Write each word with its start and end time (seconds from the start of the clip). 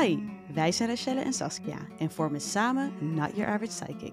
Hi, 0.00 0.18
wij 0.54 0.72
zijn 0.72 0.88
Rachelle 0.88 1.20
en 1.20 1.32
Saskia 1.32 1.78
en 1.98 2.10
vormen 2.10 2.40
samen 2.40 2.92
Not 3.14 3.36
Your 3.36 3.52
Average 3.52 3.84
Psychic. 3.84 4.12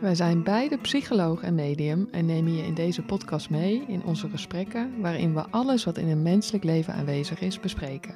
Wij 0.00 0.14
zijn 0.14 0.42
beide 0.42 0.78
psycholoog 0.78 1.42
en 1.42 1.54
medium 1.54 2.08
en 2.10 2.26
nemen 2.26 2.56
je 2.56 2.62
in 2.62 2.74
deze 2.74 3.02
podcast 3.02 3.50
mee 3.50 3.84
in 3.86 4.04
onze 4.04 4.28
gesprekken 4.28 5.00
waarin 5.00 5.34
we 5.34 5.50
alles 5.50 5.84
wat 5.84 5.98
in 5.98 6.08
een 6.08 6.22
menselijk 6.22 6.64
leven 6.64 6.94
aanwezig 6.94 7.40
is 7.40 7.60
bespreken. 7.60 8.14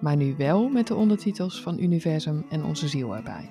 Maar 0.00 0.16
nu 0.16 0.34
wel 0.36 0.68
met 0.68 0.86
de 0.86 0.94
ondertitels 0.94 1.62
van 1.62 1.78
Universum 1.78 2.46
en 2.50 2.64
onze 2.64 2.88
ziel 2.88 3.16
erbij. 3.16 3.50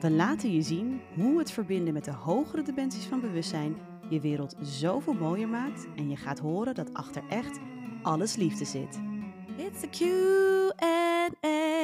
We 0.00 0.10
laten 0.10 0.52
je 0.52 0.62
zien 0.62 1.00
hoe 1.14 1.38
het 1.38 1.50
verbinden 1.50 1.94
met 1.94 2.04
de 2.04 2.12
hogere 2.12 2.62
dimensies 2.62 3.04
van 3.04 3.20
bewustzijn 3.20 3.76
je 4.08 4.20
wereld 4.20 4.56
zoveel 4.60 5.14
mooier 5.14 5.48
maakt 5.48 5.86
en 5.96 6.10
je 6.10 6.16
gaat 6.16 6.38
horen 6.38 6.74
dat 6.74 6.94
achter 6.94 7.22
echt 7.28 7.58
alles 8.02 8.36
liefde 8.36 8.64
zit. 8.64 9.00
It's 9.56 9.80
the 9.80 9.88
Q&A. 9.88 11.81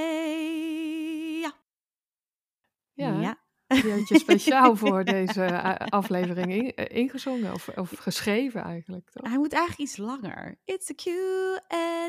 Ja, 2.98 3.20
Ja. 3.20 3.36
die 3.66 3.90
had 3.92 4.08
je 4.08 4.18
speciaal 4.18 4.76
voor 4.76 5.04
deze 5.04 5.44
eh, 5.64 5.74
aflevering 5.88 6.52
in- 6.52 6.74
eh, 6.74 6.96
ingezongen 6.96 7.52
of, 7.52 7.68
of 7.68 7.90
geschreven 7.98 8.62
eigenlijk, 8.62 9.10
toch? 9.10 9.28
Hij 9.28 9.38
moet 9.38 9.52
eigenlijk 9.52 9.90
iets 9.90 9.96
langer. 9.98 10.58
It's 10.64 10.86
the 10.86 10.94
Q&A. 10.94 12.08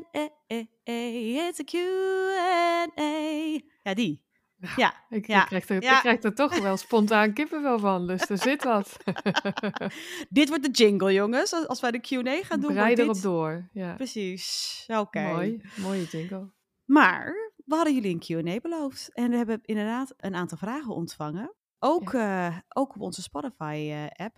It's 1.37 1.57
the 1.57 1.63
Q&A. 1.63 3.59
Ja, 3.83 3.93
die. 3.93 4.27
Ja, 4.75 4.93
Ik, 5.09 5.27
ja, 5.27 5.41
ik, 5.41 5.47
krijg 5.47 5.69
er, 5.69 5.81
ja. 5.81 5.93
ik 5.95 5.99
krijg 5.99 6.23
er 6.23 6.35
toch 6.35 6.59
wel 6.59 6.77
spontaan 6.77 7.33
kippenvel 7.33 7.79
van, 7.79 8.07
dus 8.07 8.29
er 8.29 8.37
zit 8.37 8.63
wat. 8.63 8.97
dit 10.29 10.49
wordt 10.49 10.63
de 10.63 10.71
jingle, 10.71 11.13
jongens. 11.13 11.53
Als 11.53 11.67
als 11.67 11.79
wij 11.79 11.91
de 11.91 11.99
Q&A 11.99 12.43
gaan 12.43 12.59
doen, 12.59 12.75
wordt 12.75 12.99
erop 12.99 13.13
dit... 13.13 13.23
door. 13.23 13.69
Ja. 13.73 13.93
Precies. 13.93 14.83
Oké. 14.87 15.21
Mooi, 15.21 15.61
mooie 15.75 16.03
jingle. 16.03 16.51
Maar 16.85 17.48
we 17.69 17.75
hadden 17.75 17.93
jullie 17.93 18.13
een 18.27 18.43
Q&A 18.45 18.59
beloofd. 18.59 19.13
En 19.13 19.29
we 19.29 19.35
hebben 19.37 19.59
inderdaad 19.61 20.13
een 20.17 20.35
aantal 20.35 20.57
vragen 20.57 20.93
ontvangen. 20.95 21.55
Ook, 21.79 22.13
eh, 22.13 22.57
ook 22.67 22.95
op 22.95 23.01
onze 23.01 23.21
Spotify-app. 23.21 24.37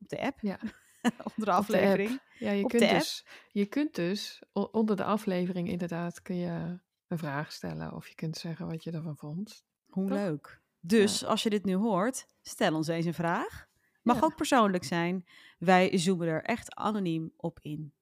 op 0.00 0.08
de 0.08 0.20
app. 0.20 0.40
Ja. 0.40 0.58
Onder 1.02 1.18
de 1.18 1.24
Op 1.24 1.44
de 1.44 1.52
aflevering. 1.52 2.20
Ja, 2.38 2.50
je 2.50 2.64
Op 2.64 2.70
kunt, 2.70 2.88
dus, 2.90 3.26
je 3.48 3.66
kunt 3.66 3.94
dus 3.94 4.42
onder 4.52 4.96
de 4.96 5.04
aflevering 5.04 5.68
inderdaad 5.68 6.22
kun 6.22 6.36
je 6.36 6.78
een 7.06 7.18
vraag 7.18 7.52
stellen 7.52 7.92
of 7.92 8.08
je 8.08 8.14
kunt 8.14 8.36
zeggen 8.36 8.66
wat 8.66 8.84
je 8.84 8.90
ervan 8.90 9.16
vond. 9.16 9.64
Hoe 9.86 10.06
Toch? 10.08 10.16
leuk. 10.18 10.60
Dus 10.80 11.24
als 11.24 11.42
je 11.42 11.50
dit 11.50 11.64
nu 11.64 11.74
hoort, 11.74 12.26
stel 12.42 12.74
ons 12.74 12.88
eens 12.88 13.06
een 13.06 13.14
vraag. 13.14 13.66
Mag 14.02 14.16
Ja. 14.16 14.22
ook 14.24 14.36
persoonlijk 14.36 14.84
zijn. 14.84 15.26
Wij 15.58 15.98
zoomen 15.98 16.26
er 16.28 16.42
echt 16.42 16.74
anoniem 16.74 17.32
op 17.36 17.58
in. 17.60 17.92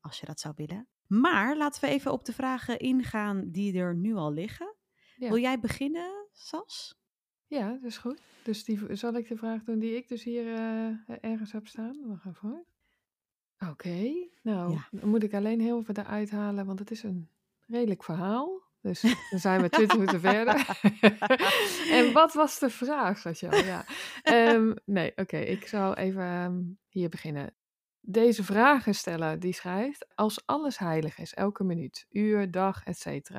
Als 0.00 0.20
je 0.20 0.26
dat 0.26 0.40
zou 0.40 0.54
willen. 0.56 0.88
Maar 1.08 1.56
laten 1.56 1.80
we 1.80 1.86
even 1.88 2.12
op 2.12 2.24
de 2.24 2.32
vragen 2.32 2.78
ingaan 2.78 3.50
die 3.50 3.78
er 3.78 3.94
nu 3.94 4.14
al 4.14 4.32
liggen. 4.32 4.74
Ja. 5.16 5.28
Wil 5.28 5.38
jij 5.38 5.60
beginnen, 5.60 6.26
Sas? 6.32 6.96
Ja, 7.46 7.68
dat 7.72 7.82
is 7.82 7.98
goed. 7.98 8.20
Dus 8.42 8.64
die, 8.64 8.96
zal 8.96 9.14
ik 9.14 9.28
de 9.28 9.36
vraag 9.36 9.62
doen 9.62 9.78
die 9.78 9.96
ik 9.96 10.08
dus 10.08 10.24
hier 10.24 10.54
eh, 10.54 10.88
ergens 11.20 11.52
heb 11.52 11.66
staan? 11.66 11.96
Wacht 12.06 12.26
even 12.26 12.48
hoor. 12.48 12.64
Oké, 13.70 14.28
nou, 14.42 14.72
Ja. 14.72 14.88
dan 14.90 15.08
moet 15.08 15.22
ik 15.22 15.34
alleen 15.34 15.60
heel 15.60 15.78
even 15.78 15.96
eruit 15.98 16.30
halen, 16.30 16.66
want 16.66 16.78
het 16.78 16.90
is 16.90 17.02
een 17.02 17.28
redelijk 17.66 18.04
verhaal. 18.04 18.62
Dus 18.80 19.00
dan 19.30 19.38
zijn 19.38 19.60
we 19.62 19.68
20 19.68 19.98
minuten 19.98 20.20
verder. 20.20 20.78
en 21.98 22.12
wat 22.12 22.32
was 22.32 22.58
de 22.58 22.70
vraag, 22.70 23.22
Rachel? 23.22 23.54
Ja. 23.54 23.84
Ehm, 24.22 24.74
nee, 24.84 25.12
oké, 25.16 25.36
ik 25.36 25.66
zal 25.66 25.94
even 25.96 26.22
ehm, 26.22 26.62
hier 26.88 27.08
beginnen. 27.08 27.54
Deze 28.10 28.44
vragensteller 28.44 29.40
die 29.40 29.52
schrijft: 29.52 30.06
Als 30.14 30.46
alles 30.46 30.78
heilig 30.78 31.18
is, 31.18 31.34
elke 31.34 31.64
minuut, 31.64 32.06
uur, 32.10 32.50
dag, 32.50 32.84
etc. 32.84 33.30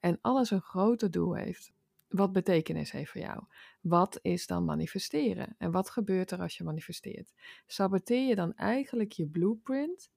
en 0.00 0.18
alles 0.20 0.50
een 0.50 0.60
groter 0.60 1.10
doel 1.10 1.34
heeft, 1.34 1.72
wat 2.08 2.32
betekenis 2.32 2.90
heeft 2.90 3.10
voor 3.10 3.20
jou? 3.20 3.44
Wat 3.80 4.18
is 4.22 4.46
dan 4.46 4.64
manifesteren? 4.64 5.54
En 5.58 5.70
wat 5.70 5.90
gebeurt 5.90 6.30
er 6.30 6.40
als 6.40 6.56
je 6.56 6.64
manifesteert? 6.64 7.32
Saboteer 7.66 8.28
je 8.28 8.34
dan 8.34 8.54
eigenlijk 8.54 9.12
je 9.12 9.26
blueprint? 9.26 10.10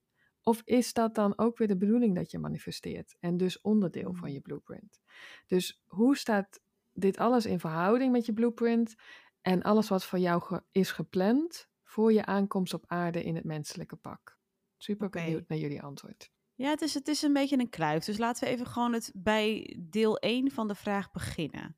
Of 0.43 0.61
is 0.65 0.93
dat 0.93 1.15
dan 1.15 1.37
ook 1.37 1.57
weer 1.57 1.67
de 1.67 1.77
bedoeling 1.77 2.15
dat 2.15 2.31
je 2.31 2.39
manifesteert? 2.39 3.15
En 3.19 3.37
dus 3.37 3.61
onderdeel 3.61 4.13
van 4.13 4.31
je 4.31 4.41
blueprint. 4.41 5.01
Dus 5.47 5.83
hoe 5.87 6.17
staat 6.17 6.61
dit 6.93 7.17
alles 7.17 7.45
in 7.45 7.59
verhouding 7.59 8.11
met 8.11 8.25
je 8.25 8.33
blueprint 8.33 8.95
en 9.41 9.61
alles 9.61 9.89
wat 9.89 10.05
voor 10.05 10.19
jou 10.19 10.41
ge- 10.41 10.63
is 10.71 10.91
gepland 10.91 11.68
voor 11.89 12.13
je 12.13 12.25
aankomst 12.25 12.73
op 12.73 12.83
aarde 12.87 13.23
in 13.23 13.35
het 13.35 13.43
menselijke 13.43 13.95
pak? 13.95 14.37
Super 14.77 15.07
Oké. 15.07 15.23
benieuwd 15.23 15.47
naar 15.47 15.57
jullie 15.57 15.81
antwoord. 15.81 16.31
Ja, 16.55 16.69
het 16.69 16.81
is, 16.81 16.93
het 16.93 17.07
is 17.07 17.21
een 17.21 17.33
beetje 17.33 17.59
een 17.59 17.69
kluif. 17.69 18.03
Dus 18.03 18.17
laten 18.17 18.43
we 18.43 18.53
even 18.53 18.65
gewoon 18.65 18.93
het 18.93 19.11
bij 19.15 19.77
deel 19.89 20.17
1 20.17 20.51
van 20.51 20.67
de 20.67 20.75
vraag 20.75 21.11
beginnen. 21.11 21.77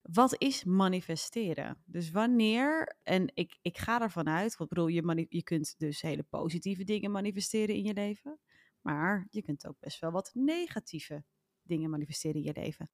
Wat 0.00 0.40
is 0.40 0.64
manifesteren? 0.64 1.82
Dus 1.84 2.10
wanneer, 2.10 2.96
en 3.02 3.30
ik, 3.34 3.58
ik 3.62 3.78
ga 3.78 4.00
ervan 4.00 4.28
uit, 4.28 4.56
want 4.56 4.70
bedoel, 4.70 4.86
je, 4.86 5.26
je 5.28 5.42
kunt 5.42 5.74
dus 5.78 6.02
hele 6.02 6.22
positieve 6.22 6.84
dingen 6.84 7.10
manifesteren 7.10 7.74
in 7.74 7.84
je 7.84 7.94
leven, 7.94 8.40
maar 8.80 9.26
je 9.30 9.42
kunt 9.42 9.66
ook 9.66 9.78
best 9.78 10.00
wel 10.00 10.10
wat 10.10 10.30
negatieve 10.34 11.24
dingen 11.62 11.90
manifesteren 11.90 12.36
in 12.36 12.42
je 12.42 12.60
leven. 12.60 12.90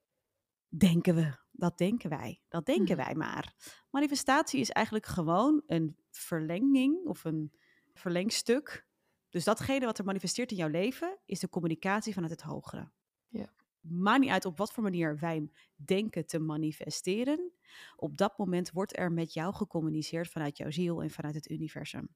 Denken 0.76 1.14
we, 1.14 1.36
dat 1.50 1.78
denken 1.78 2.10
wij, 2.10 2.40
dat 2.48 2.66
denken 2.66 2.96
Mhm. 2.96 3.04
wij 3.06 3.14
maar. 3.14 3.54
Manifestatie 3.90 4.60
is 4.60 4.70
eigenlijk 4.70 5.06
gewoon 5.06 5.62
een 5.66 5.96
verlenging 6.10 7.04
of 7.04 7.24
een 7.24 7.52
verlengstuk 7.92 8.86
dus 9.34 9.44
datgene 9.44 9.84
wat 9.84 9.98
er 9.98 10.04
manifesteert 10.04 10.50
in 10.50 10.56
jouw 10.56 10.68
leven 10.68 11.18
is 11.24 11.38
de 11.40 11.48
communicatie 11.48 12.12
vanuit 12.14 12.32
het 12.32 12.42
hogere. 12.42 12.90
Ja. 13.28 13.52
Maakt 13.80 14.20
niet 14.20 14.30
uit 14.30 14.44
op 14.44 14.58
wat 14.58 14.72
voor 14.72 14.82
manier 14.82 15.18
wij 15.18 15.50
denken 15.74 16.26
te 16.26 16.38
manifesteren. 16.38 17.52
Op 17.96 18.16
dat 18.16 18.38
moment 18.38 18.70
wordt 18.70 18.98
er 18.98 19.12
met 19.12 19.32
jou 19.32 19.54
gecommuniceerd 19.54 20.28
vanuit 20.28 20.56
jouw 20.56 20.70
ziel 20.70 21.02
en 21.02 21.10
vanuit 21.10 21.34
het 21.34 21.50
universum. 21.50 22.08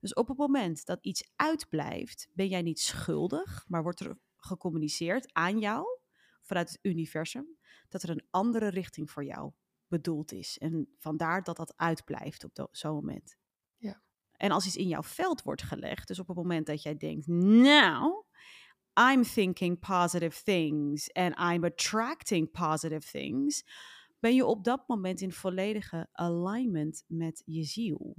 Dus 0.00 0.14
op 0.14 0.28
het 0.28 0.36
moment 0.36 0.86
dat 0.86 0.98
iets 1.00 1.30
uitblijft, 1.36 2.28
ben 2.32 2.48
jij 2.48 2.62
niet 2.62 2.80
schuldig, 2.80 3.64
maar 3.68 3.82
wordt 3.82 4.00
er 4.00 4.18
gecommuniceerd 4.36 5.32
aan 5.32 5.58
jou 5.58 5.98
vanuit 6.48 6.68
het 6.68 6.78
universum 6.82 7.58
dat 7.88 8.02
er 8.02 8.10
een 8.10 8.26
andere 8.30 8.68
richting 8.68 9.10
voor 9.10 9.24
jou 9.24 9.52
bedoeld 9.86 10.32
is. 10.32 10.58
En 10.58 10.94
vandaar 10.98 11.42
dat 11.42 11.56
dat 11.56 11.76
uitblijft 11.76 12.44
op 12.44 12.68
zo'n 12.70 12.94
moment. 12.94 13.36
Ja. 13.76 14.02
En 14.32 14.50
als 14.50 14.66
iets 14.66 14.76
in 14.76 14.88
jouw 14.88 15.02
veld 15.02 15.42
wordt 15.42 15.62
gelegd, 15.62 16.08
dus 16.08 16.18
op 16.18 16.26
het 16.26 16.36
moment 16.36 16.66
dat 16.66 16.82
jij 16.82 16.96
denkt, 16.96 17.26
nou, 17.26 18.24
I'm 19.12 19.22
thinking 19.22 19.78
positive 19.78 20.42
things 20.42 21.12
and 21.12 21.38
I'm 21.38 21.64
attracting 21.64 22.50
positive 22.50 23.10
things, 23.10 23.64
ben 24.18 24.34
je 24.34 24.46
op 24.46 24.64
dat 24.64 24.88
moment 24.88 25.20
in 25.20 25.32
volledige 25.32 26.08
alignment 26.12 27.04
met 27.06 27.42
je 27.44 27.62
ziel. 27.62 28.16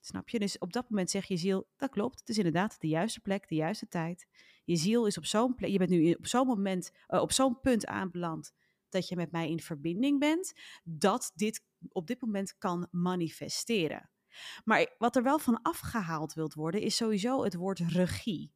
Snap 0.00 0.28
je? 0.28 0.38
Dus 0.38 0.58
op 0.58 0.72
dat 0.72 0.90
moment 0.90 1.10
zegt 1.10 1.28
je 1.28 1.36
ziel, 1.36 1.68
dat 1.76 1.90
klopt, 1.90 2.20
het 2.20 2.28
is 2.28 2.36
inderdaad 2.36 2.80
de 2.80 2.88
juiste 2.88 3.20
plek, 3.20 3.48
de 3.48 3.54
juiste 3.54 3.88
tijd. 3.88 4.26
Je 4.64 4.76
ziel 4.76 5.06
is 5.06 5.18
op 5.18 5.24
zo'n 5.24 5.54
plek, 5.54 5.70
je 5.70 5.78
bent 5.78 5.90
nu 5.90 6.12
op 6.12 6.26
zo'n 6.26 6.46
moment, 6.46 6.92
eh, 7.06 7.20
op 7.20 7.32
zo'n 7.32 7.60
punt 7.60 7.86
aanbeland 7.86 8.52
dat 8.88 9.08
je 9.08 9.16
met 9.16 9.30
mij 9.30 9.50
in 9.50 9.60
verbinding 9.60 10.18
bent, 10.18 10.52
dat 10.84 11.32
dit 11.34 11.64
op 11.88 12.06
dit 12.06 12.20
moment 12.20 12.58
kan 12.58 12.88
manifesteren. 12.90 14.10
Maar 14.64 14.94
wat 14.98 15.16
er 15.16 15.22
wel 15.22 15.38
van 15.38 15.62
afgehaald 15.62 16.34
wilt 16.34 16.54
worden, 16.54 16.80
is 16.80 16.96
sowieso 16.96 17.44
het 17.44 17.54
woord 17.54 17.78
regie. 17.78 18.52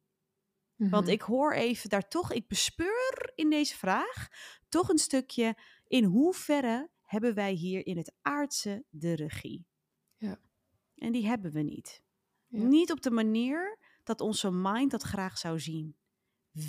Want 0.75 1.03
Mhm. 1.03 1.13
ik 1.13 1.21
hoor 1.21 1.53
even 1.53 1.89
daar 1.89 2.07
toch, 2.07 2.31
ik 2.31 2.47
bespeur 2.47 3.31
in 3.35 3.49
deze 3.49 3.75
vraag 3.77 4.27
toch 4.69 4.89
een 4.89 4.97
stukje 4.97 5.57
in 5.87 6.03
hoeverre 6.03 6.89
hebben 7.01 7.33
wij 7.33 7.51
hier 7.51 7.85
in 7.85 7.97
het 7.97 8.13
aardse 8.21 8.85
de 8.89 9.13
regie. 9.15 9.65
Ja. 10.17 10.39
En 10.95 11.11
die 11.11 11.27
hebben 11.27 11.51
we 11.51 11.61
niet. 11.61 12.03
Ja. 12.47 12.63
Niet 12.63 12.91
op 12.91 13.01
de 13.01 13.11
manier 13.11 13.77
dat 14.07 14.21
onze 14.21 14.51
mind 14.51 14.91
dat 14.91 15.03
graag 15.03 15.37
zou 15.37 15.59
zien. 15.59 15.95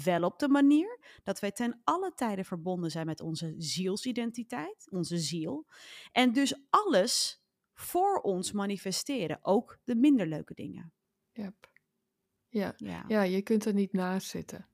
Wel 0.04 0.22
op 0.22 0.38
de 0.38 0.48
manier 0.48 0.98
dat 1.22 1.40
wij 1.40 1.52
ten 1.52 1.80
alle 1.84 2.12
tijden 2.14 2.44
verbonden 2.44 2.90
zijn 2.90 3.06
met 3.06 3.20
onze 3.20 3.54
zielsidentiteit, 3.58 4.88
onze 4.90 5.18
ziel. 5.18 5.66
En 6.12 6.32
dus 6.32 6.60
alles 6.70 7.42
voor 7.74 8.20
ons 8.20 8.52
manifesteren, 8.52 9.38
ook 9.42 9.78
de 9.84 9.94
minder 9.94 10.26
leuke 10.26 10.54
dingen. 10.54 10.92
Yep. 11.32 11.70
Ja. 12.48 12.74
Ja, 12.76 13.04
ja, 13.08 13.22
je 13.22 13.42
kunt 13.42 13.64
er 13.64 13.74
niet 13.74 13.92
naast 13.92 14.28
zitten. 14.28 14.68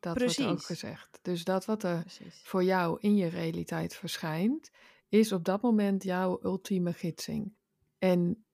Dat 0.00 0.18
wordt 0.18 0.38
ook 0.38 0.46
Precies. 0.46 0.66
gezegd. 0.66 1.18
Dus 1.22 1.44
dat 1.44 1.64
wat 1.64 1.82
er 1.82 2.00
precies. 2.00 2.40
voor 2.44 2.64
jou 2.64 2.96
in 3.00 3.16
je 3.16 3.26
realiteit 3.26 3.94
verschijnt, 3.94 4.70
is 5.08 5.32
op 5.32 5.44
dat 5.44 5.62
moment 5.62 6.02
jouw 6.02 6.38
ultieme 6.42 6.92
gidsing. 6.92 7.54
En 7.98 8.46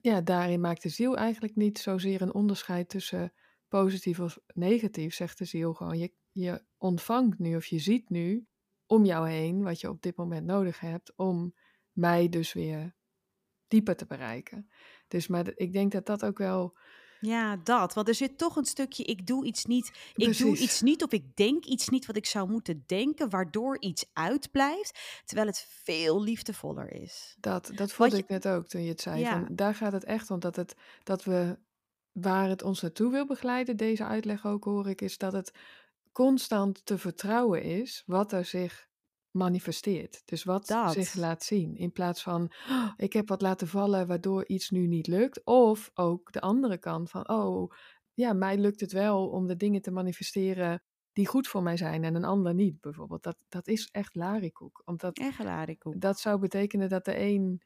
ja, 0.00 0.20
daarin 0.20 0.60
maakt 0.60 0.82
de 0.82 0.88
ziel 0.88 1.16
eigenlijk 1.16 1.56
niet 1.56 1.78
zozeer 1.78 2.22
een 2.22 2.34
onderscheid 2.34 2.88
tussen 2.88 3.32
positief 3.68 4.20
of 4.20 4.38
negatief, 4.54 5.14
zegt 5.14 5.38
de 5.38 5.44
ziel 5.44 5.74
gewoon. 5.74 5.98
Je, 5.98 6.12
je 6.30 6.64
ontvangt 6.76 7.38
nu 7.38 7.56
of 7.56 7.66
je 7.66 7.78
ziet 7.78 8.10
nu 8.10 8.46
om 8.86 9.04
jou 9.04 9.28
heen 9.28 9.62
wat 9.62 9.80
je 9.80 9.88
op 9.88 10.02
dit 10.02 10.16
moment 10.16 10.46
nodig 10.46 10.80
hebt 10.80 11.12
om 11.16 11.54
mij 11.92 12.28
dus 12.28 12.52
weer 12.52 12.96
dieper 13.68 13.96
te 13.96 14.06
bereiken. 14.06 14.70
Dus 15.08 15.26
maar 15.26 15.52
ik 15.54 15.72
denk 15.72 15.92
dat 15.92 16.06
dat 16.06 16.24
ook 16.24 16.38
wel 16.38 16.78
Ja, 17.20 17.56
dat. 17.56 17.94
Want 17.94 18.08
er 18.08 18.14
zit 18.14 18.38
toch 18.38 18.56
een 18.56 18.64
stukje, 18.64 19.04
ik 19.04 19.26
doe 19.26 19.44
iets 19.44 19.64
niet, 19.64 19.90
ik 20.14 20.38
doe 20.38 20.56
iets 20.56 20.80
niet 20.80 21.02
of 21.02 21.12
ik 21.12 21.36
denk 21.36 21.64
iets 21.64 21.88
niet 21.88 22.06
wat 22.06 22.16
ik 22.16 22.26
zou 22.26 22.50
moeten 22.50 22.84
denken, 22.86 23.30
waardoor 23.30 23.80
iets 23.80 24.04
uitblijft, 24.12 25.22
terwijl 25.24 25.48
het 25.48 25.66
veel 25.82 26.22
liefdevoller 26.22 26.92
is. 26.92 27.36
Dat, 27.40 27.70
dat 27.74 27.92
voelde 27.92 28.16
je, 28.16 28.22
ik 28.22 28.28
net 28.28 28.48
ook 28.48 28.66
toen 28.66 28.82
je 28.82 28.88
het 28.88 29.00
zei. 29.00 29.20
ja, 29.20 29.30
Van, 29.30 29.56
daar 29.56 29.74
gaat 29.74 29.92
het 29.92 30.04
echt 30.04 30.30
om 30.30 30.40
dat, 30.40 30.56
het, 30.56 30.74
dat 31.02 31.24
we 31.24 31.58
waar 32.12 32.48
het 32.48 32.62
ons 32.62 32.80
naartoe 32.80 33.10
wil 33.10 33.26
begeleiden, 33.26 33.76
deze 33.76 34.04
uitleg 34.04 34.46
ook 34.46 34.64
hoor 34.64 34.88
ik, 34.88 35.00
is 35.00 35.18
dat 35.18 35.32
het 35.32 35.52
constant 36.12 36.86
te 36.86 36.98
vertrouwen 36.98 37.62
is 37.62 38.02
wat 38.06 38.32
er 38.32 38.44
zich 38.44 38.87
manifesteert. 39.30 40.22
Dus 40.24 40.44
wat 40.44 40.66
zich 40.90 41.14
laat 41.14 41.42
zien. 41.42 41.76
In 41.76 41.92
plaats 41.92 42.22
van, 42.22 42.52
"Oh, 42.68 42.90
ik 42.96 43.12
heb 43.12 43.28
wat 43.28 43.40
laten 43.42 43.68
vallen 43.68 44.06
waardoor 44.06 44.46
iets 44.46 44.70
nu 44.70 44.86
niet 44.86 45.06
lukt. 45.06 45.44
Of 45.44 45.90
ook 45.94 46.32
de 46.32 46.40
andere 46.40 46.78
kant 46.78 47.10
van, 47.10 47.28
oh, 47.28 47.72
ja, 48.14 48.32
mij 48.32 48.58
lukt 48.58 48.80
het 48.80 48.92
wel 48.92 49.28
om 49.28 49.46
de 49.46 49.56
dingen 49.56 49.82
te 49.82 49.90
manifesteren 49.90 50.82
die 51.12 51.26
goed 51.26 51.48
voor 51.48 51.62
mij 51.62 51.76
zijn 51.76 52.04
en 52.04 52.14
een 52.14 52.24
ander 52.24 52.54
niet, 52.54 52.80
bijvoorbeeld. 52.80 53.22
Dat, 53.22 53.44
dat 53.48 53.66
is 53.68 53.88
echt 53.92 54.14
larikoek. 54.14 54.82
Omdat 54.84 55.18
Echt 55.18 55.44
larikoek. 55.44 56.00
dat 56.00 56.18
zou 56.20 56.38
betekenen 56.40 56.88
dat 56.88 57.04
de 57.04 57.18
een 57.18 57.62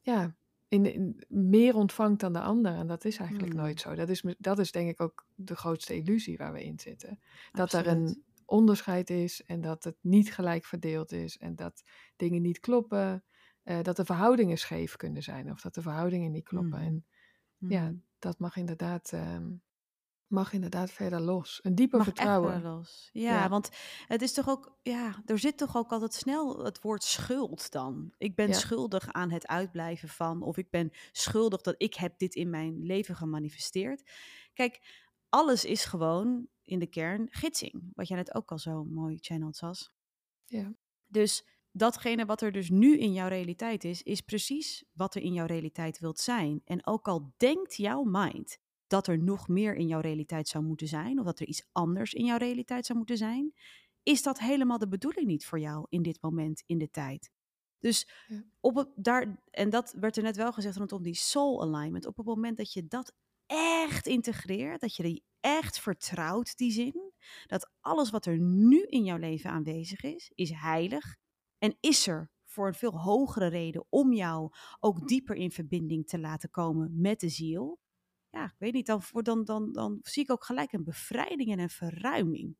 ja, 0.00 0.34
in, 0.68 0.92
in- 0.92 1.24
meer 1.28 1.74
ontvangt 1.74 2.20
dan 2.20 2.32
de 2.32 2.40
ander. 2.40 2.74
En 2.74 2.86
dat 2.86 3.04
is 3.04 3.16
eigenlijk 3.16 3.52
Hmm, 3.52 3.60
nooit 3.62 3.80
zo. 3.80 3.94
Dat 3.94 4.08
is, 4.08 4.24
dat 4.38 4.58
is 4.58 4.72
denk 4.72 4.90
ik 4.90 5.00
ook 5.00 5.26
de 5.34 5.56
grootste 5.56 5.96
illusie 5.96 6.36
waar 6.36 6.52
we 6.52 6.64
in 6.64 6.78
zitten. 6.78 7.20
Dat 7.52 7.72
er 7.72 7.86
een 7.86 8.22
onderscheid 8.52 9.10
is 9.10 9.42
en 9.42 9.60
dat 9.60 9.84
het 9.84 9.96
niet 10.00 10.34
gelijk 10.34 10.64
verdeeld 10.64 11.12
is 11.12 11.38
en 11.38 11.54
dat 11.56 11.82
dingen 12.16 12.42
niet 12.42 12.60
kloppen. 12.60 13.24
eh, 13.62 13.82
dat 13.82 13.96
de 13.96 14.04
verhoudingen 14.04 14.58
scheef 14.58 14.96
kunnen 14.96 15.22
zijn 15.22 15.50
of 15.50 15.60
dat 15.60 15.74
de 15.74 15.82
verhoudingen 15.82 16.30
niet 16.32 16.44
kloppen. 16.44 16.78
Mhm, 16.78 16.86
En 16.88 17.04
ja, 17.68 17.82
mhm. 17.84 17.94
dat 18.18 18.38
mag 18.38 18.56
inderdaad, 18.56 19.12
ehm, 19.12 19.50
mag 20.26 20.52
inderdaad 20.52 20.90
verder 20.90 21.20
los. 21.20 21.60
Een 21.62 21.74
dieper 21.74 21.98
Mag 21.98 22.06
vertrouwen. 22.06 22.62
los. 22.62 23.08
Ja, 23.12 23.32
Ja, 23.32 23.48
want 23.48 23.70
het 24.06 24.22
is 24.22 24.32
toch 24.32 24.48
ook, 24.48 24.78
ja, 24.82 25.22
er 25.26 25.38
zit 25.38 25.56
toch 25.56 25.76
ook 25.76 25.90
altijd 25.92 26.14
snel 26.14 26.64
het 26.64 26.80
woord 26.80 27.02
schuld 27.02 27.70
dan. 27.70 28.14
Ik 28.18 28.34
ben 28.34 28.48
ja, 28.48 28.52
schuldig 28.52 29.12
aan 29.12 29.30
het 29.30 29.46
uitblijven 29.46 30.08
van, 30.08 30.42
of 30.42 30.56
ik 30.56 30.70
ben 30.70 30.90
schuldig 31.12 31.60
dat 31.60 31.74
ik 31.78 31.94
heb 31.94 32.18
dit 32.18 32.34
in 32.34 32.50
mijn 32.50 32.82
leven 32.82 33.16
gemanifesteerd. 33.16 34.10
Kijk, 34.54 34.80
alles 35.28 35.64
is 35.64 35.84
gewoon 35.84 36.48
in 36.64 36.78
de 36.78 36.86
kern 36.86 37.26
gidsing, 37.30 37.90
wat 37.94 38.08
jij 38.08 38.16
net 38.16 38.34
ook 38.34 38.50
al 38.50 38.58
zo 38.58 38.84
mooi 38.84 39.18
channeld 39.20 39.56
Sas. 39.56 39.92
ja, 40.46 40.74
Dus 41.06 41.46
datgene 41.70 42.24
wat 42.24 42.42
er 42.42 42.52
dus 42.52 42.70
nu 42.70 42.98
in 42.98 43.12
jouw 43.12 43.28
realiteit 43.28 43.84
is, 43.84 44.02
is 44.02 44.20
precies 44.20 44.84
wat 44.92 45.14
er 45.14 45.22
in 45.22 45.32
jouw 45.32 45.46
realiteit 45.46 45.98
wilt 45.98 46.18
zijn. 46.18 46.60
En 46.64 46.86
ook 46.86 47.08
al 47.08 47.32
denkt 47.36 47.76
jouw 47.76 48.02
mind 48.02 48.58
dat 48.86 49.06
er 49.06 49.18
nog 49.18 49.48
meer 49.48 49.74
in 49.74 49.86
jouw 49.86 50.00
realiteit 50.00 50.48
zou 50.48 50.64
moeten 50.64 50.88
zijn, 50.88 51.18
of 51.18 51.24
dat 51.24 51.40
er 51.40 51.46
iets 51.46 51.68
anders 51.72 52.12
in 52.12 52.24
jouw 52.24 52.36
realiteit 52.38 52.86
zou 52.86 52.98
moeten 52.98 53.16
zijn, 53.16 53.52
is 54.02 54.22
dat 54.22 54.38
helemaal 54.38 54.78
de 54.78 54.88
bedoeling 54.88 55.26
niet 55.26 55.46
voor 55.46 55.58
jou 55.60 55.86
in 55.88 56.02
dit 56.02 56.18
moment 56.20 56.62
in 56.66 56.78
de 56.78 56.90
tijd. 56.90 57.30
Dus 57.78 58.08
op 58.60 58.74
het, 58.76 58.88
daar, 58.94 59.42
en 59.50 59.70
dat 59.70 59.92
werd 59.92 60.16
er 60.16 60.22
net 60.22 60.36
wel 60.36 60.52
gezegd 60.52 60.76
rondom 60.76 61.02
die 61.02 61.14
soul 61.14 61.62
alignment. 61.62 62.06
Op 62.06 62.16
het 62.16 62.26
moment 62.26 62.56
dat 62.56 62.72
je 62.72 62.86
dat 62.86 63.14
echt 63.54 64.06
integreert, 64.06 64.80
dat 64.80 64.96
je 64.96 65.02
die 65.02 65.24
echt 65.40 65.80
vertrouwt, 65.80 66.56
die 66.56 66.70
zin, 66.72 67.12
dat 67.46 67.70
alles 67.80 68.10
wat 68.10 68.26
er 68.26 68.38
nu 68.38 68.82
in 68.86 69.04
jouw 69.04 69.16
leven 69.16 69.50
aanwezig 69.50 70.02
is, 70.02 70.30
is 70.34 70.50
heilig 70.50 71.16
en 71.58 71.76
is 71.80 72.06
er 72.06 72.30
voor 72.44 72.66
een 72.66 72.74
veel 72.74 72.98
hogere 73.00 73.46
reden 73.46 73.84
om 73.88 74.12
jou 74.12 74.50
ook 74.80 75.08
dieper 75.08 75.36
in 75.36 75.50
verbinding 75.50 76.06
te 76.06 76.18
laten 76.18 76.50
komen 76.50 77.00
met 77.00 77.20
de 77.20 77.28
ziel. 77.28 77.80
Ja, 78.30 78.44
ik 78.44 78.54
weet 78.58 78.72
niet, 78.72 78.86
dan, 78.86 79.02
voor- 79.02 79.22
dan, 79.22 79.44
dan, 79.44 79.72
dan 79.72 79.98
zie 80.02 80.22
ik 80.22 80.30
ook 80.30 80.44
gelijk 80.44 80.72
een 80.72 80.84
bevrijding 80.84 81.50
en 81.52 81.58
een 81.58 81.70
verruiming. 81.70 82.56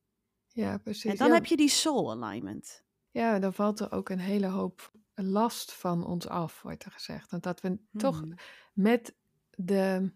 ja, 0.47 0.73
En 0.73 0.83
precies. 0.83 1.19
dan 1.19 1.29
Ja, 1.29 1.35
heb 1.35 1.47
je 1.47 1.56
die 1.56 1.69
soul 1.69 2.11
alignment. 2.23 2.85
Ja, 3.11 3.39
dan 3.39 3.53
valt 3.55 3.81
er 3.81 3.93
ook 3.93 4.09
een 4.09 4.19
hele 4.19 4.47
hoop 4.47 4.93
last 5.15 5.73
van 5.73 6.05
ons 6.06 6.29
af, 6.29 6.62
wordt 6.62 6.85
er 6.85 6.91
gezegd. 6.91 7.31
Want 7.31 7.43
dat 7.43 7.61
we 7.61 7.79
toch 7.97 8.19
Hmm. 8.19 8.35
met 8.73 9.17
de 9.50 10.12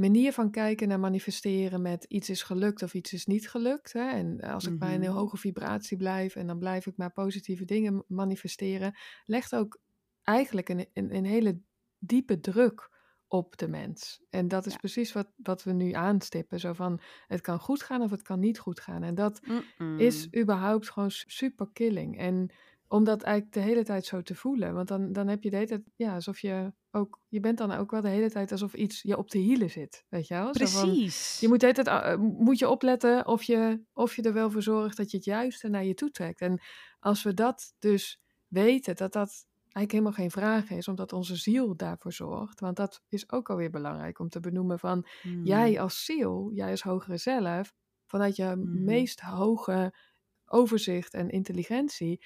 manier 0.00 0.32
van 0.32 0.50
kijken 0.50 0.88
naar 0.88 1.00
manifesteren 1.00 1.82
met 1.82 2.04
iets 2.04 2.30
is 2.30 2.42
gelukt 2.42 2.82
of 2.82 2.94
iets 2.94 3.12
is 3.12 3.26
niet 3.26 3.48
gelukt. 3.50 3.92
Hè? 3.92 4.08
En 4.10 4.40
als 4.40 4.66
ik 4.66 4.78
maar 4.78 4.92
in 4.92 5.02
een 5.02 5.08
Mhm. 5.10 5.18
hoge 5.18 5.36
vibratie 5.36 5.96
blijf 5.96 6.36
en 6.36 6.46
dan 6.46 6.58
blijf 6.58 6.86
ik 6.86 6.96
maar 6.96 7.12
positieve 7.12 7.64
dingen 7.64 8.04
manifesteren, 8.08 8.94
legt 9.24 9.54
ook 9.54 9.80
eigenlijk 10.22 10.68
een, 10.68 10.86
een, 10.92 11.14
een 11.14 11.24
hele 11.24 11.60
diepe 11.98 12.40
druk 12.40 12.90
op 13.28 13.56
de 13.56 13.68
mens. 13.68 14.22
En 14.30 14.48
dat 14.48 14.66
is 14.66 14.72
Ja. 14.72 14.78
precies 14.78 15.12
wat, 15.12 15.32
wat 15.36 15.62
we 15.62 15.72
nu 15.72 15.92
aanstippen. 15.92 16.60
Zo 16.60 16.72
van, 16.72 17.00
het 17.26 17.40
kan 17.40 17.58
goed 17.58 17.82
gaan 17.82 18.02
of 18.02 18.10
het 18.10 18.22
kan 18.22 18.40
niet 18.40 18.58
goed 18.58 18.80
gaan. 18.80 19.02
En 19.02 19.14
dat 19.14 19.40
is 19.96 20.28
überhaupt 20.36 20.90
gewoon 20.90 21.10
su- 21.10 21.24
super 21.28 21.68
killing. 21.72 22.18
En 22.18 22.50
om 22.88 23.04
dat 23.04 23.22
eigenlijk 23.22 23.54
de 23.54 23.60
hele 23.60 23.84
tijd 23.84 24.04
zo 24.04 24.22
te 24.22 24.34
voelen. 24.34 24.74
Want 24.74 24.88
dan, 24.88 25.12
dan 25.12 25.28
heb 25.28 25.42
je 25.42 25.50
de 25.50 25.56
hele 25.56 25.68
tijd, 25.68 25.82
ja, 25.96 26.14
alsof 26.14 26.38
je 26.38 26.72
ook, 26.90 27.20
je 27.28 27.40
bent 27.40 27.58
dan 27.58 27.72
ook 27.72 27.90
wel 27.90 28.00
de 28.00 28.08
hele 28.08 28.30
tijd 28.30 28.52
alsof 28.52 28.74
iets 28.74 29.02
je 29.02 29.16
op 29.16 29.30
de 29.30 29.38
hielen 29.38 29.70
zit. 29.70 30.04
Weet 30.08 30.26
je 30.26 30.34
wel? 30.34 30.54
Zo 30.54 30.66
van, 30.66 30.88
Precies. 30.88 31.40
je 31.40 31.48
moet 31.48 31.60
de 31.60 31.66
hele 31.66 31.82
tijd, 31.82 32.18
uh, 32.18 32.24
moet 32.38 32.58
je 32.58 32.68
opletten 32.68 33.26
of 33.26 33.42
je, 33.42 33.84
of 33.92 34.16
je 34.16 34.22
er 34.22 34.32
wel 34.32 34.50
voor 34.50 34.62
zorgt 34.62 34.96
dat 34.96 35.10
je 35.10 35.16
het 35.16 35.26
juiste 35.26 35.68
naar 35.68 35.84
je 35.84 35.94
toe 35.94 36.10
trekt. 36.10 36.40
En 36.40 36.60
als 36.98 37.22
we 37.22 37.34
dat 37.34 37.74
dus 37.78 38.20
weten, 38.48 38.96
dat 38.96 39.12
dat 39.12 39.46
eigenlijk 39.72 39.90
helemaal 39.92 40.12
geen 40.12 40.30
vraag 40.30 40.70
is, 40.70 40.88
omdat 40.88 41.12
onze 41.12 41.36
ziel 41.36 41.76
daarvoor 41.76 42.12
zorgt. 42.12 42.60
Want 42.60 42.76
dat 42.76 43.02
is 43.08 43.30
ook 43.32 43.50
alweer 43.50 43.70
belangrijk 43.70 44.18
om 44.18 44.28
te 44.28 44.40
benoemen 44.40 44.78
van, 44.78 45.06
jij 45.44 45.70
Mm. 45.70 45.76
als 45.78 46.04
ziel, 46.04 46.50
jij 46.54 46.70
als 46.70 46.82
hogere 46.82 47.16
zelf, 47.16 47.72
vanuit 48.06 48.36
je 48.36 48.44
Mhm. 48.56 48.84
meest 48.84 49.20
hoge 49.20 49.94
overzicht 50.46 51.14
en 51.14 51.28
intelligentie, 51.30 52.24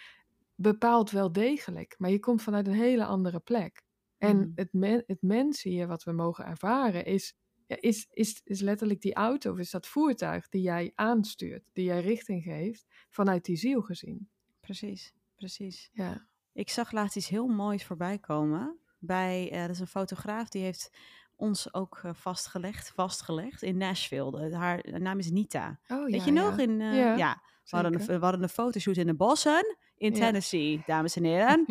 bepaalt 0.55 1.11
wel 1.11 1.33
degelijk. 1.33 1.95
Maar 1.99 2.11
je 2.11 2.21
komt 2.21 2.43
vanuit 2.43 2.67
een 2.67 2.73
hele 2.75 3.05
andere 3.05 3.41
plek. 3.41 3.83
En 4.25 4.37
Mhm. 4.39 4.49
het, 4.55 4.73
men, 4.73 5.03
het 5.07 5.23
mens 5.23 5.63
hier, 5.63 5.87
wat 5.87 6.03
we 6.05 6.13
mogen 6.13 6.45
ervaren, 6.47 7.05
is, 7.05 7.35
ja, 7.67 7.77
is, 7.81 8.07
is, 8.11 8.41
is 8.45 8.61
letterlijk 8.61 9.01
die 9.01 9.15
auto, 9.15 9.53
of 9.53 9.59
is 9.59 9.71
dat 9.71 9.87
voertuig 9.87 10.49
die 10.49 10.63
jij 10.63 10.93
aanstuurt, 10.95 11.65
die 11.73 11.85
jij 11.85 12.01
richting 12.01 12.43
geeft, 12.43 12.85
vanuit 13.09 13.45
die 13.45 13.57
ziel 13.57 13.81
gezien. 13.83 14.29
Precies, 14.61 15.13
precies. 15.37 15.91
Ja. 15.93 16.27
Ik 16.53 16.71
zag 16.71 16.93
laatst 16.93 17.17
iets 17.17 17.29
heel 17.29 17.47
moois 17.47 17.85
voorbij 17.85 18.19
komen. 18.19 18.79
Bij, 18.99 19.51
eh 19.53 19.61
dat 19.61 19.71
is 19.71 19.81
een 19.81 19.87
fotograaf 19.87 20.49
die 20.49 20.63
heeft 20.63 20.91
ons 21.37 21.75
ook 21.75 22.01
eh, 22.03 22.15
vastgelegd, 22.15 22.91
vastgelegd 22.91 23.63
in 23.63 23.77
Nashville. 23.77 24.31
De- 24.31 24.57
haar, 24.57 24.85
haar 24.91 25.01
naam 25.01 25.19
is 25.19 25.31
Nita. 25.31 25.81
Oh 25.89 26.05
Weet 26.05 26.15
ja, 26.15 26.25
je 26.25 26.33
nog? 26.33 26.57
ja. 26.57 26.63
In, 26.63 26.81
eh, 26.81 27.17
Ja, 27.17 27.43
we 27.65 27.77
hadden, 27.77 28.01
een, 28.01 28.07
we 28.07 28.19
hadden 28.25 28.43
een 28.43 28.49
fotoshoot 28.49 28.97
in 28.97 29.07
de 29.07 29.15
bossen 29.15 29.77
in 30.05 30.15
Ja. 30.15 30.19
Tennessee, 30.21 30.83
dames 30.87 31.17
en 31.17 31.25
heren. 31.35 31.65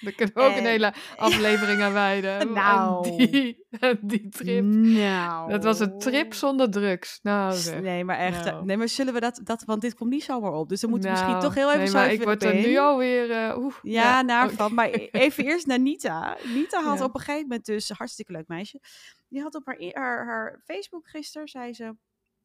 Daar 0.00 0.12
kunnen 0.12 0.34
we 0.34 0.40
ook 0.40 0.50
een 0.50 0.56
En- 0.56 0.64
hele 0.64 0.92
aflevering 1.16 1.80
aan 1.82 1.92
wijden. 1.92 2.52
Nou. 2.52 3.08
Aan 3.10 3.16
die, 3.16 3.66
aan 3.80 3.98
die 4.02 4.28
trip. 4.28 4.64
Nou. 4.64 5.50
Dat 5.50 5.64
was 5.64 5.80
een 5.80 5.98
trip 5.98 6.34
zonder 6.34 6.70
drugs. 6.70 7.18
Nou 7.22 7.52
zeg. 7.54 7.80
Nee, 7.80 8.04
maar 8.04 8.18
echt. 8.18 8.44
Nou. 8.44 8.64
Nee, 8.64 8.76
maar 8.76 8.88
zullen 8.88 9.14
we 9.14 9.20
dat, 9.20 9.40
dat, 9.44 9.62
want 9.64 9.80
dit 9.80 9.94
komt 9.94 10.10
niet 10.10 10.22
zomaar 10.24 10.52
op. 10.52 10.68
Dus 10.68 10.80
dan 10.80 10.90
moeten 10.90 11.08
we 11.08 11.14
misschien 11.14 11.36
Nou, 11.36 11.46
toch 11.46 11.54
heel 11.54 11.66
even 11.68 11.78
nee, 11.78 11.88
zo 11.88 11.92
maar 11.94 12.06
even 12.06 12.18
ik 12.18 12.24
word 12.24 12.42
er 12.44 12.54
nu 12.54 12.76
alweer... 12.78 13.30
eh 13.30 13.58
oeh, 13.58 13.74
Ja, 13.82 14.22
naar 14.22 14.46
oh, 14.48 14.52
van. 14.56 14.74
Maar 14.74 14.88
e- 14.88 15.08
even 15.12 15.44
eerst 15.44 15.66
naar 15.66 15.80
Nita. 15.80 16.36
Nita 16.54 16.82
had 16.82 16.98
Ja. 16.98 17.04
op 17.04 17.14
een 17.14 17.20
gegeven 17.20 17.42
moment 17.48 17.64
dus, 17.66 17.88
hartstikke 17.90 18.32
leuk 18.32 18.48
meisje. 18.48 18.80
Die 19.28 19.42
had 19.42 19.54
op 19.54 19.66
haar, 19.66 19.76
e- 19.78 19.90
haar, 19.92 20.26
haar 20.26 20.62
Facebook 20.64 21.08
gisteren, 21.08 21.48
zei 21.48 21.72
ze... 21.74 21.94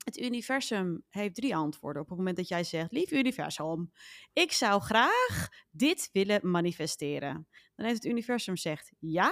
Het 0.06 0.18
universum 0.20 1.04
heeft 1.10 1.36
drie 1.36 1.56
antwoorden 1.56 2.02
op 2.02 2.10
het 2.10 2.18
moment 2.18 2.38
dat 2.38 2.48
jij 2.48 2.64
zegt... 2.64 2.92
Lief 2.92 3.12
universum, 3.12 3.92
ik 4.34 4.52
zou 4.52 4.82
graag 4.82 5.50
dit 5.72 6.10
willen 6.12 6.52
manifesteren. 6.52 7.48
Dan 7.76 7.86
heeft 7.86 8.04
het 8.04 8.12
universum 8.12 8.58
zegt 8.58 8.92
ja, 9.00 9.32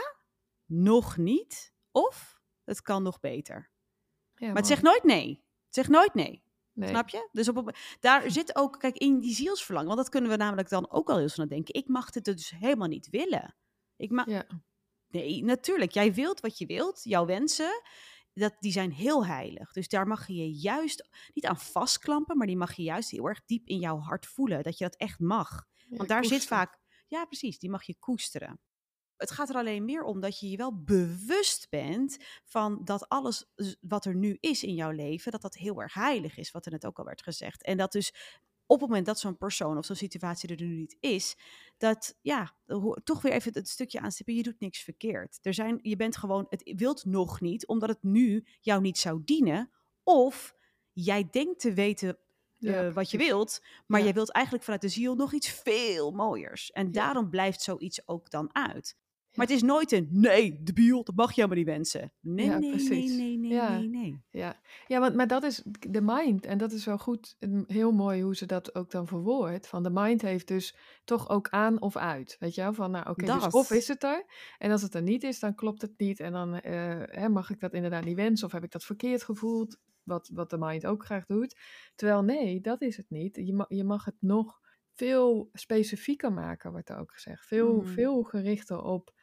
nog 0.65 1.17
niet 1.17 1.73
of 1.91 2.41
het 2.63 2.81
kan 2.81 3.03
nog 3.03 3.19
beter. 3.19 3.71
ja, 4.35 4.47
Maar 4.47 4.55
het 4.55 4.67
zegt 4.67 4.81
nooit 4.81 5.03
nee. 5.03 5.43
Het 5.65 5.75
zegt 5.75 5.89
nooit 5.89 6.13
nee. 6.13 6.43
Nee. 6.71 6.89
Snap 6.89 7.09
je? 7.09 7.29
Dus 7.31 7.49
op, 7.49 7.77
daar 7.99 8.31
zit 8.31 8.55
ook, 8.55 8.79
kijk, 8.79 8.97
in 8.97 9.19
die 9.19 9.35
zielsverlangen, 9.35 9.89
want 9.89 10.01
dat 10.01 10.09
kunnen 10.09 10.29
we 10.29 10.37
namelijk 10.37 10.69
dan 10.69 10.91
ook 10.91 11.09
al 11.09 11.17
heel 11.17 11.29
snel 11.29 11.47
denken. 11.47 11.73
Ik 11.73 11.87
mag 11.87 12.09
dit 12.09 12.25
dus 12.25 12.49
helemaal 12.49 12.87
niet 12.87 13.09
willen. 13.09 13.55
Ik 13.95 14.11
mag, 14.11 14.25
Ja, 14.27 14.47
nee, 15.07 15.43
natuurlijk. 15.43 15.91
Jij 15.91 16.13
wilt 16.13 16.39
wat 16.39 16.57
je 16.57 16.65
wilt. 16.65 17.03
Jouw 17.03 17.25
wensen, 17.25 17.81
dat, 18.33 18.55
die 18.59 18.71
zijn 18.71 18.91
heel 18.91 19.25
heilig. 19.25 19.71
Dus 19.71 19.87
daar 19.87 20.07
mag 20.07 20.27
je 20.27 20.35
je 20.35 20.51
juist 20.51 21.09
niet 21.33 21.45
aan 21.45 21.59
vastklampen, 21.59 22.37
maar 22.37 22.47
die 22.47 22.57
mag 22.57 22.73
je 22.73 22.83
juist 22.83 23.09
heel 23.09 23.27
erg 23.27 23.45
diep 23.45 23.67
in 23.67 23.79
jouw 23.79 23.99
hart 23.99 24.25
voelen. 24.25 24.63
Dat 24.63 24.77
je 24.77 24.83
dat 24.83 24.95
echt 24.95 25.19
mag. 25.19 25.65
ja, 25.73 25.97
Want 25.97 26.09
daar 26.09 26.25
zit 26.25 26.45
vaak, 26.45 26.79
ja 27.07 27.25
precies, 27.25 27.59
die 27.59 27.69
mag 27.69 27.83
je 27.83 27.95
koesteren. 27.99 28.59
Het 29.17 29.31
gaat 29.31 29.49
er 29.49 29.55
alleen 29.55 29.85
meer 29.85 30.03
om 30.03 30.19
dat 30.19 30.39
je 30.39 30.49
je 30.49 30.57
wel 30.57 30.83
bewust 30.83 31.69
bent 31.69 32.17
van 32.43 32.83
dat 32.83 33.09
alles 33.09 33.45
wat 33.79 34.05
er 34.05 34.15
nu 34.15 34.37
is 34.39 34.63
in 34.63 34.73
jouw 34.73 34.91
leven, 34.91 35.31
dat 35.31 35.41
dat 35.41 35.55
heel 35.55 35.81
erg 35.81 35.93
heilig 35.93 36.37
is, 36.37 36.51
wat 36.51 36.65
er 36.65 36.71
net 36.71 36.85
ook 36.85 36.99
al 36.99 37.05
werd 37.05 37.23
gezegd. 37.23 37.63
En 37.63 37.77
dat 37.77 37.91
dus 37.91 38.13
op 38.73 38.79
het 38.79 38.89
moment 38.89 39.05
dat 39.05 39.19
zo'n 39.19 39.37
persoon 39.37 39.77
of 39.77 39.85
zo'n 39.85 39.95
situatie 39.95 40.49
er 40.49 40.61
nu 40.61 40.75
niet 40.75 40.97
is, 40.99 41.37
dat 41.77 42.17
ja, 42.21 42.55
toch 43.03 43.21
weer 43.21 43.31
even 43.31 43.53
het 43.53 43.69
stukje 43.69 43.99
aanstippen, 43.99 44.35
je 44.35 44.43
doet 44.43 44.59
niks 44.59 44.79
verkeerd. 44.79 45.39
Er 45.41 45.53
zijn, 45.53 45.79
je 45.81 45.95
bent 45.95 46.17
gewoon, 46.17 46.45
het 46.49 46.73
wilt 46.75 47.05
nog 47.05 47.41
niet, 47.41 47.67
omdat 47.67 47.89
het 47.89 48.03
nu 48.03 48.45
jou 48.59 48.81
niet 48.81 48.97
zou 48.97 49.21
dienen. 49.25 49.71
Of 50.03 50.55
jij 50.91 51.27
denkt 51.31 51.59
te 51.59 51.73
weten 51.73 52.17
uh, 52.59 52.93
wat 52.93 53.11
je 53.11 53.17
wilt, 53.17 53.61
maar 53.87 53.99
ja. 53.99 54.05
jij 54.05 54.13
wilt 54.13 54.31
eigenlijk 54.31 54.65
vanuit 54.65 54.83
de 54.83 54.89
ziel 54.89 55.15
nog 55.15 55.33
iets 55.33 55.49
veel 55.49 56.11
mooiers. 56.11 56.71
En 56.71 56.91
daarom 56.91 57.29
blijft 57.29 57.61
zoiets 57.61 58.07
ook 58.07 58.29
dan 58.29 58.55
uit. 58.55 58.97
Maar 59.33 59.45
het 59.45 59.55
is 59.55 59.61
nooit 59.61 59.91
een 59.91 60.07
nee, 60.11 60.63
debiel, 60.63 61.03
dat 61.03 61.15
mag 61.15 61.27
je 61.27 61.41
helemaal 61.41 61.57
niet 61.57 61.73
wensen. 61.73 62.13
Nee, 62.19 62.45
ja, 62.45 62.57
nee, 62.57 62.69
precies. 62.69 63.17
nee, 63.17 63.17
nee, 63.17 63.37
nee, 63.37 63.51
ja. 63.51 63.77
nee, 63.77 63.87
nee. 63.87 64.21
Ja, 64.29 64.59
ja 64.87 64.99
want, 64.99 65.15
maar 65.15 65.27
dat 65.27 65.43
is 65.43 65.63
de 65.79 66.01
mind. 66.01 66.45
En 66.45 66.57
dat 66.57 66.71
is 66.71 66.85
wel 66.85 66.97
goed, 66.97 67.37
heel 67.67 67.91
mooi 67.91 68.21
hoe 68.21 68.35
ze 68.35 68.45
dat 68.45 68.75
ook 68.75 68.91
dan 68.91 69.07
verwoordt. 69.07 69.67
Van 69.67 69.83
de 69.83 69.89
mind 69.89 70.21
heeft 70.21 70.47
dus 70.47 70.75
toch 71.03 71.29
ook 71.29 71.49
aan 71.49 71.81
of 71.81 71.95
uit. 71.97 72.35
Weet 72.39 72.55
je 72.55 72.61
wel? 72.61 72.73
Van 72.73 72.91
nou, 72.91 73.09
oké, 73.09 73.23
okay, 73.23 73.39
dus 73.39 73.53
of 73.53 73.71
is 73.71 73.87
het 73.87 74.03
er. 74.03 74.25
En 74.57 74.71
als 74.71 74.81
het 74.81 74.95
er 74.95 75.01
niet 75.01 75.23
is, 75.23 75.39
dan 75.39 75.55
klopt 75.55 75.81
het 75.81 75.93
niet. 75.97 76.19
En 76.19 76.31
dan 76.31 76.53
uh, 76.53 76.59
hè, 77.05 77.29
mag 77.29 77.49
ik 77.49 77.59
dat 77.59 77.73
inderdaad 77.73 78.05
niet 78.05 78.15
wensen. 78.15 78.45
Of 78.47 78.53
heb 78.53 78.63
ik 78.63 78.71
dat 78.71 78.83
verkeerd 78.83 79.23
gevoeld. 79.23 79.77
Wat, 80.03 80.29
wat 80.33 80.49
de 80.49 80.57
mind 80.57 80.85
ook 80.85 81.05
graag 81.05 81.25
doet. 81.25 81.57
Terwijl 81.95 82.23
nee, 82.23 82.61
dat 82.61 82.81
is 82.81 82.97
het 82.97 83.09
niet. 83.09 83.35
Je, 83.35 83.53
ma 83.53 83.65
je 83.67 83.83
mag 83.83 84.05
het 84.05 84.17
nog 84.19 84.61
veel 84.93 85.49
specifieker 85.53 86.33
maken, 86.33 86.71
wordt 86.71 86.89
er 86.89 86.97
ook 86.97 87.11
gezegd. 87.11 87.45
Veel, 87.45 87.75
Mm. 87.75 87.87
veel 87.87 88.23
gerichter 88.23 88.81
op, 88.81 89.13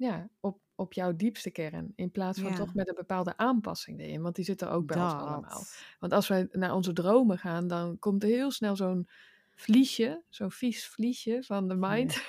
ja, 0.00 0.28
op, 0.40 0.58
op 0.74 0.92
jouw 0.92 1.16
diepste 1.16 1.50
kern. 1.50 1.92
In 1.96 2.10
plaats 2.10 2.40
van 2.40 2.50
Ja. 2.50 2.56
toch 2.56 2.74
met 2.74 2.88
een 2.88 2.94
bepaalde 2.94 3.36
aanpassing 3.36 4.00
erin. 4.00 4.22
Want 4.22 4.34
die 4.34 4.44
zit 4.44 4.60
er 4.60 4.70
ook 4.70 4.86
bij 4.86 5.02
ons 5.02 5.12
allemaal. 5.12 5.40
Dat. 5.42 5.82
Want 5.98 6.12
als 6.12 6.28
wij 6.28 6.48
naar 6.52 6.74
onze 6.74 6.92
dromen 6.92 7.38
gaan, 7.38 7.68
dan 7.68 7.98
komt 7.98 8.22
er 8.22 8.28
heel 8.28 8.50
snel 8.50 8.76
zo'n 8.76 9.08
vliesje, 9.54 10.22
zo'n 10.28 10.50
vies 10.50 10.86
vliesje 10.86 11.38
van 11.42 11.68
de 11.68 11.74
mind. 11.74 12.20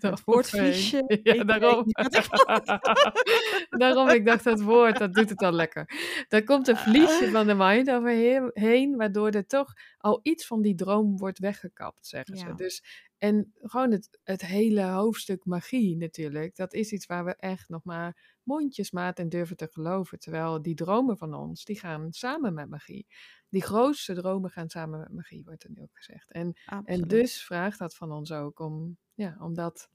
Het 0.00 0.24
woord 0.24 0.48
vliesje. 0.50 1.04
Ja, 1.22 1.44
daarom. 1.44 1.84
ik- 1.86 3.68
daarom, 3.80 4.08
ik 4.08 4.24
dacht 4.26 4.44
dat 4.44 4.60
woord, 4.60 4.98
dat 4.98 5.14
doet 5.14 5.28
het 5.30 5.42
al 5.42 5.52
lekker. 5.52 5.90
Daar 6.28 6.42
komt 6.44 6.68
een 6.68 6.76
vliesje 6.76 7.30
van 7.30 7.46
de 7.46 7.54
mind 7.54 7.90
overheen, 7.90 8.96
waardoor 8.96 9.30
er 9.30 9.46
toch 9.46 9.72
al 10.04 10.20
iets 10.22 10.46
van 10.46 10.62
die 10.62 10.74
droom 10.74 11.18
wordt 11.18 11.38
weggekapt, 11.38 12.06
zeggen 12.06 12.36
ze. 12.36 12.54
Dus, 12.54 12.84
en 13.18 13.52
gewoon 13.60 13.90
het, 13.90 14.18
het 14.24 14.40
hele 14.40 14.82
hoofdstuk 14.82 15.44
magie 15.44 15.96
natuurlijk, 15.96 16.56
dat 16.56 16.74
is 16.74 16.92
iets 16.92 17.06
waar 17.06 17.24
we 17.24 17.36
echt 17.36 17.68
nog 17.68 17.84
maar 17.84 18.38
mondjesmaat 18.42 19.18
in 19.18 19.28
durven 19.28 19.56
te 19.56 19.68
geloven. 19.72 20.18
Terwijl 20.18 20.62
die 20.62 20.74
dromen 20.74 21.18
van 21.18 21.34
ons, 21.34 21.64
die 21.64 21.78
gaan 21.78 22.12
samen 22.12 22.54
met 22.54 22.68
magie. 22.68 23.06
Die 23.48 23.62
grootste 23.62 24.14
dromen 24.14 24.50
gaan 24.50 24.68
samen 24.68 24.98
met 24.98 25.12
magie, 25.12 25.44
wordt 25.44 25.64
er 25.64 25.70
nu 25.70 25.82
ook 25.82 25.96
gezegd. 25.96 26.32
En, 26.32 26.56
en 26.84 27.02
dus 27.02 27.44
vraagt 27.44 27.78
dat 27.78 27.94
van 27.94 28.12
ons 28.12 28.32
ook 28.32 28.58
om, 28.58 28.96
ja, 29.14 29.36
om, 29.40 29.54
dat, 29.54 29.88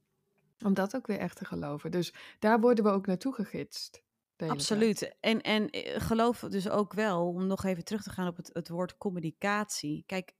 om 0.65 0.73
dat 0.73 0.95
ook 0.95 1.07
weer 1.07 1.19
echt 1.19 1.37
te 1.37 1.45
geloven. 1.45 1.91
Dus 1.91 2.13
daar 2.39 2.59
worden 2.59 2.83
we 2.83 2.89
ook 2.89 3.07
naartoe 3.07 3.33
gegidst. 3.33 4.03
Absoluut. 4.47 5.15
En, 5.19 5.41
en 5.41 5.69
eh, 5.69 6.01
geloof 6.01 6.39
dus 6.39 6.69
ook 6.69 6.93
wel, 6.93 7.27
om 7.27 7.47
nog 7.47 7.63
even 7.63 7.83
terug 7.83 8.03
te 8.03 8.09
gaan 8.09 8.27
op 8.27 8.37
het, 8.37 8.49
het 8.53 8.69
woord 8.69 8.97
communicatie. 8.97 10.03
Kijk, 10.05 10.33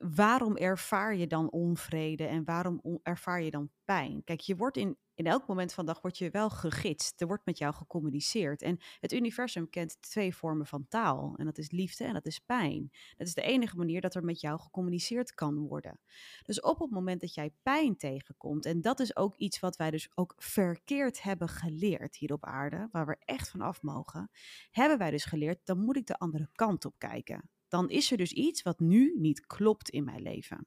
waarom 0.00 0.56
ervaar 0.56 1.16
je 1.16 1.26
dan 1.26 1.50
onvrede 1.50 2.26
en 2.26 2.44
waarom 2.44 3.00
ervaar 3.02 3.42
je 3.42 3.50
dan 3.50 3.70
pijn? 3.84 4.24
Kijk, 4.24 4.40
je 4.40 4.56
wordt 4.56 4.76
in, 4.76 4.96
in 5.14 5.26
elk 5.26 5.46
moment 5.46 5.72
van 5.72 5.86
de 5.86 5.92
dag 5.92 6.02
word 6.02 6.18
je 6.18 6.30
wel 6.30 6.50
gegidst. 6.50 7.20
Er 7.20 7.26
wordt 7.26 7.46
met 7.46 7.58
jou 7.58 7.74
gecommuniceerd. 7.74 8.62
En 8.62 8.78
het 9.00 9.12
universum 9.12 9.70
kent 9.70 10.02
twee 10.02 10.34
vormen 10.34 10.66
van 10.66 10.88
taal. 10.88 11.34
En 11.36 11.44
dat 11.44 11.58
is 11.58 11.70
liefde 11.70 12.04
en 12.04 12.12
dat 12.12 12.26
is 12.26 12.38
pijn. 12.38 12.90
Dat 13.16 13.26
is 13.26 13.34
de 13.34 13.42
enige 13.42 13.76
manier 13.76 14.00
dat 14.00 14.14
er 14.14 14.24
met 14.24 14.40
jou 14.40 14.60
gecommuniceerd 14.60 15.34
kan 15.34 15.58
worden. 15.58 16.00
Dus 16.42 16.60
op 16.60 16.78
het 16.78 16.90
moment 16.90 17.20
dat 17.20 17.34
jij 17.34 17.52
pijn 17.62 17.96
tegenkomt, 17.96 18.64
en 18.64 18.80
dat 18.80 19.00
is 19.00 19.16
ook 19.16 19.36
iets 19.36 19.60
wat 19.60 19.76
wij 19.76 19.90
dus 19.90 20.10
ook 20.14 20.34
verkeerd 20.36 21.22
hebben 21.22 21.48
geleerd 21.48 22.16
hier 22.16 22.32
op 22.32 22.44
aarde, 22.44 22.88
waar 22.92 23.06
we 23.06 23.16
echt 23.24 23.48
van 23.50 23.60
af 23.60 23.82
mogen, 23.82 24.30
hebben 24.70 24.98
wij 24.98 25.10
dus 25.10 25.24
geleerd, 25.24 25.60
dan 25.64 25.78
moet 25.78 25.96
ik 25.96 26.06
de 26.06 26.18
andere 26.18 26.48
kant 26.52 26.84
op 26.84 26.94
kijken. 26.98 27.50
Dan 27.70 27.88
is 27.90 28.10
er 28.10 28.16
dus 28.16 28.32
iets 28.32 28.62
wat 28.62 28.80
nu 28.80 29.14
niet 29.16 29.46
klopt 29.46 29.90
in 29.90 30.04
mijn 30.04 30.22
leven. 30.22 30.66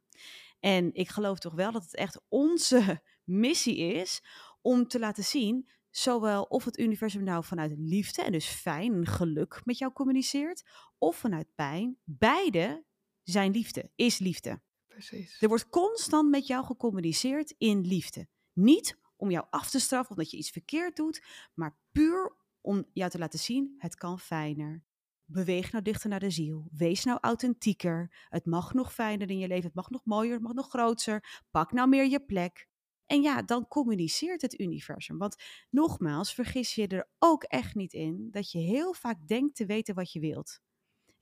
En 0.59 0.93
ik 0.93 1.09
geloof 1.09 1.39
toch 1.39 1.53
wel 1.53 1.71
dat 1.71 1.83
het 1.83 1.95
echt 1.95 2.21
onze 2.27 3.01
missie 3.23 3.77
is 3.77 4.23
om 4.61 4.87
te 4.87 4.99
laten 4.99 5.23
zien, 5.23 5.69
zowel 5.89 6.43
of 6.43 6.65
het 6.65 6.79
universum 6.79 7.23
nou 7.23 7.43
vanuit 7.43 7.73
liefde 7.77 8.21
en 8.23 8.31
dus 8.31 8.47
fijn 8.47 8.93
en 8.93 9.07
geluk 9.07 9.61
met 9.63 9.77
jou 9.77 9.93
communiceert, 9.93 10.63
of 10.97 11.17
vanuit 11.17 11.47
pijn. 11.55 11.97
Beide 12.03 12.85
zijn 13.23 13.51
liefde, 13.51 13.91
is 13.95 14.19
liefde. 14.19 14.61
Precies. 14.87 15.41
Er 15.41 15.47
wordt 15.47 15.69
constant 15.69 16.29
met 16.29 16.47
jou 16.47 16.65
gecommuniceerd 16.65 17.55
in 17.57 17.81
liefde. 17.81 18.27
Niet 18.53 18.99
om 19.15 19.31
jou 19.31 19.45
af 19.49 19.69
te 19.69 19.79
straffen 19.79 20.15
omdat 20.15 20.31
je 20.31 20.37
iets 20.37 20.49
verkeerd 20.49 20.95
doet, 20.95 21.23
maar 21.53 21.77
puur 21.91 22.35
om 22.61 22.85
jou 22.93 23.09
te 23.11 23.17
laten 23.17 23.39
zien, 23.39 23.75
het 23.77 23.95
kan 23.95 24.19
fijner. 24.19 24.83
Beweeg 25.25 25.71
nou 25.71 25.83
dichter 25.83 26.09
naar 26.09 26.19
de 26.19 26.29
ziel. 26.29 26.67
Wees 26.71 27.03
nou 27.03 27.17
authentieker. 27.21 28.25
Het 28.29 28.45
mag 28.45 28.73
nog 28.73 28.93
fijner 28.93 29.29
in 29.29 29.37
je 29.37 29.47
leven. 29.47 29.65
Het 29.65 29.75
mag 29.75 29.89
nog 29.89 30.05
mooier. 30.05 30.33
Het 30.33 30.41
mag 30.41 30.53
nog 30.53 30.69
groter. 30.69 31.41
Pak 31.51 31.71
nou 31.71 31.89
meer 31.89 32.05
je 32.05 32.19
plek. 32.19 32.67
En 33.05 33.21
ja, 33.21 33.41
dan 33.41 33.67
communiceert 33.67 34.41
het 34.41 34.59
universum. 34.59 35.17
Want 35.17 35.35
nogmaals, 35.69 36.33
vergis 36.33 36.75
je 36.75 36.87
er 36.87 37.09
ook 37.19 37.43
echt 37.43 37.75
niet 37.75 37.93
in 37.93 38.27
dat 38.31 38.51
je 38.51 38.59
heel 38.59 38.93
vaak 38.93 39.27
denkt 39.27 39.55
te 39.55 39.65
weten 39.65 39.95
wat 39.95 40.11
je 40.11 40.19
wilt. 40.19 40.59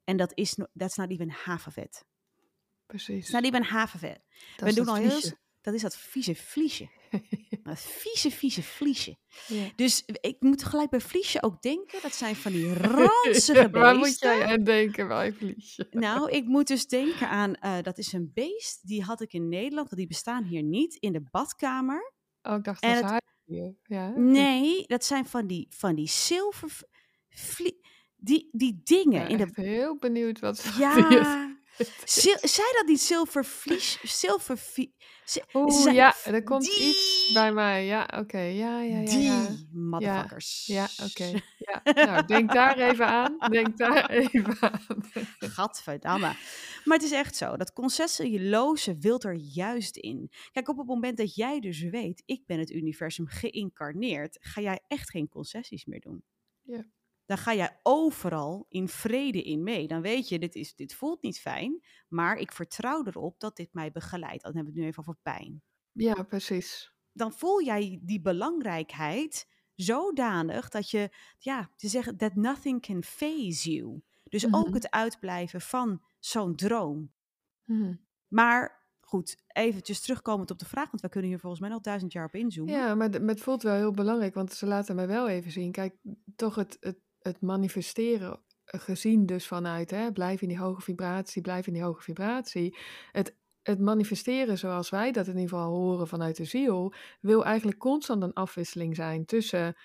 En 0.03 0.17
dat 0.17 0.31
is, 0.38 0.58
that's 0.75 0.96
not 0.96 1.12
even 1.12 1.29
half 1.29 1.67
of 1.67 1.77
it. 1.77 2.05
Precies. 2.86 3.17
It's 3.17 3.31
not 3.31 3.43
even 3.43 3.63
half 3.63 3.96
of 3.96 4.03
it. 4.03 4.20
Dat 4.58 4.70
We 4.70 4.75
doen 4.75 4.88
al 4.88 4.96
heel... 4.96 5.22
Dat 5.62 5.74
is 5.74 5.81
dat 5.81 5.98
vieze 5.98 6.36
vliesje. 6.36 6.89
Dat 7.63 7.80
vieze, 7.80 8.32
vieze 8.32 8.63
vliesje. 8.63 9.18
Ja. 9.48 9.63
Dus 9.75 10.03
ik 10.22 10.36
moet 10.39 10.63
gelijk 10.63 10.89
bij 10.89 11.00
vliesje 11.00 11.44
ook 11.44 11.62
denken. 11.62 12.00
Dat 12.01 12.13
zijn 12.13 12.36
van 12.36 12.51
die 12.51 12.74
ranzige 12.74 13.22
beesten. 13.24 13.72
Waar 13.72 13.96
moet 13.96 14.20
jij 14.20 14.46
aan 14.46 14.63
denken 14.63 15.08
bij 15.08 15.34
vliesje? 15.34 15.88
Nou, 15.91 16.32
ik 16.32 16.46
moet 16.46 16.68
dus 16.68 16.88
denken 16.88 17.30
aan, 17.30 17.56
eh, 17.56 17.77
dat 17.82 17.98
is 17.98 18.13
een 18.13 18.32
beest, 18.34 18.88
die 18.88 19.03
had 19.03 19.22
ik 19.22 19.34
in 19.34 19.50
Nederland, 19.50 19.88
want 19.89 19.96
die 19.98 20.08
bestaan 20.08 20.44
hier 20.44 20.63
niet, 20.63 20.96
in 20.96 21.12
de 21.13 21.22
badkamer. 21.32 22.13
Oh, 22.41 22.56
ik 22.56 22.63
dacht 22.63 22.84
En 22.84 22.94
dat 22.94 23.01
het- 23.01 23.10
hij 23.12 23.22
hier. 23.46 23.75
Ja. 23.84 24.10
Nee, 24.15 24.84
dat 24.88 25.06
zijn 25.06 25.25
van 25.25 25.48
die, 25.48 25.68
van 25.70 25.96
die 25.96 26.08
zilver, 26.10 26.80
vlie- 27.30 27.80
die, 28.15 28.50
die 28.51 28.82
dingen 28.84 29.22
Ja, 29.22 29.27
in 29.27 29.38
de... 29.38 29.48
heel 29.53 29.98
benieuwd 29.98 30.39
wat 30.39 30.58
ze 30.58 30.80
Ja, 30.80 31.50
Sil- 32.16 32.42
zei 32.42 32.68
dat 32.74 32.84
niet 32.88 33.01
zilvervlies, 33.01 34.00
zilver, 34.04 34.58
zi- 35.25 35.42
Oeh, 35.54 35.94
ja, 35.94 36.16
er 36.25 36.44
komt 36.44 36.63
die- 36.63 36.90
iets 36.90 37.30
bij 37.34 37.54
mij. 37.54 37.86
Ja, 37.86 38.10
oké. 38.18 38.40
Ja, 38.40 38.82
ja, 38.82 38.98
ja, 39.00 39.06
die 39.06 39.20
ja. 39.22 39.48
motherfuckers. 39.72 40.66
Ja, 40.66 40.88
oké. 41.04 41.32
Ja, 41.58 41.82
nou, 42.06 42.25
denk 42.25 42.51
daar 42.54 42.78
even 42.78 43.08
aan. 43.08 43.38
Denk 43.50 43.78
daar 43.78 44.10
even 44.20 44.58
aan. 44.60 44.86
Gadverdamme. 45.40 46.36
Maar 46.84 46.98
het 46.98 47.04
is 47.04 47.12
echt 47.12 47.36
zo. 47.36 47.58
Dat 47.58 47.74
concessieloze 47.74 48.98
wilt 48.98 49.24
er 49.24 49.36
juist 49.36 49.98
in. 49.98 50.32
Kijk, 50.51 50.70
op 50.70 50.78
het 50.78 50.88
moment 50.88 51.18
dat 51.18 51.36
jij 51.36 51.60
dus 51.60 51.82
weet, 51.82 52.24
ik 52.25 52.46
ben 52.46 52.60
het 52.60 52.70
universum 52.72 53.28
geïncarneerd, 53.28 54.38
ga 54.42 54.62
jij 54.62 54.80
echt 54.88 55.10
geen 55.10 55.30
concessies 55.30 55.86
meer 55.86 56.00
doen. 56.00 56.24
Ja. 56.62 56.86
Dan 57.32 57.40
ga 57.40 57.54
jij 57.54 57.80
overal 57.84 58.66
in 58.70 58.88
vrede 58.88 59.44
in 59.44 59.64
mee. 59.64 59.88
Dan 59.88 60.02
weet 60.02 60.30
je, 60.30 60.40
dit, 60.40 60.56
is, 60.56 60.76
dit 60.76 60.94
voelt 60.94 61.22
niet 61.22 61.40
fijn, 61.40 61.84
maar 62.08 62.38
ik 62.38 62.52
vertrouw 62.52 63.06
erop 63.06 63.40
dat 63.40 63.56
dit 63.56 63.74
mij 63.74 63.92
begeleidt. 63.92 64.44
Dan 64.44 64.56
hebben 64.56 64.74
we 64.74 64.80
het 64.80 64.80
nu 64.80 64.86
even 64.92 65.08
over 65.08 65.22
pijn. 65.22 65.62
Ja, 65.92 66.24
precies. 66.24 66.94
Dan 67.12 67.34
voel 67.34 67.64
jij 67.64 68.00
die 68.04 68.22
belangrijkheid 68.22 69.48
zodanig 69.76 70.70
dat 70.70 70.90
je, 70.90 71.10
ja, 71.38 71.70
te 71.76 71.88
zeggen, 71.88 72.18
that 72.18 72.36
nothing 72.36 72.82
can 72.82 73.04
phase 73.04 73.72
you. 73.72 74.02
Dus 74.24 74.54
ook 74.54 74.66
Mhm. 74.66 74.74
het 74.74 74.90
uitblijven 74.90 75.62
van 75.62 76.02
zo'n 76.20 76.56
droom. 76.56 77.12
Mhm. 77.64 77.96
Maar 78.28 78.86
goed, 79.00 79.44
eventjes 79.48 80.02
terugkomend 80.02 80.52
op 80.52 80.60
de 80.60 80.66
vraag, 80.66 80.90
want 80.92 81.02
we 81.02 81.10
kunnen 81.10 81.30
hier 81.30 81.40
volgens 81.40 81.62
mij 81.62 81.70
nog 81.70 81.82
duizend 81.82 82.12
jaar 82.12 82.26
op 82.26 82.36
inzoomen. 82.36 82.74
Ja, 82.74 82.96
maar, 82.96 83.10
maar 83.10 83.30
het 83.30 83.42
voelt 83.42 83.64
wel 83.64 83.76
heel 83.76 83.92
belangrijk, 83.92 84.34
want 84.34 84.54
ze 84.54 84.66
laten 84.66 84.96
mij 84.96 85.08
wel 85.08 85.28
even 85.28 85.52
zien. 85.52 85.72
Kijk, 85.72 85.96
toch 86.36 86.56
het, 86.56 86.78
het, 86.80 86.98
het 87.22 87.42
manifesteren, 87.42 88.40
eh, 88.66 88.80
gezien 88.80 89.25
dus 89.25 89.48
vanuit, 89.48 89.92
hè, 89.92 90.12
blijf 90.12 90.42
in 90.42 90.48
die 90.48 90.60
hoge 90.60 90.82
vibratie, 90.82 91.42
blijf 91.42 91.68
in 91.68 91.74
die 91.74 91.84
hoge 91.84 92.01
vibratie. 92.01 92.78
Het, 93.12 93.36
het 93.63 93.80
manifesteren 93.80 94.58
zoals 94.58 94.90
wij 94.90 95.12
dat 95.12 95.28
in 95.28 95.34
ieder 95.38 95.50
geval 95.50 95.72
horen 95.72 96.08
vanuit 96.08 96.36
de 96.38 96.46
ziel, 96.46 96.94
wil 97.22 97.46
eigenlijk 97.46 97.78
constant 97.80 98.24
een 98.24 98.34
afwisseling 98.34 98.96
zijn 98.96 99.25
tussen, 99.25 99.75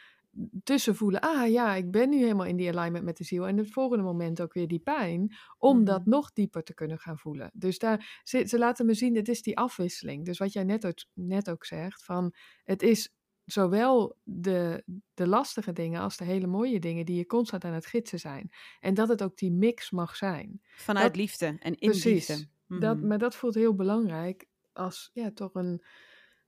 tussen 0.62 0.94
voelen, 0.96 1.20
ah 1.20 1.50
ja, 1.50 1.74
ik 1.74 1.90
ben 1.90 2.08
nu 2.08 2.16
helemaal 2.18 2.46
in 2.46 2.56
die 2.56 2.68
alignment 2.68 3.04
met 3.04 3.16
de 3.16 3.24
ziel. 3.24 3.46
En 3.46 3.56
het 3.56 3.70
volgende 3.70 4.04
moment 4.04 4.40
ook 4.40 4.52
weer 4.52 4.68
die 4.68 4.78
pijn, 4.78 5.34
om 5.58 5.84
dat 5.84 6.00
Mhm. 6.00 6.10
nog 6.10 6.32
dieper 6.32 6.62
te 6.62 6.74
kunnen 6.74 6.98
gaan 6.98 7.18
voelen. 7.18 7.50
Dus 7.54 7.78
daar, 7.78 8.20
ze, 8.22 8.46
ze 8.46 8.58
laten 8.58 8.86
me 8.86 8.94
zien, 8.94 9.16
het 9.16 9.28
is 9.28 9.42
die 9.42 9.56
afwisseling. 9.58 10.24
Dus 10.24 10.38
wat 10.38 10.52
jij 10.52 10.64
net 10.64 10.86
ook, 10.86 10.98
net 11.14 11.50
ook 11.50 11.64
zegt, 11.64 12.04
van 12.04 12.34
het 12.64 12.82
is 12.82 13.14
zowel 13.46 14.16
de, 14.22 14.82
de 15.14 15.26
lastige 15.26 15.72
dingen 15.72 16.00
als 16.00 16.16
de 16.16 16.24
hele 16.24 16.46
mooie 16.46 16.80
dingen 16.80 17.04
die 17.06 17.16
je 17.16 17.26
constant 17.26 17.64
aan 17.64 17.72
het 17.72 17.86
gidsen 17.86 18.18
zijn. 18.18 18.50
En 18.80 18.94
dat 18.94 19.08
het 19.08 19.22
ook 19.22 19.36
die 19.36 19.52
mix 19.52 19.90
mag 19.90 20.16
zijn. 20.16 20.60
Vanuit 20.74 21.06
Dat- 21.06 21.16
liefde 21.16 21.46
en 21.46 21.60
in 21.78 21.90
Precies. 21.90 22.28
liefde. 22.28 22.46
dat, 22.68 22.96
Mhm. 22.96 23.06
maar 23.06 23.18
dat 23.18 23.36
voelt 23.36 23.54
heel 23.54 23.74
belangrijk 23.74 24.46
als 24.72 25.10
ja, 25.12 25.30
toch 25.34 25.54
een, 25.54 25.82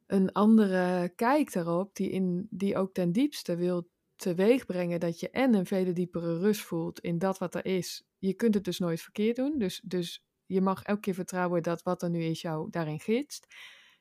een 0.07 0.33
andere 0.33 1.13
kijk 1.17 1.53
daarop, 1.53 1.95
die, 1.97 2.11
in, 2.11 2.47
die 2.51 2.77
ook 2.77 2.95
ten 2.95 3.13
diepste 3.13 3.57
wil 3.57 3.89
teweegbrengen 4.17 5.01
dat 5.01 5.21
je 5.21 5.31
en 5.31 5.55
een 5.55 5.67
vele 5.67 5.93
diepere 5.93 6.39
rust 6.39 6.61
voelt 6.61 7.01
in 7.01 7.19
dat 7.19 7.39
wat 7.39 7.55
er 7.55 7.65
is. 7.65 8.07
Je 8.19 8.35
kunt 8.35 8.55
het 8.55 8.65
dus 8.65 8.79
nooit 8.79 9.01
verkeerd 9.01 9.37
doen, 9.37 9.59
dus, 9.59 9.81
dus 9.85 10.25
je 10.47 10.61
mag 10.61 10.83
elke 10.83 11.01
keer 11.01 11.15
vertrouwen 11.15 11.63
dat 11.63 11.83
wat 11.83 12.03
er 12.03 12.11
nu 12.11 12.23
is 12.23 12.41
jou 12.41 12.71
daarin 12.71 13.01
gidst. 13.01 13.47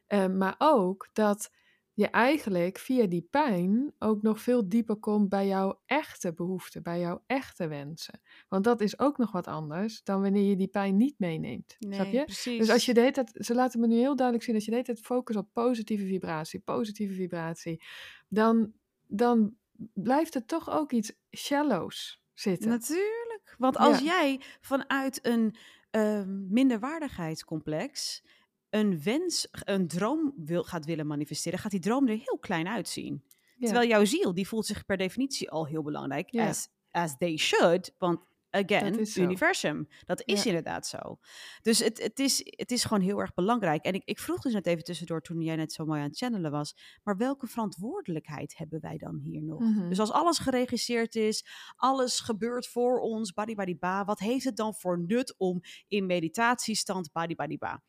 Eh, 0.06 0.28
maar 0.28 0.56
ook 0.58 1.10
dat 1.14 1.52
je 1.98 2.08
eigenlijk 2.08 2.78
via 2.78 3.06
die 3.06 3.28
pijn 3.32 3.94
ook 4.00 4.22
nog 4.22 4.42
veel 4.42 4.70
dieper 4.70 4.96
komt 4.96 5.30
bij 5.30 5.48
jouw 5.48 5.82
echte 5.86 6.34
behoeften, 6.34 6.84
bij 6.84 7.00
jouw 7.00 7.24
echte 7.26 7.68
wensen. 7.68 8.20
Want 8.48 8.64
dat 8.64 8.82
is 8.82 9.00
ook 9.00 9.18
nog 9.18 9.32
wat 9.32 9.48
anders 9.48 10.04
dan 10.04 10.22
wanneer 10.22 10.50
je 10.50 10.56
die 10.56 10.68
pijn 10.68 10.98
niet 10.98 11.20
meeneemt. 11.20 11.76
snap 11.80 12.08
je? 12.12 12.24
precies. 12.24 12.58
Dus 12.58 12.70
als 12.70 12.86
je 12.86 12.94
de 12.94 13.00
hele 13.00 13.12
tijd, 13.12 13.32
ze 13.34 13.54
laten 13.54 13.80
me 13.80 13.88
nu 13.88 13.96
heel 13.96 14.16
duidelijk 14.16 14.46
zien, 14.46 14.56
als 14.56 14.64
je 14.66 14.70
de 14.70 14.76
hele 14.78 14.88
tijd 14.88 15.06
focust 15.06 15.38
op 15.40 15.50
positieve 15.54 16.06
vibratie, 16.06 16.60
positieve 16.60 17.14
vibratie, 17.14 17.84
dan, 18.28 18.74
dan 19.08 19.56
blijft 19.94 20.36
er 20.36 20.46
toch 20.46 20.70
ook 20.70 20.92
iets 20.92 21.14
shallows 21.32 22.22
zitten. 22.34 22.70
Natuurlijk. 22.70 23.56
Want 23.58 23.78
als 23.78 24.00
Ja. 24.00 24.06
jij 24.06 24.42
vanuit 24.62 25.26
een 25.26 25.56
ehm, 25.92 26.54
minderwaardigheidscomplex 26.54 28.24
een 28.70 29.04
wens, 29.04 29.48
een 29.52 29.88
droom 29.88 30.34
wil, 30.36 30.64
gaat 30.64 30.86
willen 30.86 31.08
manifesteren, 31.08 31.60
gaat 31.60 31.72
die 31.72 31.80
droom 31.80 32.08
er 32.08 32.18
heel 32.18 32.38
klein 32.40 32.68
uitzien. 32.68 33.24
Ja. 33.58 33.66
Terwijl 33.66 33.90
jouw 33.90 34.06
ziel, 34.06 34.34
die 34.34 34.48
voelt 34.48 34.66
zich 34.66 34.86
per 34.86 34.98
definitie 34.98 35.52
al 35.52 35.66
heel 35.66 35.84
belangrijk. 35.84 36.30
Ja. 36.32 36.48
As, 36.48 36.70
as 36.92 37.18
they 37.18 37.38
should. 37.38 37.94
Want 37.98 38.20
again, 38.66 39.08
universum. 39.16 39.88
Dat 40.06 40.22
is 40.26 40.44
Ja. 40.44 40.50
inderdaad 40.50 40.88
zo. 40.88 41.20
Dus 41.62 41.80
het, 41.80 42.04
het, 42.04 42.20
is, 42.20 42.42
het 42.44 42.72
is 42.72 42.84
gewoon 42.84 43.04
heel 43.04 43.20
erg 43.20 43.34
belangrijk. 43.34 43.84
En 43.84 43.94
ik, 43.94 44.02
ik 44.06 44.20
vroeg 44.20 44.42
dus 44.42 44.54
net 44.54 44.68
even 44.68 44.84
tussendoor 44.84 45.22
toen 45.22 45.42
jij 45.42 45.56
net 45.56 45.74
zo 45.74 45.86
mooi 45.86 46.00
aan 46.02 46.08
het 46.08 46.18
channelen 46.18 46.52
was. 46.52 46.76
Maar 47.04 47.18
welke 47.18 47.48
verantwoordelijkheid 47.48 48.58
hebben 48.58 48.80
wij 48.82 48.98
dan 48.98 49.20
hier 49.24 49.44
nog? 49.44 49.60
Mhm. 49.60 49.90
Dus 49.90 50.00
als 50.00 50.12
alles 50.12 50.40
geregisseerd 50.40 51.16
is, 51.16 51.46
alles 51.76 52.20
gebeurt 52.20 52.68
voor 52.68 53.00
ons, 53.00 53.34
ba. 53.80 54.06
Wat 54.06 54.20
heeft 54.20 54.44
het 54.44 54.56
dan 54.56 54.74
voor 54.74 55.00
nut 55.00 55.36
om 55.38 55.62
in 55.88 56.06
meditatiestand, 56.06 57.12
ba. 57.12 57.84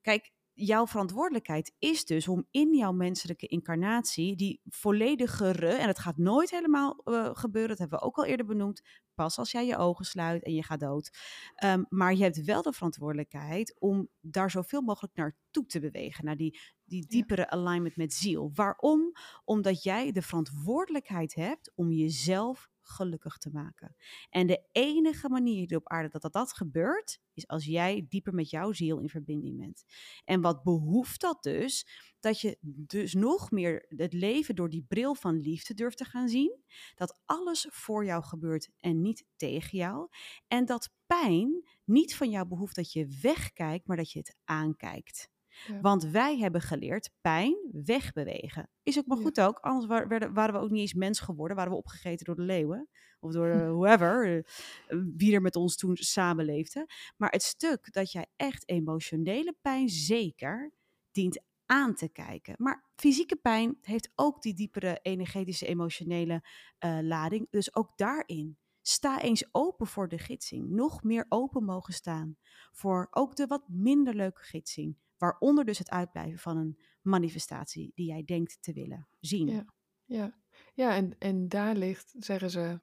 Kijk, 0.00 0.32
jouw 0.54 0.86
verantwoordelijkheid 0.86 1.72
is 1.78 2.04
dus 2.04 2.28
om 2.28 2.46
in 2.50 2.74
jouw 2.74 2.92
menselijke 2.92 3.46
incarnatie 3.46 4.36
die 4.36 4.60
volledigere, 4.64 5.68
en 5.68 5.86
het 5.88 5.98
gaat 5.98 6.16
nooit 6.16 6.50
helemaal 6.50 7.00
eh, 7.04 7.30
gebeuren, 7.32 7.70
dat 7.70 7.78
hebben 7.78 7.98
we 7.98 8.04
ook 8.04 8.16
al 8.16 8.24
eerder 8.24 8.46
benoemd, 8.46 8.82
pas 9.14 9.38
als 9.38 9.50
jij 9.50 9.66
je 9.66 9.76
ogen 9.76 10.04
sluit 10.04 10.42
en 10.42 10.54
je 10.54 10.62
gaat 10.62 10.80
dood. 10.80 11.10
Ehm, 11.54 11.84
maar 11.88 12.14
je 12.14 12.22
hebt 12.22 12.44
wel 12.44 12.62
de 12.62 12.72
verantwoordelijkheid 12.72 13.76
om 13.78 14.08
daar 14.20 14.50
zoveel 14.50 14.82
mogelijk 14.82 15.14
naartoe 15.14 15.66
te 15.66 15.80
bewegen, 15.80 16.24
naar 16.24 16.36
die, 16.36 16.60
die 16.84 17.06
diepere 17.06 17.50
alignment 17.50 17.96
met 17.96 18.12
ziel. 18.12 18.50
Waarom? 18.54 19.12
Omdat 19.44 19.82
jij 19.82 20.12
de 20.12 20.22
verantwoordelijkheid 20.22 21.34
hebt 21.34 21.72
om 21.74 21.92
jezelf 21.92 22.68
gelukkig 22.84 23.38
te 23.38 23.50
maken. 23.50 23.96
En 24.30 24.46
de 24.46 24.64
enige 24.72 25.28
manier 25.28 25.76
op 25.76 25.88
aarde 25.88 26.08
dat 26.08 26.22
dat, 26.22 26.32
dat 26.32 26.52
gebeurt, 26.52 27.20
is 27.34 27.46
als 27.46 27.64
jij 27.64 28.06
dieper 28.08 28.34
met 28.34 28.50
jouw 28.50 28.72
ziel 28.72 28.98
in 29.00 29.08
verbinding 29.08 29.58
bent. 29.58 29.84
En 30.24 30.40
wat 30.40 30.62
behoeft 30.62 31.20
dat 31.20 31.42
dus? 31.42 31.86
Dat 32.20 32.40
je 32.40 32.58
dus 32.62 33.14
nog 33.14 33.50
meer 33.50 33.86
het 33.88 34.12
leven 34.12 34.54
door 34.54 34.70
die 34.70 34.84
bril 34.88 35.14
van 35.14 35.40
liefde 35.40 35.74
durft 35.74 35.96
te 35.96 36.04
gaan 36.04 36.28
zien. 36.28 36.62
Dat 36.94 37.20
alles 37.24 37.66
voor 37.70 38.04
jou 38.04 38.24
gebeurt 38.24 38.70
en 38.80 39.00
niet 39.00 39.26
tegen 39.36 39.78
jou. 39.78 40.08
En 40.46 40.64
dat 40.64 40.94
pijn 41.06 41.68
niet 41.84 42.16
van 42.16 42.30
jou 42.30 42.48
behoeft 42.48 42.76
dat 42.76 42.92
je 42.92 43.18
wegkijkt, 43.22 43.86
maar 43.86 43.96
dat 43.96 44.10
je 44.10 44.18
het 44.18 44.36
aankijkt. 44.44 45.32
Ja. 45.66 45.80
Want 45.80 46.04
wij 46.04 46.38
hebben 46.38 46.60
geleerd 46.60 47.10
pijn 47.20 47.56
wegbewegen. 47.84 48.68
Is 48.82 48.98
ook 48.98 49.06
maar 49.06 49.16
Ja. 49.16 49.22
goed 49.22 49.40
ook, 49.40 49.58
anders 49.58 49.86
wa- 49.86 50.06
werden, 50.06 50.32
waren 50.34 50.54
we 50.54 50.60
ook 50.60 50.70
niet 50.70 50.80
eens 50.80 50.94
mens 50.94 51.20
geworden. 51.20 51.56
Waren 51.56 51.72
we 51.72 51.78
opgegeten 51.78 52.24
door 52.24 52.34
de 52.36 52.42
leeuwen. 52.42 52.88
Of 53.20 53.32
door 53.32 53.48
eh, 53.48 53.68
whoever, 53.70 54.36
eh, 54.36 54.98
wie 55.16 55.34
er 55.34 55.40
met 55.42 55.56
ons 55.56 55.76
toen 55.76 55.96
samenleefde. 55.96 56.88
Maar 57.16 57.30
het 57.30 57.42
stuk 57.42 57.92
dat 57.92 58.12
jij 58.12 58.26
echt 58.36 58.68
emotionele 58.68 59.54
pijn 59.60 59.88
zeker 59.88 60.72
dient 61.12 61.40
aan 61.66 61.94
te 61.94 62.08
kijken. 62.08 62.54
Maar 62.58 62.84
fysieke 62.96 63.36
pijn 63.36 63.78
heeft 63.80 64.10
ook 64.14 64.42
die 64.42 64.54
diepere 64.54 64.98
energetische 65.02 65.66
emotionele 65.66 66.44
eh, 66.78 66.98
lading. 67.02 67.46
Dus 67.50 67.74
ook 67.74 67.92
daarin. 67.96 68.58
Sta 68.82 69.20
eens 69.20 69.48
open 69.52 69.86
voor 69.86 70.08
de 70.08 70.18
gidsing. 70.18 70.70
Nog 70.70 71.02
meer 71.02 71.26
open 71.28 71.64
mogen 71.64 71.92
staan 71.94 72.36
voor 72.72 73.06
ook 73.10 73.36
de 73.36 73.46
wat 73.46 73.68
minder 73.68 74.14
leuke 74.14 74.42
gidsing. 74.42 74.96
Waaronder 75.24 75.64
dus 75.64 75.78
het 75.78 75.90
uitblijven 75.90 76.38
van 76.38 76.56
een 76.56 76.78
manifestatie 77.02 77.92
die 77.94 78.06
jij 78.06 78.24
denkt 78.24 78.56
te 78.60 78.72
willen 78.72 79.08
zien. 79.20 79.48
Ja. 79.48 79.64
Ja, 80.04 80.34
ja 80.74 80.94
en, 80.94 81.18
en 81.18 81.48
daar 81.48 81.76
ligt, 81.76 82.14
zeggen 82.18 82.50
ze, 82.50 82.80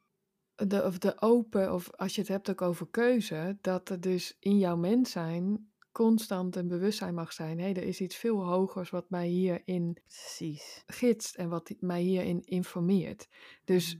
de, 0.55 0.83
of 0.83 0.97
de 0.97 1.21
open, 1.21 1.73
of 1.73 1.91
als 1.91 2.15
je 2.15 2.21
het 2.21 2.29
hebt 2.29 2.49
ook 2.49 2.61
over 2.61 2.87
keuze, 2.87 3.57
dat 3.61 3.89
er 3.89 4.01
dus 4.01 4.37
in 4.39 4.57
jouw 4.57 4.75
mens 4.75 5.11
zijn 5.11 5.71
constant 5.91 6.55
een 6.55 6.67
bewustzijn 6.67 7.13
mag 7.13 7.33
zijn. 7.33 7.59
Hé, 7.59 7.67
er 7.67 7.83
is 7.83 8.01
iets 8.01 8.15
veel 8.15 8.45
hogers 8.45 8.89
wat 8.89 9.09
mij 9.09 9.27
hierin 9.27 9.97
Precies. 10.03 10.83
gidst 10.85 11.35
en 11.35 11.49
wat 11.49 11.73
mij 11.79 12.01
hierin 12.01 12.43
informeert. 12.43 13.27
Dus 13.63 13.99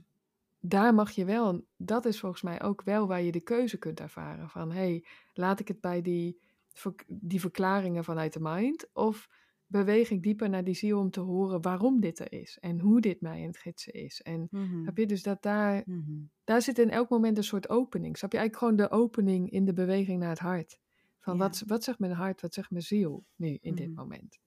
daar 0.60 0.94
mag 0.94 1.10
je 1.10 1.24
wel, 1.24 1.66
dat 1.76 2.04
is 2.04 2.20
volgens 2.20 2.42
mij 2.42 2.62
ook 2.62 2.82
wel 2.82 3.06
waar 3.06 3.22
je 3.22 3.32
de 3.32 3.40
keuze 3.40 3.78
kunt 3.78 4.00
ervaren. 4.00 4.48
Van 4.48 4.70
hé, 4.70 4.78
hey, 4.78 5.04
laat 5.32 5.60
ik 5.60 5.68
het 5.68 5.80
bij 5.80 6.02
die, 6.02 6.40
die 7.06 7.40
verklaringen 7.40 8.04
vanuit 8.04 8.32
de 8.32 8.40
mind? 8.40 8.88
Of 8.92 9.28
beweeg 9.66 10.10
ik 10.10 10.22
dieper 10.22 10.48
naar 10.48 10.64
die 10.64 10.74
ziel 10.74 10.98
om 10.98 11.10
te 11.10 11.20
horen 11.20 11.60
waarom 11.62 12.00
dit 12.00 12.18
er 12.18 12.32
is 12.32 12.58
en 12.58 12.80
hoe 12.80 13.00
dit 13.00 13.20
mij 13.20 13.40
in 13.40 13.46
het 13.46 13.58
gidsen 13.58 13.92
is? 13.92 14.22
En 14.22 14.46
Mhm. 14.50 14.84
heb 14.84 14.96
je 14.96 15.06
dus 15.06 15.22
dat 15.22 15.42
daar, 15.42 15.82
Mhm. 15.86 16.12
daar 16.44 16.62
zit 16.62 16.78
in 16.78 16.90
elk 16.90 17.08
moment 17.08 17.36
een 17.36 17.44
soort 17.44 17.68
opening. 17.68 18.16
Snap 18.18 18.32
je 18.32 18.38
eigenlijk 18.38 18.68
gewoon 18.72 18.88
de 18.88 18.96
opening 18.96 19.50
in 19.50 19.64
de 19.64 19.72
beweging 19.72 20.20
naar 20.20 20.28
het 20.28 20.38
hart? 20.38 20.78
Van 21.18 21.32
Ja. 21.36 21.38
wat, 21.40 21.62
wat 21.66 21.84
zegt 21.84 21.98
mijn 21.98 22.12
hart, 22.12 22.40
wat 22.40 22.54
zegt 22.54 22.70
mijn 22.70 22.82
ziel 22.82 23.24
nu 23.36 23.58
in 23.60 23.74
dit 23.74 23.86
Mhm. 23.88 23.96
moment? 23.96 24.40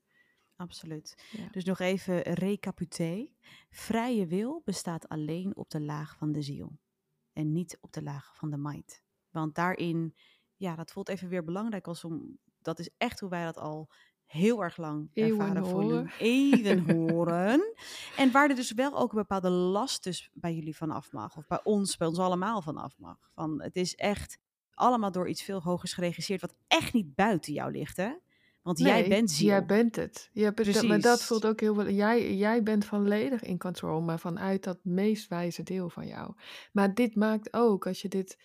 Absoluut. 0.55 1.29
Ja. 1.31 1.47
Dus 1.51 1.63
nog 1.63 1.79
even 1.79 2.21
recapité. 2.21 3.27
Vrije 3.69 4.25
wil 4.27 4.61
bestaat 4.65 5.07
alleen 5.07 5.55
op 5.55 5.69
de 5.69 5.81
laag 5.81 6.17
van 6.17 6.31
de 6.31 6.41
ziel. 6.41 6.77
En 7.33 7.51
niet 7.51 7.77
op 7.81 7.93
de 7.93 8.03
laag 8.03 8.35
van 8.35 8.49
de 8.49 8.57
mind. 8.57 9.03
Want 9.29 9.55
daarin, 9.55 10.15
ja, 10.57 10.75
dat 10.75 10.91
voelt 10.91 11.09
even 11.09 11.29
weer 11.29 11.43
belangrijk 11.43 11.87
als 11.87 12.03
om. 12.03 12.37
Dat 12.61 12.79
is 12.79 12.89
echt 12.97 13.19
hoe 13.19 13.29
wij 13.29 13.43
dat 13.45 13.57
al 13.57 13.89
heel 14.25 14.63
erg 14.63 14.77
lang 14.77 15.09
Eeuwen 15.13 15.39
ervaren 15.39 15.63
horen. 15.63 15.79
voelen. 15.81 16.11
Eeuwen 16.19 16.89
horen. 17.11 17.73
En 18.17 18.31
waar 18.31 18.49
er 18.49 18.55
dus 18.55 18.71
wel 18.73 18.97
ook 18.97 19.11
een 19.11 19.17
bepaalde 19.17 19.49
last 19.49 20.03
dus 20.03 20.29
bij 20.33 20.53
jullie 20.55 20.75
vanaf 20.75 21.11
mag. 21.11 21.37
Of 21.37 21.47
bij 21.47 21.59
ons, 21.63 21.97
bij 21.97 22.07
ons 22.07 22.17
allemaal 22.19 22.61
vanaf 22.61 22.97
mag. 22.97 23.17
Van 23.33 23.61
het 23.61 23.75
is 23.75 23.95
echt 23.95 24.37
allemaal 24.73 25.11
door 25.11 25.29
iets 25.29 25.43
veel 25.43 25.61
hogers 25.61 25.93
geregisseerd. 25.93 26.41
Wat 26.41 26.55
echt 26.67 26.93
niet 26.93 27.15
buiten 27.15 27.53
jou 27.53 27.71
ligt, 27.71 27.97
hè? 27.97 28.13
Want 28.61 28.79
jij 28.79 29.09
bent 29.09 29.31
ziel. 29.31 29.47
Jij 29.47 29.65
bent 29.65 29.95
het. 29.95 30.29
Jij 30.33 30.53
bent, 30.53 30.73
dat- 30.73 30.83
maar 30.83 30.91
dat 30.99 31.01
Precies. 31.01 31.25
voelt 31.25 31.45
ook 31.45 31.59
heel 31.59 31.75
wel. 31.75 31.89
Jij, 31.89 32.35
jij 32.35 32.63
bent 32.63 32.85
volledig 32.85 33.41
in 33.43 33.57
control, 33.57 34.01
maar 34.01 34.19
vanuit 34.19 34.63
dat 34.63 34.77
meest 34.83 35.27
wijze 35.27 35.63
deel 35.63 35.89
van 35.89 36.07
jou. 36.07 36.33
Maar 36.71 36.93
dit 36.93 37.15
maakt 37.15 37.53
ook, 37.53 37.87
als 37.87 38.01
je 38.01 38.07
dit 38.07 38.37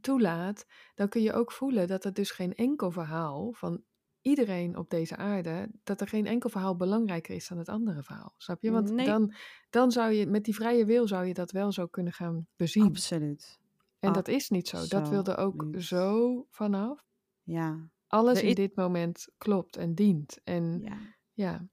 toelaat, 0.00 0.66
dan 0.94 1.08
kun 1.08 1.22
je 1.22 1.32
ook 1.32 1.52
voelen 1.52 1.88
dat 1.88 2.04
er 2.04 2.12
dus 2.12 2.30
geen 2.30 2.54
enkel 2.54 2.90
verhaal 2.90 3.52
van 3.52 3.82
iedereen 4.20 4.76
op 4.76 4.90
deze 4.90 5.16
aarde, 5.16 5.70
dat 5.84 6.00
er 6.00 6.08
geen 6.08 6.26
enkel 6.26 6.50
verhaal 6.50 6.76
belangrijker 6.76 7.34
is 7.34 7.48
dan 7.48 7.58
het 7.58 7.68
andere 7.68 8.02
verhaal. 8.02 8.34
Snap 8.36 8.62
je? 8.62 8.70
Want 8.70 8.90
Nee. 8.90 9.06
dan, 9.06 9.34
dan 9.70 9.90
zou 9.92 10.12
je, 10.12 10.26
met 10.26 10.44
die 10.44 10.54
vrije 10.54 10.84
wil 10.84 11.08
zou 11.08 11.26
je 11.26 11.34
dat 11.34 11.50
wel 11.50 11.72
zo 11.72 11.86
kunnen 11.86 12.12
gaan 12.12 12.46
bezien. 12.56 12.84
Absoluut. 12.84 13.58
En 13.98 14.12
dat 14.12 14.28
is 14.28 14.48
niet 14.48 14.68
zo. 14.68 14.86
Dat 14.86 15.08
wil 15.08 15.24
er 15.24 15.36
ook 15.36 15.64
zo 15.76 16.46
vanaf. 16.50 17.04
Ja, 17.42 17.88
Alles 18.06 18.42
in 18.42 18.54
dit 18.54 18.76
moment 18.76 19.28
klopt 19.38 19.76
en 19.76 19.94
dient. 19.94 20.40
En 20.44 20.80
ja, 20.82 20.98
ja, 21.32 21.68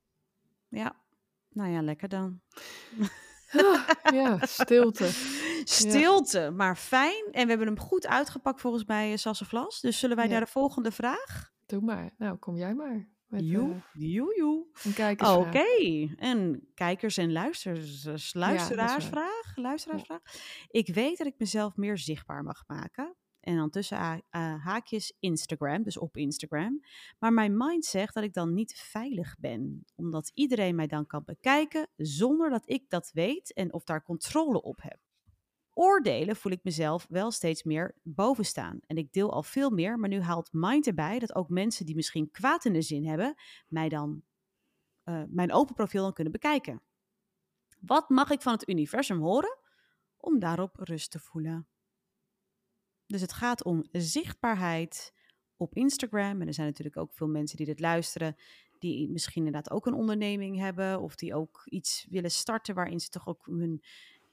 ja. 0.68 1.04
Nou 1.50 1.72
ja, 1.72 1.82
lekker 1.82 2.10
dan. 2.10 2.42
Ah, 3.52 3.90
ja, 4.14 4.46
stilte. 4.46 5.10
Stilte, 5.64 6.52
maar 6.56 6.76
fijn. 6.78 7.24
En 7.32 7.44
we 7.44 7.50
hebben 7.50 7.68
hem 7.68 7.80
goed 7.80 8.08
uitgepakt 8.08 8.62
volgens 8.62 8.86
mij, 8.86 9.12
eh, 9.12 9.18
Sasse 9.18 9.46
Vlas. 9.46 9.82
Dus 9.82 10.00
zullen 10.00 10.16
wij 10.16 10.26
Ja. 10.26 10.32
naar 10.32 10.42
de 10.42 10.48
volgende 10.52 10.92
vraag? 10.92 11.54
Doe 11.66 11.82
maar. 11.82 12.14
Nou, 12.18 12.38
kom 12.38 12.56
jij 12.58 12.74
maar. 12.76 13.10
Met 13.28 13.42
eh, 13.42 13.52
Joe, 13.52 13.82
joe, 13.94 14.36
joe. 14.38 14.66
een 14.84 14.94
kijkersvraag. 14.94 15.48
Oké, 15.48 16.14
en 16.16 16.68
kijkers 16.74 17.18
en 17.18 17.32
luisters, 17.32 18.06
is 18.06 18.34
luisteraarsvraag, 18.34 19.56
luisteraarsvraag. 19.56 20.22
Ik 20.68 20.94
weet 20.94 21.18
dat 21.18 21.28
ik 21.28 21.36
mezelf 21.38 21.76
meer 21.76 21.98
zichtbaar 21.98 22.44
mag 22.44 22.64
maken. 22.68 23.16
En 23.40 23.56
dan 23.56 23.70
tussen 23.70 23.98
ha- 23.98 24.22
eh, 24.30 24.66
haakjes 24.66 25.16
Instagram, 25.20 25.84
dus 25.84 25.98
op 25.98 26.18
Instagram. 26.18 26.80
Maar 27.20 27.34
mijn 27.34 27.58
mind 27.58 27.86
zegt 27.86 28.14
dat 28.14 28.24
ik 28.24 28.34
dan 28.34 28.54
niet 28.54 28.74
veilig 28.74 29.36
ben. 29.40 29.86
Omdat 29.96 30.32
iedereen 30.34 30.76
mij 30.76 30.88
dan 30.88 31.06
kan 31.08 31.24
bekijken 31.26 31.88
zonder 31.96 32.50
dat 32.50 32.70
ik 32.70 32.90
dat 32.90 33.10
weet 33.14 33.54
en 33.54 33.74
of 33.74 33.84
daar 33.84 34.04
controle 34.04 34.62
op 34.62 34.82
heb. 34.82 34.98
Oordelen 35.78 36.36
voel 36.36 36.52
ik 36.52 36.64
mezelf 36.64 37.06
wel 37.10 37.32
steeds 37.32 37.64
meer 37.64 37.96
bovenstaan. 38.04 38.80
En 38.88 38.98
ik 38.98 39.14
deel 39.14 39.34
al 39.34 39.44
veel 39.44 39.70
meer, 39.70 40.00
maar 40.00 40.10
nu 40.10 40.22
haalt 40.22 40.50
Mind 40.52 40.88
erbij 40.88 41.20
dat 41.20 41.36
ook 41.36 41.50
mensen 41.50 41.86
die 41.86 41.96
misschien 41.96 42.32
kwaad 42.32 42.66
in 42.66 42.74
de 42.74 42.82
zin 42.82 43.06
hebben, 43.06 43.36
mij 43.68 43.90
dan 43.90 44.24
uh, 45.06 45.24
mijn 45.28 45.54
open 45.54 45.76
profiel 45.76 46.02
dan 46.02 46.14
kunnen 46.14 46.34
bekijken. 46.34 46.82
Wat 47.80 48.10
mag 48.10 48.30
ik 48.30 48.42
van 48.42 48.54
het 48.54 48.70
universum 48.70 49.20
horen 49.20 49.58
om 50.18 50.40
daarop 50.40 50.76
rust 50.76 51.12
te 51.12 51.20
voelen? 51.20 51.68
Dus 53.08 53.22
het 53.22 53.34
gaat 53.34 53.64
om 53.64 53.86
zichtbaarheid 53.92 55.14
op 55.58 55.76
Instagram. 55.76 56.42
En 56.42 56.48
er 56.48 56.54
zijn 56.54 56.68
natuurlijk 56.68 56.98
ook 56.98 57.14
veel 57.14 57.28
mensen 57.28 57.58
die 57.58 57.66
dit 57.66 57.80
luisteren, 57.80 58.36
die 58.80 59.10
misschien 59.10 59.46
inderdaad 59.46 59.74
ook 59.74 59.86
een 59.86 59.94
onderneming 59.94 60.58
hebben 60.58 61.02
of 61.02 61.16
die 61.16 61.36
ook 61.36 61.62
iets 61.66 62.08
willen 62.10 62.32
starten 62.32 62.76
waarin 62.76 63.00
ze 63.00 63.10
toch 63.10 63.28
ook 63.28 63.46
hun 63.46 63.84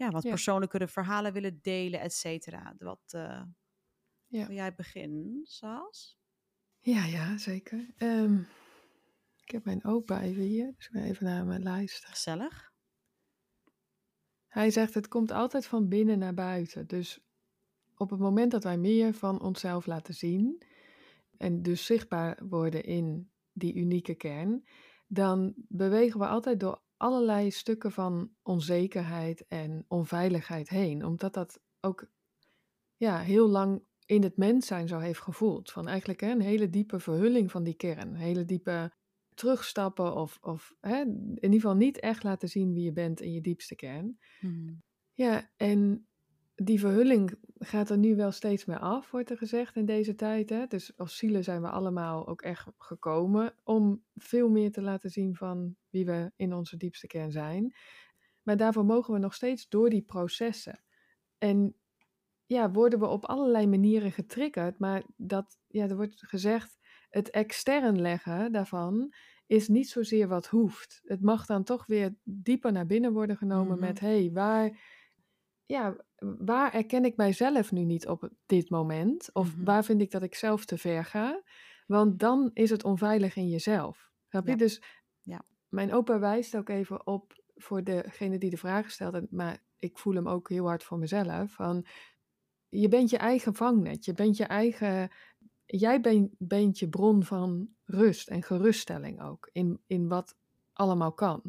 ja, 0.02 0.10
wat 0.10 0.22
ja. 0.22 0.30
persoonlijkere 0.30 0.88
verhalen 0.88 1.32
willen 1.32 1.58
delen, 1.62 2.00
et 2.00 2.12
cetera. 2.12 2.74
Wat 2.78 3.12
uh, 3.14 3.42
ja. 4.26 4.46
wil 4.46 4.56
jij 4.56 4.74
beginnen, 4.74 5.40
Sas? 5.44 6.18
Ja, 6.78 7.04
ja, 7.04 7.38
zeker. 7.38 7.94
Um, 7.98 8.46
ik 9.44 9.50
heb 9.50 9.64
mijn 9.64 9.84
opa 9.84 10.20
even 10.20 10.42
hier, 10.42 10.72
dus 10.76 10.86
ik 10.86 10.92
ga 10.92 11.02
even 11.02 11.24
naar 11.24 11.44
mijn 11.44 11.62
lijst. 11.62 12.04
Gezellig. 12.04 12.72
Hij 14.46 14.70
zegt, 14.70 14.94
het 14.94 15.08
komt 15.08 15.30
altijd 15.30 15.66
van 15.66 15.88
binnen 15.88 16.18
naar 16.18 16.34
buiten. 16.34 16.86
Dus 16.86 17.20
op 17.94 18.10
het 18.10 18.20
moment 18.20 18.50
dat 18.50 18.64
wij 18.64 18.78
meer 18.78 19.14
van 19.14 19.40
onszelf 19.40 19.86
laten 19.86 20.14
zien 20.14 20.62
en 21.36 21.62
dus 21.62 21.84
zichtbaar 21.84 22.46
worden 22.48 22.84
in 22.84 23.30
die 23.52 23.74
unieke 23.74 24.14
kern, 24.14 24.68
dan 25.06 25.54
bewegen 25.56 26.20
we 26.20 26.26
altijd 26.26 26.60
door 26.60 26.81
allerlei 27.02 27.50
stukken 27.50 27.92
van 27.92 28.30
onzekerheid 28.42 29.46
en 29.48 29.84
onveiligheid 29.88 30.68
heen. 30.68 31.04
Omdat 31.04 31.34
dat 31.34 31.60
ook 31.80 32.10
ja, 32.96 33.18
heel 33.18 33.48
lang 33.48 33.82
in 34.06 34.22
het 34.22 34.36
mens 34.36 34.66
zijn 34.66 34.88
zo 34.88 34.98
heeft 34.98 35.20
gevoeld. 35.20 35.70
Van 35.70 35.88
eigenlijk 35.88 36.20
hè, 36.20 36.30
een 36.30 36.40
hele 36.40 36.70
diepe 36.70 37.00
verhulling 37.00 37.50
van 37.50 37.62
die 37.62 37.74
kern. 37.74 38.08
Een 38.08 38.14
hele 38.14 38.44
diepe 38.44 38.92
terugstappen 39.34 40.14
of, 40.14 40.38
of 40.40 40.74
hè, 40.80 41.00
in 41.00 41.34
ieder 41.34 41.60
geval 41.60 41.74
niet 41.74 42.00
echt 42.00 42.22
laten 42.22 42.48
zien 42.48 42.72
wie 42.72 42.84
je 42.84 42.92
bent 42.92 43.20
in 43.20 43.32
je 43.32 43.40
diepste 43.40 43.74
kern. 43.74 44.18
Hmm. 44.40 44.82
Ja, 45.12 45.50
en 45.56 46.08
die 46.64 46.80
verhulling 46.80 47.38
gaat 47.58 47.90
er 47.90 47.98
nu 47.98 48.16
wel 48.16 48.30
steeds 48.30 48.64
meer 48.64 48.78
af, 48.78 49.10
wordt 49.10 49.30
er 49.30 49.36
gezegd 49.36 49.76
in 49.76 49.86
deze 49.86 50.14
tijd. 50.14 50.50
Hè? 50.50 50.66
Dus 50.66 50.96
als 50.96 51.16
zielen 51.16 51.44
zijn 51.44 51.62
we 51.62 51.68
allemaal 51.68 52.28
ook 52.28 52.42
echt 52.42 52.66
gekomen 52.78 53.54
om 53.64 54.04
veel 54.14 54.48
meer 54.48 54.72
te 54.72 54.82
laten 54.82 55.10
zien 55.10 55.36
van 55.36 55.76
wie 55.90 56.04
we 56.04 56.32
in 56.36 56.54
onze 56.54 56.76
diepste 56.76 57.06
kern 57.06 57.32
zijn. 57.32 57.74
Maar 58.42 58.56
daarvoor 58.56 58.84
mogen 58.84 59.14
we 59.14 59.20
nog 59.20 59.34
steeds 59.34 59.68
door 59.68 59.90
die 59.90 60.02
processen. 60.02 60.82
En 61.38 61.76
ja, 62.46 62.70
worden 62.70 62.98
we 62.98 63.06
op 63.06 63.24
allerlei 63.24 63.66
manieren 63.66 64.12
getriggerd, 64.12 64.78
maar 64.78 65.02
dat, 65.16 65.58
ja, 65.66 65.88
er 65.88 65.96
wordt 65.96 66.26
gezegd, 66.26 66.78
het 67.10 67.30
extern 67.30 68.00
leggen 68.00 68.52
daarvan 68.52 69.14
is 69.46 69.68
niet 69.68 69.88
zozeer 69.88 70.28
wat 70.28 70.46
hoeft. 70.46 71.00
Het 71.04 71.20
mag 71.20 71.46
dan 71.46 71.64
toch 71.64 71.86
weer 71.86 72.14
dieper 72.24 72.72
naar 72.72 72.86
binnen 72.86 73.12
worden 73.12 73.36
genomen 73.36 73.80
met, 73.80 74.00
hé, 74.00 74.20
hey, 74.20 74.30
waar, 74.32 74.78
ja, 75.66 75.96
waar 76.38 76.74
erken 76.74 77.04
ik 77.04 77.16
mijzelf 77.16 77.72
nu 77.72 77.84
niet 77.84 78.08
op 78.08 78.30
dit 78.46 78.70
moment? 78.70 79.30
Of 79.32 79.56
mhm. 79.56 79.64
waar 79.64 79.84
vind 79.84 80.00
ik 80.00 80.10
dat 80.10 80.22
ik 80.22 80.34
zelf 80.34 80.64
te 80.64 80.78
ver 80.78 81.04
ga? 81.04 81.42
Want 81.86 82.18
dan 82.18 82.50
is 82.54 82.70
het 82.70 82.84
onveilig 82.84 83.36
in 83.36 83.48
jezelf. 83.48 84.10
Snap 84.28 84.46
je? 84.46 84.56
Dus 84.56 84.82
ja. 85.20 85.44
mijn 85.68 85.92
opa 85.92 86.18
wijst 86.18 86.56
ook 86.56 86.68
even 86.68 87.06
op 87.06 87.40
voor 87.54 87.84
degene 87.84 88.38
die 88.38 88.50
de 88.50 88.56
vraag 88.56 88.90
stelt, 88.90 89.30
maar 89.30 89.64
ik 89.78 89.98
voel 89.98 90.14
hem 90.14 90.28
ook 90.28 90.48
heel 90.48 90.66
hard 90.66 90.84
voor 90.84 90.98
mezelf. 90.98 91.52
Van, 91.52 91.86
je 92.68 92.88
bent 92.88 93.10
je 93.10 93.16
eigen 93.16 93.54
vangnet, 93.54 94.04
je 94.04 94.12
bent 94.12 94.36
je 94.36 94.44
eigen 94.44 95.10
jij 95.78 96.28
bent 96.38 96.78
je 96.78 96.88
bron 96.88 97.24
van 97.24 97.68
rust 97.84 98.28
en 98.28 98.42
geruststelling 98.42 99.22
ook 99.22 99.48
in, 99.52 99.80
in 99.86 100.08
wat 100.08 100.36
allemaal 100.72 101.12
kan. 101.12 101.42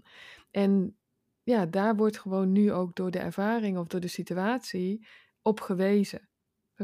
En 0.51 0.97
ja, 1.43 1.65
daar 1.65 1.95
wordt 1.95 2.19
gewoon 2.19 2.51
nu 2.51 2.71
ook 2.71 2.95
door 2.95 3.11
de 3.11 3.19
ervaring 3.19 3.77
of 3.77 3.87
door 3.87 3.99
de 3.99 4.07
situatie 4.07 5.07
op 5.41 5.59
gewezen. 5.59 6.29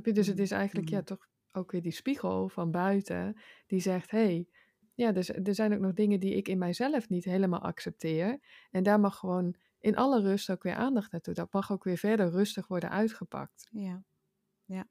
je? 0.04 0.12
Dus 0.12 0.28
het 0.28 0.40
is 0.40 0.52
eigenlijk 0.52 0.90
ja, 0.90 0.98
mm. 0.98 1.04
toch 1.04 1.28
ook 1.52 1.72
weer 1.72 1.82
die 1.82 1.92
spiegel 1.92 2.50
van 2.50 2.72
buiten 2.72 3.42
die 3.68 3.80
zegt: 3.80 4.12
hé, 4.12 4.24
hey, 4.24 4.48
ja, 4.94 5.12
dus, 5.12 5.30
er 5.30 5.56
zijn 5.56 5.74
ook 5.74 5.80
nog 5.80 5.94
dingen 5.94 6.20
die 6.20 6.36
ik 6.36 6.48
in 6.48 6.58
mijzelf 6.58 7.10
niet 7.10 7.26
helemaal 7.26 7.62
accepteer. 7.62 8.40
En 8.72 8.84
daar 8.84 9.00
mag 9.00 9.18
gewoon 9.18 9.56
in 9.80 9.96
alle 9.96 10.22
rust 10.22 10.52
ook 10.52 10.64
weer 10.64 10.76
aandacht 10.76 11.12
naartoe. 11.12 11.34
Dat 11.34 11.54
mag 11.54 11.72
ook 11.72 11.84
weer 11.84 11.98
verder 11.98 12.30
rustig 12.30 12.68
worden 12.68 12.90
uitgepakt. 12.90 13.68
Ja, 13.72 14.04
ja. 14.66 14.88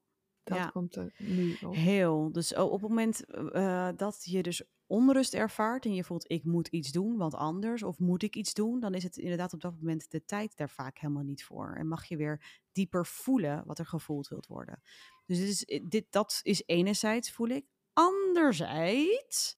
Dat 0.48 0.58
ja. 0.58 0.66
komt 0.66 0.96
er 0.96 1.14
nu 1.18 1.56
op. 1.62 1.74
Heel. 1.74 2.32
Dus 2.32 2.54
op 2.54 2.80
het 2.80 2.88
moment 2.88 3.24
uh, 3.28 3.88
dat 3.96 4.20
je 4.24 4.42
dus 4.42 4.62
onrust 4.87 5.34
ervaart 5.34 5.84
en 5.84 5.94
je 5.94 6.04
voelt 6.04 6.30
ik 6.30 6.44
moet 6.44 6.68
iets 6.68 6.92
doen, 6.92 7.16
want 7.16 7.34
anders, 7.34 7.82
of 7.82 7.98
moet 7.98 8.22
ik 8.22 8.37
iets 8.37 8.54
doen, 8.54 8.80
dan 8.80 8.94
is 8.94 9.02
het 9.02 9.16
inderdaad 9.16 9.52
op 9.52 9.61
dat 9.61 9.74
moment 9.78 10.11
de 10.11 10.24
tijd 10.24 10.56
daar 10.56 10.70
vaak 10.70 10.98
helemaal 10.98 11.22
niet 11.22 11.44
voor. 11.44 11.74
En 11.74 11.88
mag 11.88 12.04
je 12.04 12.16
weer 12.16 12.62
dieper 12.72 13.06
voelen 13.06 13.62
wat 13.66 13.78
er 13.78 13.87
gevoeld 13.87 14.28
wilt 14.28 14.46
worden. 14.46 14.82
Dus 15.26 15.38
dit, 15.38 15.48
is, 15.48 15.64
eh, 15.64 15.84
dit, 15.88 16.06
dat 16.11 16.40
is 16.42 16.62
enerzijds 16.66 17.32
voel 17.32 17.48
ik. 17.48 17.66
Anderzijds 17.92 19.57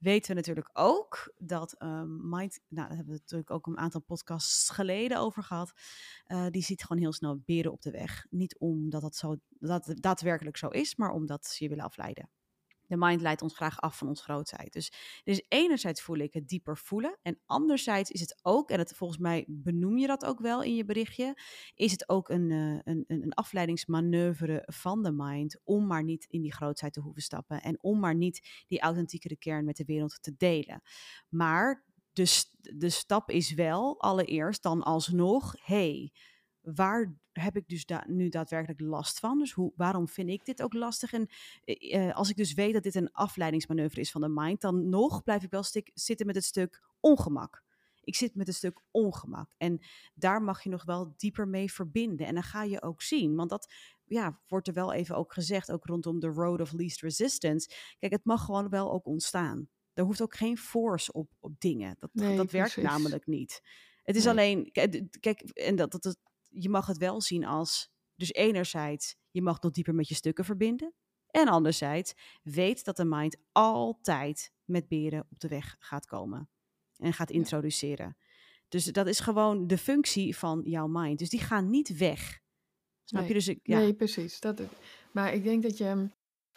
weten 0.00 0.28
we 0.30 0.36
natuurlijk 0.36 0.70
ook 0.72 1.34
dat 1.38 1.82
um, 1.82 2.28
Mind, 2.28 2.60
nou, 2.68 2.88
daar 2.88 2.96
hebben 2.96 3.14
we 3.14 3.20
natuurlijk 3.20 3.50
ook 3.50 3.66
een 3.66 3.78
aantal 3.78 4.00
podcasts 4.00 4.70
geleden 4.70 5.18
over 5.18 5.42
gehad, 5.42 5.72
uh, 6.26 6.46
die 6.50 6.62
ziet 6.62 6.82
gewoon 6.82 7.02
heel 7.02 7.12
snel 7.12 7.42
beren 7.44 7.72
op 7.72 7.82
de 7.82 7.90
weg. 7.90 8.26
Niet 8.30 8.58
omdat 8.58 9.00
dat, 9.00 9.16
zo, 9.16 9.36
dat 9.48 9.92
daadwerkelijk 9.94 10.56
zo 10.56 10.68
is, 10.68 10.96
maar 10.96 11.10
omdat 11.10 11.46
ze 11.46 11.64
je 11.64 11.70
willen 11.70 11.84
afleiden 11.84 12.30
de 12.90 12.96
mind 12.96 13.20
leidt 13.20 13.42
ons 13.42 13.54
graag 13.54 13.80
af 13.80 13.98
van 13.98 14.08
ons 14.08 14.22
grootheid. 14.22 14.72
Dus, 14.72 14.92
dus 15.24 15.44
enerzijds 15.48 16.02
voel 16.02 16.16
ik 16.16 16.32
het 16.32 16.48
dieper 16.48 16.78
voelen. 16.78 17.18
En 17.22 17.40
anderzijds 17.46 18.10
is 18.10 18.20
het 18.20 18.38
ook, 18.42 18.70
en 18.70 18.78
het, 18.78 18.92
volgens 18.96 19.20
mij 19.20 19.44
benoem 19.48 19.98
je 19.98 20.06
dat 20.06 20.24
ook 20.24 20.40
wel 20.40 20.62
in 20.62 20.74
je 20.74 20.84
berichtje, 20.84 21.36
is 21.74 21.92
het 21.92 22.08
ook 22.08 22.28
een, 22.28 22.50
uh, 22.50 22.78
een, 22.82 23.04
een 23.06 23.34
afleidingsmanoeuvre 23.34 24.62
van 24.66 25.02
de 25.02 25.12
mind 25.12 25.60
om 25.64 25.86
maar 25.86 26.04
niet 26.04 26.24
in 26.28 26.42
die 26.42 26.52
grootheid 26.52 26.92
te 26.92 27.00
hoeven 27.00 27.22
stappen. 27.22 27.62
En 27.62 27.82
om 27.82 27.98
maar 27.98 28.14
niet 28.14 28.64
die 28.66 28.80
authentiekere 28.80 29.36
kern 29.36 29.64
met 29.64 29.76
de 29.76 29.84
wereld 29.84 30.22
te 30.22 30.34
delen. 30.36 30.82
Maar 31.28 31.84
de, 32.12 32.44
de 32.60 32.90
stap 32.90 33.30
is 33.30 33.54
wel 33.54 34.00
allereerst 34.00 34.62
dan 34.62 34.82
alsnog, 34.82 35.54
hey, 35.64 36.12
waar 36.62 37.12
heb 37.32 37.56
ik 37.56 37.68
dus 37.68 37.86
da 37.86 38.04
nu 38.06 38.28
daadwerkelijk 38.28 38.80
last 38.80 39.18
van? 39.18 39.38
Dus 39.38 39.52
hoe, 39.52 39.72
waarom 39.76 40.08
vind 40.08 40.28
ik 40.28 40.44
dit 40.44 40.62
ook 40.62 40.72
lastig? 40.72 41.12
En 41.12 41.28
uh, 41.64 42.14
als 42.14 42.30
ik 42.30 42.36
dus 42.36 42.54
weet 42.54 42.72
dat 42.72 42.82
dit 42.82 42.94
een 42.94 43.12
afleidingsmanoeuvre 43.12 44.00
is 44.00 44.10
van 44.10 44.20
de 44.20 44.28
mind, 44.28 44.60
dan 44.60 44.88
nog 44.88 45.22
blijf 45.22 45.42
ik 45.42 45.50
wel 45.50 45.64
zitten 45.94 46.26
met 46.26 46.34
het 46.34 46.44
stuk 46.44 46.82
ongemak. 47.00 47.62
Ik 48.00 48.16
zit 48.16 48.34
met 48.34 48.48
een 48.48 48.54
stuk 48.54 48.80
ongemak. 48.90 49.50
En 49.56 49.80
daar 50.14 50.42
mag 50.42 50.62
je 50.62 50.70
nog 50.70 50.84
wel 50.84 51.14
dieper 51.16 51.48
mee 51.48 51.72
verbinden. 51.72 52.26
En 52.26 52.34
dan 52.34 52.42
ga 52.42 52.62
je 52.62 52.82
ook 52.82 53.02
zien. 53.02 53.36
Want 53.36 53.50
dat 53.50 53.72
ja, 54.04 54.40
wordt 54.48 54.68
er 54.68 54.74
wel 54.74 54.92
even 54.92 55.16
ook 55.16 55.32
gezegd, 55.32 55.72
ook 55.72 55.84
rondom 55.84 56.20
de 56.20 56.26
road 56.26 56.60
of 56.60 56.72
least 56.72 57.00
resistance. 57.00 57.70
Kijk, 57.98 58.12
het 58.12 58.24
mag 58.24 58.44
gewoon 58.44 58.68
wel 58.68 58.92
ook 58.92 59.06
ontstaan. 59.06 59.68
Er 59.92 60.04
hoeft 60.04 60.22
ook 60.22 60.36
geen 60.36 60.58
force 60.58 61.12
op, 61.12 61.30
op 61.40 61.60
dingen. 61.60 61.94
Dat, 61.98 62.10
nee, 62.12 62.36
dat 62.36 62.50
werkt 62.50 62.76
namelijk 62.76 63.26
niet. 63.26 63.62
Het 64.02 64.16
is 64.16 64.26
alleen, 64.26 64.72
kijk, 65.20 65.34
en 65.42 65.76
dat, 65.76 65.90
dat, 65.90 66.16
je 66.50 66.68
mag 66.68 66.86
het 66.86 66.98
wel 66.98 67.20
zien 67.20 67.44
als, 67.44 67.90
dus 68.14 68.32
enerzijds, 68.32 69.16
je 69.30 69.42
mag 69.42 69.60
nog 69.60 69.72
dieper 69.72 69.94
met 69.94 70.08
je 70.08 70.14
stukken 70.14 70.44
verbinden. 70.44 70.94
En 71.26 71.48
anderzijds, 71.48 72.14
weet 72.42 72.84
dat 72.84 72.96
de 72.96 73.04
mind 73.04 73.36
altijd 73.52 74.52
met 74.64 74.88
beren 74.88 75.26
op 75.30 75.40
de 75.40 75.48
weg 75.48 75.76
gaat 75.78 76.06
komen. 76.06 76.50
En 76.96 77.12
gaat 77.12 77.30
introduceren. 77.30 78.16
Dus 78.68 78.84
dat 78.84 79.06
is 79.06 79.20
gewoon 79.20 79.66
de 79.66 79.78
functie 79.78 80.36
van 80.36 80.60
jouw 80.64 80.86
mind. 80.86 81.18
Dus 81.18 81.28
die 81.28 81.40
gaan 81.40 81.70
niet 81.70 81.96
weg. 81.96 82.40
Snap 83.04 83.20
nee, 83.20 83.28
je? 83.28 83.34
Dus 83.34 83.48
ik, 83.48 83.60
ja. 83.62 83.78
Nee, 83.78 83.94
precies. 83.94 84.40
Dat, 84.40 84.62
maar 85.12 85.34
ik 85.34 85.44
denk 85.44 85.62
dat 85.62 85.78
je... 85.78 86.08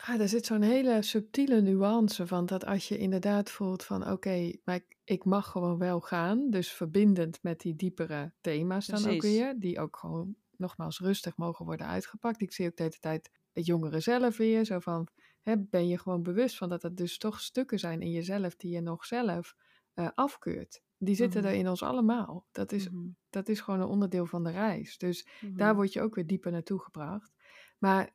Ah, 0.05 0.19
er 0.19 0.29
zit 0.29 0.45
zo'n 0.45 0.61
hele 0.61 1.01
subtiele 1.01 1.61
nuance 1.61 2.27
van 2.27 2.45
dat 2.45 2.65
als 2.65 2.87
je 2.87 2.97
inderdaad 2.97 3.51
voelt 3.51 3.83
van 3.83 4.11
oké, 4.11 4.51
maar 4.63 4.75
ik, 4.75 4.97
ik, 5.03 5.25
mag 5.25 5.47
gewoon 5.47 5.77
wel 5.77 6.01
gaan. 6.01 6.49
Dus 6.49 6.71
verbindend 6.71 7.43
met 7.43 7.59
die 7.59 7.75
diepere 7.75 8.33
thema's 8.41 8.85
dan 8.85 9.07
ook 9.07 9.21
weer. 9.21 9.59
Die 9.59 9.79
ook 9.79 9.97
gewoon 9.97 10.35
nogmaals 10.57 10.99
rustig 10.99 11.37
mogen 11.37 11.65
worden 11.65 11.87
uitgepakt. 11.87 12.41
Ik 12.41 12.53
zie 12.53 12.67
ook 12.67 12.75
de 12.75 12.83
hele 12.83 12.99
tijd 12.99 13.31
het 13.51 13.65
jongere 13.65 13.99
zelf 13.99 14.37
weer. 14.37 14.65
Zo 14.65 14.79
van, 14.79 15.07
hè, 15.41 15.57
ben 15.57 15.87
je 15.87 15.97
gewoon 15.97 16.23
bewust 16.23 16.57
van 16.57 16.69
dat 16.69 16.83
er 16.83 16.95
dus 16.95 17.17
toch 17.17 17.39
stukken 17.39 17.79
zijn 17.79 18.01
in 18.01 18.11
jezelf 18.11 18.55
die 18.55 18.71
je 18.71 18.81
nog 18.81 19.05
zelf 19.05 19.55
uh, 19.95 20.07
afkeurt. 20.15 20.81
Die 20.97 21.15
zitten 21.15 21.41
mm 21.41 21.47
er 21.47 21.53
in 21.53 21.69
ons 21.69 21.83
allemaal. 21.83 22.47
Dat 22.51 22.71
is, 22.71 22.89
mhm. 22.89 23.07
dat 23.29 23.49
is 23.49 23.61
gewoon 23.61 23.79
een 23.79 23.87
onderdeel 23.87 24.25
van 24.25 24.43
de 24.43 24.51
reis. 24.51 24.97
Dus 24.97 25.27
daar 25.41 25.67
mhm. 25.67 25.75
word 25.75 25.93
je 25.93 26.01
ook 26.01 26.15
weer 26.15 26.27
dieper 26.27 26.51
naartoe 26.51 26.79
gebracht. 26.79 27.33
Maar 27.77 28.13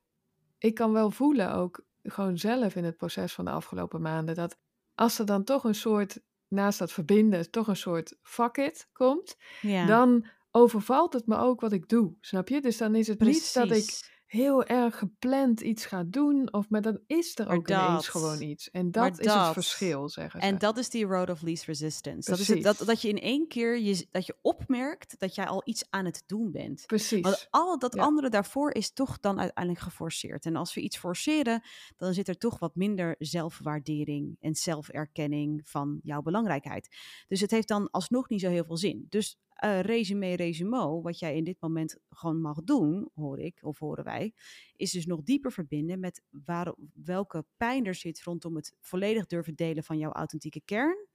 ik 0.58 0.74
kan 0.74 0.92
wel 0.92 1.10
voelen, 1.10 1.52
ook 1.52 1.84
gewoon 2.02 2.38
zelf 2.38 2.74
in 2.74 2.84
het 2.84 2.96
proces 2.96 3.32
van 3.32 3.44
de 3.44 3.50
afgelopen 3.50 4.00
maanden, 4.00 4.34
dat 4.34 4.58
als 4.94 5.18
er 5.18 5.26
dan 5.26 5.44
toch 5.44 5.64
een 5.64 5.74
soort, 5.74 6.20
naast 6.48 6.78
dat 6.78 6.92
verbinden, 6.92 7.50
toch 7.50 7.68
een 7.68 7.76
soort 7.76 8.18
fuck 8.22 8.56
it 8.56 8.88
komt, 8.92 9.36
dan 9.86 10.26
overvalt 10.50 11.12
het 11.12 11.26
me 11.26 11.36
ook 11.36 11.60
wat 11.60 11.72
ik 11.72 11.88
doe. 11.88 12.16
Snap 12.20 12.48
je? 12.48 12.60
Dus 12.60 12.76
dan 12.76 12.94
is 12.94 13.06
het 13.06 13.20
niet 13.20 13.54
dat 13.54 13.64
ik 13.64 13.70
Precies. 13.70 14.10
Heel 14.28 14.64
erg 14.64 14.98
gepland 14.98 15.60
iets 15.60 15.86
ga 15.86 16.04
doen. 16.06 16.52
Of, 16.52 16.68
maar 16.68 16.82
dan 16.82 17.00
is 17.06 17.38
er 17.38 17.46
Maar 17.46 17.56
ook 17.56 17.68
ineens 17.68 18.08
gewoon 18.08 18.42
iets. 18.42 18.70
En 18.70 18.90
dat 18.90 19.18
is 19.18 19.32
het 19.32 19.52
verschil, 19.52 20.08
zeggen 20.08 20.40
En 20.40 20.52
ze. 20.52 20.58
dat 20.58 20.76
is 20.76 20.88
die 20.88 21.04
road 21.04 21.30
of 21.30 21.42
least 21.42 21.64
resistance. 21.64 22.30
Dat 22.30 22.38
is 22.38 22.48
het, 22.48 22.62
dat, 22.62 22.82
dat 22.86 23.02
je 23.02 23.08
in 23.08 23.18
één 23.18 23.48
keer 23.48 23.78
je, 23.78 24.06
dat 24.10 24.26
je 24.26 24.36
opmerkt 24.42 25.14
dat 25.18 25.34
jij 25.34 25.46
al 25.46 25.62
iets 25.64 25.84
aan 25.90 26.04
het 26.04 26.22
doen 26.26 26.50
bent. 26.50 26.66
Want 26.66 26.86
Precies. 26.86 27.46
al 27.50 27.78
dat 27.78 27.94
Ja. 27.94 28.02
andere 28.02 28.28
daarvoor 28.28 28.74
is 28.74 28.92
toch 28.92 29.20
dan 29.20 29.40
uiteindelijk 29.40 29.84
geforceerd. 29.84 30.44
En 30.44 30.56
als 30.56 30.74
we 30.74 30.80
iets 30.80 30.98
forceren, 30.98 31.62
dan 31.96 32.14
zit 32.14 32.28
er 32.28 32.38
toch 32.38 32.58
wat 32.58 32.74
minder 32.74 33.14
zelfwaardering 33.18 34.36
en 34.40 34.54
zelferkenning 34.54 35.60
van 35.68 36.00
jouw 36.02 36.22
belangrijkheid. 36.22 36.88
Dus 37.28 37.40
het 37.40 37.50
heeft 37.50 37.68
dan 37.68 37.90
alsnog 37.90 38.28
niet 38.28 38.40
zo 38.40 38.48
heel 38.48 38.64
veel 38.64 38.76
zin. 38.76 39.06
Dus 39.08 39.38
eh 39.58 39.80
resume, 39.80 40.36
resumo, 40.36 41.02
wat 41.02 41.18
jij 41.18 41.36
in 41.36 41.44
dit 41.44 41.60
moment 41.60 41.96
gewoon 42.10 42.40
mag 42.40 42.62
doen, 42.64 43.10
hoor 43.14 43.38
ik 43.38 43.58
of 43.62 43.78
horen 43.78 44.04
wij, 44.04 44.34
is 44.76 44.90
dus 44.90 45.06
nog 45.06 45.22
dieper 45.22 45.52
verbinden 45.52 46.00
met 46.00 46.22
waar, 46.30 46.74
welke 46.94 47.44
pijn 47.56 47.84
er 47.86 47.94
zit 47.94 48.22
rondom 48.22 48.56
het 48.56 48.74
volledig 48.80 49.26
durven 49.26 49.54
delen 49.54 49.84
van 49.84 49.98
jouw 49.98 50.12
authentieke 50.12 50.60
kern. 50.64 51.06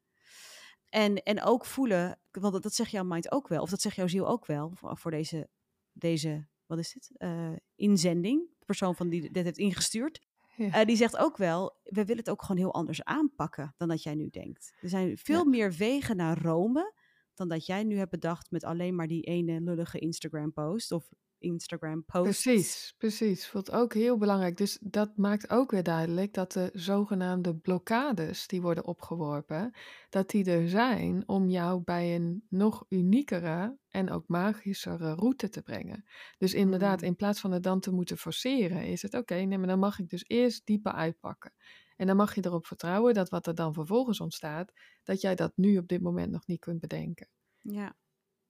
En, 0.90 1.16
en 1.24 1.42
ook 1.42 1.66
voelen, 1.66 2.20
want 2.32 2.54
dat, 2.54 2.64
dat 2.64 2.74
zegt 2.74 2.92
jouw 2.92 3.04
mind 3.04 3.32
ook 3.32 3.48
wel, 3.48 3.62
of 3.62 3.70
dat 3.70 3.82
zegt 3.82 3.96
jouw 3.96 4.08
ziel 4.08 4.28
ook 4.28 4.46
wel, 4.46 4.72
voor, 4.76 4.98
voor 4.98 5.12
deze, 5.12 5.50
deze, 5.92 6.48
wat 6.66 6.80
is 6.80 6.94
dit, 6.94 7.12
Eh, 7.18 7.52
inzending, 7.76 8.50
de 8.60 8.66
persoon 8.66 8.96
van 8.96 9.10
die 9.10 9.32
dit 9.32 9.44
heeft 9.44 9.58
ingestuurd. 9.58 10.22
Ja. 10.56 10.72
Eh, 10.74 10.86
die 10.86 10.96
zegt 10.96 11.18
ook 11.18 11.38
wel, 11.38 11.78
we 11.84 12.06
willen 12.06 12.18
het 12.18 12.30
ook 12.30 12.42
gewoon 12.42 12.58
heel 12.58 12.74
anders 12.74 13.04
aanpakken 13.04 13.74
dan 13.78 13.88
dat 13.88 14.04
jij 14.04 14.16
nu 14.16 14.30
denkt. 14.30 14.74
Er 14.82 14.90
zijn 14.90 15.18
veel 15.18 15.44
Ja. 15.44 15.50
meer 15.50 15.72
wegen 15.74 16.16
naar 16.16 16.42
Rome 16.42 16.94
dan 17.38 17.48
dat 17.48 17.66
jij 17.66 17.84
nu 17.84 17.98
hebt 17.98 18.12
bedacht 18.12 18.52
met 18.52 18.64
alleen 18.64 18.96
maar 18.96 19.08
die 19.08 19.22
ene 19.22 19.62
lullige 19.62 20.00
Instagram 20.00 20.54
post 20.54 20.92
of 20.92 21.10
Instagram 21.44 22.06
posts. 22.06 22.42
Precies, 22.44 22.96
precies. 22.98 23.48
Voelt 23.48 23.72
ook 23.72 23.94
heel 23.94 24.18
belangrijk. 24.18 24.58
Dus 24.58 24.78
dat 24.82 25.18
maakt 25.18 25.50
ook 25.50 25.72
weer 25.72 25.84
duidelijk 25.84 26.34
dat 26.34 26.52
de 26.52 26.70
zogenaamde 26.74 27.56
blokkades 27.56 28.48
die 28.48 28.62
worden 28.62 28.86
opgeworpen, 28.86 29.74
dat 30.10 30.30
die 30.30 30.46
er 30.52 30.70
zijn 30.70 31.24
om 31.28 31.50
jou 31.50 31.82
bij 31.84 32.16
een 32.16 32.46
nog 32.50 32.86
uniekere 32.90 33.78
en 33.90 34.10
ook 34.12 34.28
magischere 34.28 35.14
route 35.14 35.50
te 35.50 35.62
brengen. 35.62 36.06
Dus 36.38 36.54
inderdaad, 36.54 37.02
Mm. 37.02 37.08
in 37.08 37.16
plaats 37.16 37.40
van 37.40 37.52
het 37.52 37.64
dan 37.64 37.80
te 37.80 37.92
moeten 37.92 38.18
forceren, 38.18 38.84
is 38.86 39.02
het 39.02 39.14
oké, 39.14 39.36
nee, 39.36 39.58
maar 39.58 39.68
dan 39.68 39.80
mag 39.80 40.00
ik 40.00 40.10
dus 40.10 40.24
eerst 40.28 40.66
dieper 40.66 40.92
uitpakken. 40.92 41.54
En 41.96 42.08
dan 42.08 42.16
mag 42.16 42.36
je 42.36 42.46
erop 42.46 42.66
vertrouwen 42.66 43.14
dat 43.14 43.30
wat 43.30 43.48
er 43.48 43.56
dan 43.56 43.74
vervolgens 43.74 44.20
ontstaat, 44.20 44.72
dat 45.04 45.22
jij 45.22 45.36
dat 45.36 45.52
nu 45.56 45.78
op 45.78 45.88
dit 45.88 46.02
moment 46.02 46.32
nog 46.32 46.48
niet 46.48 46.60
kunt 46.60 46.80
bedenken. 46.80 47.28
Ja. 47.60 47.96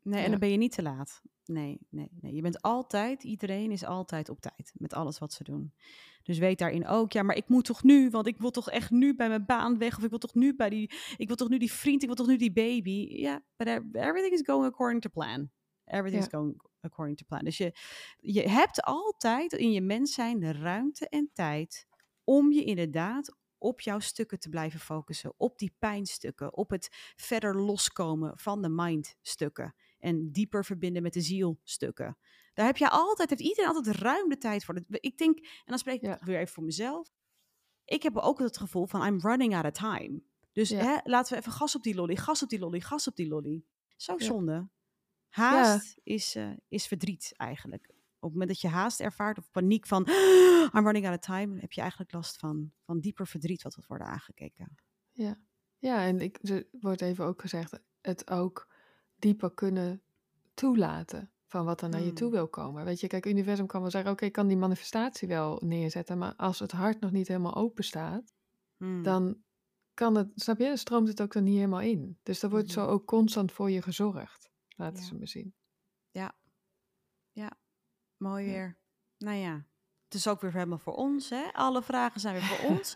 Nee, 0.02 0.18
en 0.18 0.24
Ja. 0.24 0.30
dan 0.30 0.40
ben 0.40 0.50
je 0.52 0.58
niet 0.58 0.72
te 0.72 0.82
laat. 0.82 1.22
Nee, 1.46 1.80
nee, 1.90 2.10
nee. 2.22 2.34
Je 2.36 2.42
bent 2.42 2.62
altijd, 2.62 3.24
iedereen 3.24 3.72
is 3.72 3.86
altijd 3.86 4.30
op 4.30 4.42
tijd 4.42 4.72
met 4.78 4.94
alles 4.94 5.20
wat 5.20 5.34
ze 5.34 5.44
doen. 5.44 5.74
Dus 6.24 6.38
weet 6.38 6.58
daarin 6.60 6.88
ook, 6.88 7.12
ja, 7.12 7.24
maar 7.24 7.36
ik 7.36 7.48
moet 7.50 7.66
toch 7.66 7.84
nu, 7.84 8.10
want 8.10 8.28
ik 8.28 8.38
wil 8.38 8.52
toch 8.52 8.70
echt 8.70 8.92
nu 8.92 9.16
bij 9.16 9.28
mijn 9.28 9.46
baan 9.46 9.78
weg, 9.78 9.98
of 9.98 10.04
ik 10.04 10.10
wil 10.10 10.20
toch 10.20 10.34
nu 10.34 10.56
bij 10.56 10.70
die, 10.70 10.92
ik 11.18 11.28
wil 11.28 11.36
toch 11.36 11.50
nu 11.50 11.58
die 11.58 11.72
vriend, 11.72 12.02
ik 12.02 12.08
wil 12.08 12.16
toch 12.16 12.28
nu 12.28 12.38
die 12.38 12.52
baby. 12.54 13.08
Ja, 13.10 13.44
but 13.56 13.68
e- 13.68 13.80
everything 13.92 14.34
is 14.34 14.42
going 14.46 14.66
according 14.66 15.02
to 15.02 15.10
plan. 15.10 15.50
Everything 15.86 16.24
is 16.24 16.30
going 16.30 16.62
according 16.82 17.18
to 17.18 17.26
plan. 17.28 17.44
Dus 17.44 17.58
je, 17.58 17.76
je 18.20 18.50
hebt 18.50 18.82
altijd 18.82 19.54
in 19.54 19.72
je 19.72 19.82
mens 19.82 20.14
zijn 20.14 20.40
de 20.40 20.52
ruimte 20.52 21.10
en 21.10 21.30
tijd 21.34 21.88
om 22.24 22.52
je 22.52 22.64
inderdaad 22.64 23.36
op 23.58 23.82
jouw 23.82 24.00
stukken 24.00 24.40
te 24.40 24.50
blijven 24.50 24.80
focussen, 24.80 25.34
op 25.38 25.58
die 25.58 25.76
pijnstukken, 25.80 26.54
op 26.54 26.70
het 26.70 26.90
verder 27.16 27.56
loskomen 27.62 28.38
van 28.38 28.62
de 28.62 28.70
mindstukken 28.70 29.76
en 30.00 30.32
dieper 30.32 30.66
verbinden 30.66 31.02
met 31.04 31.14
de 31.14 31.22
zielstukken. 31.22 32.18
Daar 32.54 32.66
heb 32.66 32.78
je 32.78 32.90
altijd, 32.90 33.30
heeft 33.30 33.42
iedereen 33.42 33.76
altijd 33.76 33.96
ruim 33.96 34.30
de 34.30 34.38
tijd 34.38 34.66
voor. 34.66 34.84
Ik 34.90 35.18
denk, 35.18 35.38
en 35.40 35.46
dan 35.66 35.78
spreek 35.78 36.02
ik 36.02 36.08
Ja. 36.08 36.20
weer 36.22 36.40
even 36.40 36.54
voor 36.54 36.64
mezelf. 36.64 37.12
Ik 37.86 38.04
heb 38.04 38.18
ook 38.18 38.40
het 38.40 38.58
gevoel 38.58 38.86
van 38.88 39.06
I'm 39.06 39.20
running 39.20 39.56
out 39.56 39.66
of 39.66 39.72
time. 39.72 40.22
Dus 40.52 40.70
Ja. 40.70 40.78
hè, 40.78 40.98
laten 41.04 41.34
we 41.34 41.40
even 41.40 41.52
gas 41.52 41.76
op 41.76 41.84
die 41.84 41.96
lolly, 41.96 42.16
gas 42.16 42.44
op 42.44 42.50
die 42.50 42.60
lolly, 42.60 42.80
gas 42.80 43.08
op 43.08 43.16
die 43.16 43.28
lolly. 43.28 43.64
Zo 43.96 44.14
Ja. 44.18 44.26
zonde. 44.26 44.70
Haast 45.30 45.98
is, 46.04 46.36
eh, 46.36 46.52
is 46.68 46.88
verdriet 46.88 47.34
eigenlijk. 47.36 47.94
Op 48.24 48.30
het 48.30 48.40
moment 48.40 48.50
dat 48.50 48.62
je 48.72 48.78
haast 48.78 49.00
ervaart 49.00 49.38
of 49.38 49.52
paniek 49.52 49.88
van 49.88 50.08
I'm 50.74 50.84
running 50.84 51.06
out 51.08 51.16
of 51.16 51.26
time, 51.26 51.60
heb 51.60 51.72
je 51.72 51.82
eigenlijk 51.82 52.12
last 52.14 52.38
van, 52.38 52.72
van 52.82 53.00
dieper 53.00 53.28
verdriet 53.28 53.64
wat 53.64 53.74
wordt 53.76 53.90
worden 53.90 54.08
aangekeken. 54.08 54.76
Ja, 55.12 55.40
ja 55.78 56.06
en 56.06 56.20
ik, 56.20 56.40
er 56.42 56.68
wordt 56.72 57.02
even 57.02 57.26
ook 57.26 57.42
gezegd, 57.42 57.80
het 58.02 58.30
ook 58.30 58.74
dieper 59.16 59.54
kunnen 59.54 60.02
toelaten 60.54 61.32
van 61.46 61.66
wat 61.66 61.82
er 61.82 61.90
naar 61.90 62.02
je 62.02 62.14
toe 62.14 62.28
Hmm. 62.28 62.36
wil 62.38 62.48
komen. 62.48 62.86
Weet 62.86 63.00
je, 63.00 63.08
kijk, 63.08 63.26
universum 63.26 63.68
kan 63.68 63.82
wel 63.82 63.90
zeggen, 63.92 64.12
oké, 64.12 64.26
ik 64.26 64.32
kan 64.32 64.48
die 64.48 64.58
manifestatie 64.58 65.28
wel 65.28 65.62
neerzetten, 65.66 66.18
maar 66.18 66.36
als 66.36 66.60
het 66.60 66.72
hart 66.72 67.00
nog 67.00 67.12
niet 67.12 67.28
helemaal 67.28 67.56
open 67.56 67.84
staat, 67.84 68.34
Hmm. 68.78 69.04
dan 69.04 69.44
kan 69.94 70.16
het, 70.16 70.32
snap 70.36 70.58
je, 70.58 70.66
dan 70.66 70.78
stroomt 70.78 71.08
het 71.08 71.22
ook 71.22 71.34
er 71.36 71.42
niet 71.42 71.56
helemaal 71.56 71.82
in. 71.82 72.20
Dus 72.24 72.44
er 72.44 72.50
wordt 72.50 72.72
zo 72.72 72.82
Mhm. 72.82 72.90
ook 72.92 73.06
constant 73.06 73.52
voor 73.52 73.72
je 73.72 73.82
gezorgd, 73.82 74.52
laten 74.68 75.00
Ja. 75.02 75.06
ze 75.08 75.16
me 75.16 75.28
zien. 75.28 75.54
Mooi 76.12 76.36
Ja. 77.32 77.58
Weer. 78.32 78.78
Nou 79.18 79.38
ja, 79.38 79.66
het 80.04 80.14
is 80.14 80.28
ook 80.28 80.42
weer 80.42 80.54
helemaal 80.54 80.78
voor 80.78 80.96
ons. 80.96 81.30
Hè? 81.30 81.54
Alle 81.54 81.82
vragen 81.82 82.20
zijn 82.20 82.34
weer 82.34 82.44
voor 82.44 82.70
ons. 82.76 82.96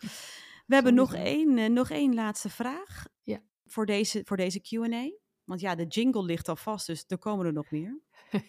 We 0.65 0.73
hebben 0.73 0.93
nog 0.93 1.13
één, 1.13 1.57
eh, 1.57 1.69
nog 1.69 1.89
één 1.89 2.13
laatste 2.13 2.49
vraag 2.49 3.05
Ja. 3.23 3.39
voor 3.65 3.85
deze, 3.85 4.21
voor 4.25 4.37
deze 4.37 4.59
Q&A. 4.61 5.11
Want 5.43 5.59
ja, 5.59 5.75
de 5.75 5.85
jingle 5.85 6.23
ligt 6.23 6.49
al 6.49 6.55
vast, 6.55 6.87
dus 6.87 7.03
er 7.07 7.17
komen 7.17 7.45
er 7.45 7.53
nog 7.53 7.71
meer. 7.71 7.99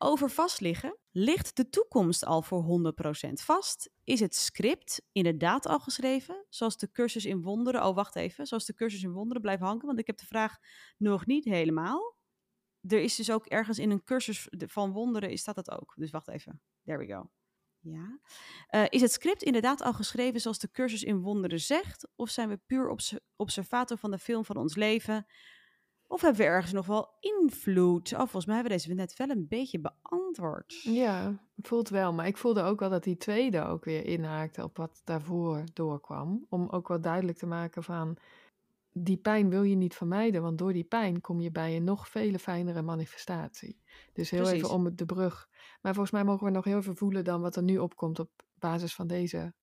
Over 0.00 0.30
vastliggen. 0.30 0.96
Ligt 1.10 1.56
de 1.56 1.68
toekomst 1.68 2.24
al 2.24 2.42
voor 2.42 2.92
100% 3.28 3.32
vast? 3.32 3.90
Is 4.04 4.20
het 4.20 4.34
script 4.34 5.02
inderdaad 5.12 5.66
al 5.66 5.78
geschreven? 5.78 6.46
Zoals 6.48 6.76
de 6.76 6.90
cursus 6.90 7.24
in 7.24 7.42
wonderen. 7.42 7.84
Oh, 7.86 7.94
wacht 7.94 8.16
even. 8.16 8.46
Zoals 8.46 8.64
de 8.66 8.74
cursus 8.74 9.02
in 9.02 9.12
wonderen 9.12 9.42
blijft 9.42 9.62
hangen. 9.62 9.86
Want 9.86 9.98
ik 9.98 10.06
heb 10.06 10.18
de 10.18 10.26
vraag 10.26 10.58
nog 10.96 11.26
niet 11.26 11.44
helemaal. 11.44 12.16
Er 12.82 13.00
is 13.00 13.16
dus 13.16 13.30
ook 13.30 13.46
ergens 13.46 13.78
in 13.78 13.90
een 13.90 14.04
cursus 14.04 14.48
van 14.50 14.92
wonderen, 14.92 15.38
staat 15.38 15.54
dat 15.54 15.70
ook. 15.70 15.94
Dus 15.96 16.10
wacht 16.10 16.28
even. 16.28 16.60
There 16.84 16.98
we 16.98 17.06
go. 17.06 17.30
Ja. 17.80 18.18
Eh, 18.66 18.84
is 18.88 19.00
het 19.00 19.12
script 19.12 19.42
inderdaad 19.42 19.82
al 19.82 19.92
geschreven 19.92 20.40
zoals 20.40 20.58
de 20.58 20.70
cursus 20.70 21.02
in 21.02 21.20
wonderen 21.20 21.60
zegt? 21.60 22.08
Of 22.16 22.30
zijn 22.30 22.48
we 22.48 22.56
puur 22.66 22.88
obs- 22.88 23.18
observator 23.36 23.98
van 23.98 24.10
de 24.10 24.18
film 24.18 24.44
van 24.44 24.56
ons 24.56 24.76
leven? 24.76 25.26
Of 26.06 26.20
hebben 26.20 26.40
we 26.40 26.46
ergens 26.46 26.72
nog 26.72 26.86
wel 26.86 27.16
invloed? 27.20 28.12
Oh, 28.12 28.18
volgens 28.18 28.46
mij 28.46 28.54
hebben 28.54 28.72
we 28.72 28.82
deze 28.82 28.94
net 28.94 29.16
wel 29.16 29.28
een 29.28 29.48
beetje 29.48 29.80
beantwoord. 29.80 30.82
Ja, 30.82 31.46
voelt 31.56 31.88
wel. 31.88 32.12
Maar 32.12 32.26
ik 32.26 32.36
voelde 32.36 32.62
ook 32.62 32.80
wel 32.80 32.90
dat 32.90 33.04
die 33.04 33.16
tweede 33.16 33.64
ook 33.64 33.84
weer 33.84 34.04
inhaakte 34.04 34.62
op 34.62 34.76
wat 34.76 35.00
daarvoor 35.04 35.64
doorkwam. 35.72 36.46
Om 36.48 36.68
ook 36.68 36.88
wel 36.88 37.00
duidelijk 37.00 37.38
te 37.38 37.46
maken 37.46 37.82
van, 37.82 38.16
die 38.92 39.16
pijn 39.16 39.48
wil 39.48 39.62
je 39.62 39.74
niet 39.74 39.94
vermijden, 39.94 40.42
want 40.42 40.58
door 40.58 40.72
die 40.72 40.84
pijn 40.84 41.20
kom 41.20 41.40
je 41.40 41.50
bij 41.50 41.76
een 41.76 41.84
nog 41.84 42.08
vele 42.08 42.38
fijnere 42.38 42.82
manifestatie. 42.82 43.80
Dus 44.12 44.30
heel 44.30 44.42
Precies. 44.42 44.58
even 44.58 44.74
om 44.74 44.96
de 44.96 45.06
brug. 45.06 45.48
Maar 45.80 45.92
volgens 45.92 46.14
mij 46.14 46.24
mogen 46.24 46.46
we 46.46 46.52
nog 46.52 46.64
heel 46.64 46.82
veel 46.82 46.94
voelen 46.94 47.24
dan 47.24 47.40
wat 47.40 47.56
er 47.56 47.62
nu 47.62 47.78
opkomt 47.78 48.18
op 48.18 48.30
basis 48.54 48.94
van 48.94 49.06
deze, 49.06 49.54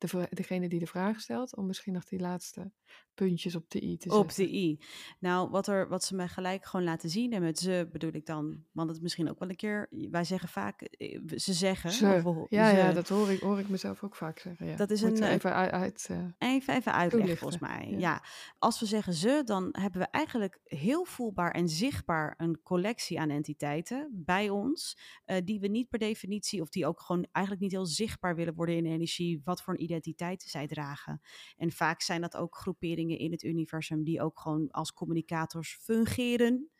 de, 0.00 0.26
degene 0.30 0.68
die 0.68 0.78
de 0.78 0.86
vraag 0.86 1.20
stelt. 1.20 1.56
Om 1.56 1.66
misschien 1.66 1.92
nog 1.92 2.04
die 2.04 2.20
laatste 2.20 2.72
puntjes 3.14 3.54
op 3.54 3.70
de 3.70 3.82
i 3.82 3.96
te 3.96 4.08
Op 4.14 4.30
zetten. 4.30 4.44
de 4.54 4.58
i. 4.58 4.80
Nou, 5.18 5.50
wat, 5.50 5.66
er, 5.66 5.88
wat 5.88 6.04
ze 6.04 6.14
mij 6.14 6.28
gelijk 6.28 6.64
gewoon 6.66 6.86
laten 6.86 7.10
zien, 7.10 7.32
en 7.32 7.42
met 7.42 7.58
ze 7.58 7.88
bedoel 7.92 8.12
ik 8.12 8.26
dan, 8.26 8.64
want 8.72 8.88
het 8.88 8.96
is 8.96 9.02
misschien 9.02 9.30
ook 9.30 9.38
wel 9.38 9.48
een 9.48 9.56
keer, 9.56 9.88
wij 9.90 10.24
zeggen 10.24 10.48
vaak, 10.48 10.80
eh, 10.82 11.20
ze 11.36 11.52
zeggen. 11.52 11.90
Ze. 11.90 12.20
of 12.24 12.46
Ja, 12.48 12.70
ja, 12.70 12.88
ze. 12.88 12.94
dat 12.94 13.08
hoor 13.08 13.30
ik, 13.30 13.40
hoor 13.40 13.58
ik 13.58 13.68
mezelf 13.68 14.02
ook 14.02 14.16
vaak 14.16 14.38
zeggen. 14.38 14.66
Ja. 14.66 14.76
Dat 14.76 14.90
is 14.90 15.02
Moet 15.02 15.20
een, 15.20 15.26
eh, 15.26 15.32
even 15.32 15.54
uit... 15.54 15.70
uit 15.70 16.06
eh, 16.10 16.24
Even, 16.38 16.74
even 16.74 16.92
uitleggen, 16.92 17.36
volgens 17.36 17.60
mij. 17.60 17.86
ja. 17.90 17.98
Ja. 17.98 18.24
als 18.58 18.80
we 18.80 18.86
zeggen 18.86 19.12
ze, 19.14 19.42
dan 19.44 19.68
hebben 19.72 20.00
we 20.00 20.06
eigenlijk 20.06 20.60
heel 20.64 21.04
voelbaar 21.04 21.50
en 21.50 21.68
zichtbaar 21.68 22.34
een 22.36 22.60
collectie 22.62 23.20
aan 23.20 23.30
entiteiten 23.30 24.10
bij 24.24 24.48
ons, 24.48 24.98
die 25.44 25.60
we 25.60 25.66
niet 25.68 25.88
per 25.88 25.98
definitie, 25.98 26.60
of 26.60 26.68
die 26.68 26.86
ook 26.86 27.00
gewoon 27.00 27.26
eigenlijk 27.32 27.64
niet 27.64 27.72
heel 27.74 27.86
zichtbaar 27.86 28.34
willen 28.36 28.54
worden 28.54 28.76
in 28.76 28.86
energie, 28.86 29.40
wat 29.44 29.62
voor 29.62 29.74
een 29.74 29.84
identiteit 29.90 30.42
zij 30.42 30.66
dragen. 30.66 31.20
En 31.56 31.70
vaak 31.72 32.00
zijn 32.02 32.20
dat 32.20 32.36
ook 32.36 32.56
groeperingen 32.56 33.18
in 33.18 33.30
het 33.30 33.42
universum 33.42 34.04
die 34.04 34.22
ook 34.22 34.40
gewoon 34.40 34.70
als 34.70 34.92
communicators 34.92 35.78
fungeren 35.82 36.70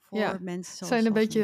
voor 0.00 0.18
Ja, 0.18 0.38
mensen. 0.40 0.76
Zoals- 0.76 0.92
zijn 0.92 1.06
een 1.06 1.12
beetje, 1.12 1.42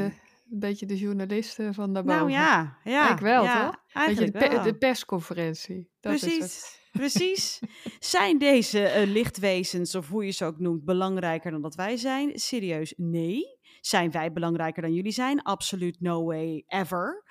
een 0.50 0.58
beetje 0.58 0.86
de 0.86 0.98
journalisten 0.98 1.74
van 1.74 1.92
daarboven. 1.92 2.18
Nou 2.18 2.30
ja, 2.30 2.78
ja. 2.84 3.12
Ik 3.12 3.18
wel, 3.18 3.44
ja, 3.44 3.66
toch? 3.66 3.74
De, 3.86 3.92
Eigenlijk 3.92 4.32
pe- 4.32 4.48
wel. 4.48 4.62
de 4.62 4.74
persconferentie. 4.78 5.90
Dat 6.00 6.12
is 6.12 6.20
het. 6.20 6.30
Precies, 6.38 6.78
precies. 6.92 7.60
Zijn 7.98 8.38
deze 8.38 8.82
eh, 8.86 9.06
lichtwezens, 9.06 9.94
of 9.94 10.08
hoe 10.08 10.24
je 10.24 10.30
ze 10.30 10.44
ook 10.44 10.58
noemt, 10.58 10.84
belangrijker 10.84 11.50
dan 11.50 11.62
dat 11.62 11.74
wij 11.74 11.96
zijn? 11.96 12.38
Serieus, 12.38 12.94
nee. 12.96 13.62
Zijn 13.80 14.10
wij 14.10 14.32
belangrijker 14.32 14.82
dan 14.82 14.94
jullie 14.94 15.12
zijn? 15.12 15.42
Absoluut 15.42 16.00
no 16.00 16.24
way 16.24 16.64
ever. 16.66 17.24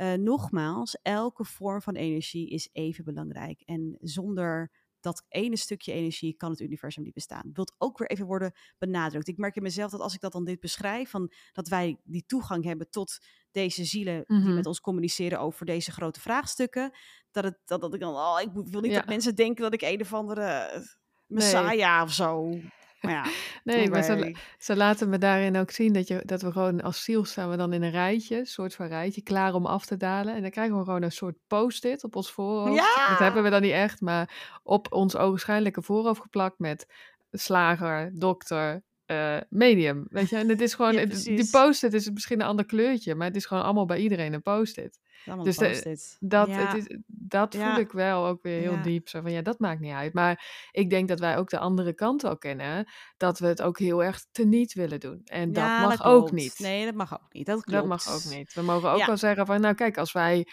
Eh, 0.00 0.12
nogmaals, 0.12 0.98
elke 1.02 1.44
vorm 1.44 1.82
van 1.82 1.94
energie 1.94 2.48
is 2.50 2.68
even 2.72 3.04
belangrijk. 3.04 3.60
En 3.64 3.96
zonder 4.00 4.70
dat 5.00 5.24
ene 5.28 5.56
stukje 5.56 5.92
energie 5.92 6.34
kan 6.36 6.50
het 6.50 6.60
universum 6.60 7.02
niet 7.02 7.14
bestaan. 7.14 7.50
Wilt 7.52 7.74
ook 7.78 7.98
weer 7.98 8.10
even 8.10 8.26
worden 8.26 8.52
benadrukt. 8.78 9.28
Ik 9.28 9.36
merk 9.36 9.56
in 9.56 9.62
mezelf 9.62 9.90
dat 9.90 10.00
als 10.00 10.14
ik 10.14 10.20
dat 10.20 10.32
dan 10.32 10.44
dit 10.44 10.60
beschrijf, 10.60 11.10
van 11.10 11.32
dat 11.52 11.68
wij 11.68 12.00
die 12.04 12.24
toegang 12.26 12.64
hebben 12.64 12.90
tot 12.90 13.18
deze 13.50 13.84
zielen 13.84 14.24
die 14.26 14.36
Mhm. 14.38 14.54
met 14.54 14.66
ons 14.66 14.80
communiceren 14.80 15.40
over 15.40 15.66
deze 15.66 15.90
grote 15.92 16.20
vraagstukken, 16.20 16.90
dat, 17.30 17.44
het, 17.44 17.58
dat, 17.64 17.80
dat 17.80 17.94
ik 17.94 18.00
dan, 18.00 18.14
oh, 18.14 18.38
ik 18.40 18.50
wil 18.52 18.80
niet 18.80 18.90
Ja. 18.90 18.98
dat 18.98 19.08
mensen 19.08 19.34
denken 19.34 19.62
dat 19.62 19.72
ik 19.74 19.82
een 19.82 20.00
of 20.00 20.12
andere 20.14 20.42
eh, 20.46 20.80
messiah 21.26 22.02
of 22.02 22.12
zo. 22.12 22.58
Maar 23.00 23.12
ja, 23.12 23.24
Nee, 23.64 23.90
maar 23.90 24.02
ze, 24.02 24.34
ze 24.58 24.76
laten 24.76 25.08
me 25.08 25.18
daarin 25.18 25.56
ook 25.56 25.70
zien 25.70 25.92
dat, 25.92 26.08
je, 26.08 26.22
dat 26.24 26.42
we 26.42 26.52
gewoon 26.52 26.82
als 26.82 27.04
ziel 27.04 27.24
staan 27.24 27.50
we 27.50 27.56
dan 27.56 27.72
in 27.72 27.82
een 27.82 27.90
rijtje, 27.90 28.38
een 28.38 28.46
soort 28.46 28.74
van 28.74 28.86
rijtje, 28.86 29.22
klaar 29.22 29.54
om 29.54 29.66
af 29.66 29.86
te 29.86 29.96
dalen. 29.96 30.34
En 30.34 30.42
dan 30.42 30.50
krijgen 30.50 30.78
we 30.78 30.84
gewoon 30.84 31.02
een 31.02 31.12
soort 31.12 31.36
post-it 31.46 32.04
op 32.04 32.16
ons 32.16 32.30
voorhoofd. 32.30 32.74
Ja! 32.74 33.08
Dat 33.08 33.18
hebben 33.18 33.42
we 33.42 33.50
dan 33.50 33.62
niet 33.62 33.72
echt, 33.72 34.00
maar 34.00 34.58
op 34.62 34.92
ons 34.92 35.16
ogenschijnlijke 35.16 35.82
voorhoofd 35.82 36.20
geplakt 36.20 36.58
met 36.58 36.86
slager, 37.32 38.10
dokter, 38.14 38.82
eh, 39.10 39.36
medium. 39.48 40.06
Weet 40.08 40.28
je, 40.28 40.36
en 40.36 40.48
het 40.48 40.60
is 40.60 40.74
gewoon, 40.74 40.92
Ja, 40.92 40.98
het- 41.00 41.24
die 41.24 41.50
post-it 41.50 41.94
is 41.94 42.10
misschien 42.10 42.40
een 42.40 42.46
ander 42.46 42.66
kleurtje, 42.66 43.14
maar 43.14 43.26
het 43.26 43.36
is 43.36 43.46
gewoon 43.46 43.62
allemaal 43.62 43.86
bij 43.86 43.98
iedereen 43.98 44.32
een 44.32 44.42
post-it. 44.42 44.98
Dus 45.42 45.56
de-. 45.56 46.16
Dat, 46.20 46.48
Ja. 46.48 46.54
het 46.54 46.76
is, 46.76 46.96
dat 47.06 47.52
Ja. 47.54 47.70
voel 47.72 47.80
ik 47.82 47.92
wel 47.92 48.26
ook 48.26 48.42
weer 48.42 48.60
heel 48.60 48.82
diep. 48.82 49.08
Zo 49.08 49.20
van 49.20 49.32
ja, 49.32 49.42
dat 49.42 49.58
maakt 49.58 49.80
niet 49.80 49.92
uit. 49.92 50.12
Maar 50.12 50.68
ik 50.70 50.90
denk 50.90 51.08
dat 51.08 51.20
wij 51.20 51.36
ook 51.36 51.50
de 51.50 51.58
andere 51.58 51.94
kant 51.94 52.22
wel 52.22 52.38
kennen. 52.38 52.90
Dat 53.16 53.38
we 53.38 53.46
het 53.46 53.62
ook 53.62 53.78
heel 53.78 54.04
erg 54.04 54.24
teniet 54.32 54.72
willen 54.72 55.00
doen. 55.00 55.20
En 55.24 55.52
dat 55.52 55.64
mag 55.64 56.04
ook 56.04 56.32
niet. 56.32 56.58
Nee, 56.58 56.84
dat 56.84 56.94
mag 56.94 57.12
ook 57.22 57.32
niet. 57.32 57.46
Dat 57.46 57.62
klopt. 57.64 57.78
dat 57.78 57.88
mag 57.88 58.14
ook 58.14 58.24
niet. 58.36 58.54
We 58.54 58.62
mogen 58.62 58.90
ook 58.90 59.06
wel 59.06 59.16
zeggen 59.16 59.46
van 59.46 59.60
nou 59.60 59.74
kijk, 59.74 59.98
als 59.98 60.12
wij 60.12 60.46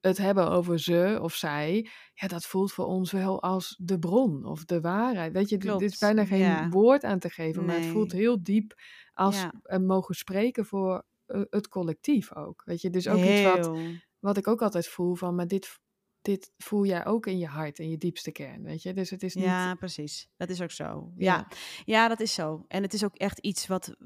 het 0.00 0.18
hebben 0.18 0.50
over 0.50 0.78
ze 0.80 1.18
of 1.22 1.34
zij. 1.34 1.88
Ja, 2.22 2.28
dat 2.28 2.44
voelt 2.46 2.72
voor 2.72 2.86
ons 2.86 3.12
wel 3.12 3.42
als 3.42 3.76
de 3.80 3.98
bron 3.98 4.44
of 4.44 4.64
de 4.64 4.80
waarheid. 4.80 5.32
Weet 5.32 5.48
je, 5.48 5.58
dit- 5.58 5.78
dit 5.78 5.92
is 5.92 5.98
bijna 5.98 6.24
geen 6.24 6.38
ja. 6.38 6.68
woord 6.68 7.04
aan 7.04 7.18
te 7.18 7.30
geven. 7.30 7.64
Maar 7.64 7.74
het 7.76 7.84
voelt 7.86 8.12
heel 8.12 8.42
diep 8.42 8.74
als 9.14 9.36
Ja. 9.40 9.52
we 9.62 9.78
mogen 9.78 10.14
spreken 10.14 10.64
voor 10.66 11.04
eh, 11.26 11.40
het 11.50 11.68
collectief 11.68 12.34
ook. 12.36 12.62
Weet 12.64 12.80
je, 12.80 12.90
dus 12.90 13.08
ook 13.08 13.18
iets 13.24 13.42
wat 13.42 13.76
wat 14.20 14.36
ik 14.36 14.48
ook 14.48 14.62
altijd 14.62 14.86
voel 14.88 15.14
van, 15.14 15.34
maar 15.34 15.46
dit, 15.48 15.78
dit 16.20 16.52
voel 16.58 16.86
jij 16.86 17.06
ook 17.06 17.26
in 17.26 17.38
je 17.38 17.46
hart, 17.46 17.78
in 17.78 17.90
je 17.90 17.96
diepste 17.98 18.30
kern, 18.32 18.62
weet 18.62 18.82
je? 18.82 18.92
Dus 18.92 19.10
het 19.10 19.22
is 19.22 19.34
niet... 19.34 19.44
Ja, 19.44 19.74
precies. 19.74 20.28
Dat 20.36 20.48
is 20.48 20.60
ook 20.62 20.70
zo. 20.70 21.12
Ja. 21.16 21.34
Ja. 21.36 21.46
ja, 21.84 22.08
dat 22.08 22.20
is 22.20 22.34
zo. 22.34 22.64
En 22.68 22.82
het 22.82 22.92
is 22.94 23.04
ook 23.04 23.14
echt 23.16 23.38
iets 23.38 23.66
wat, 23.66 23.96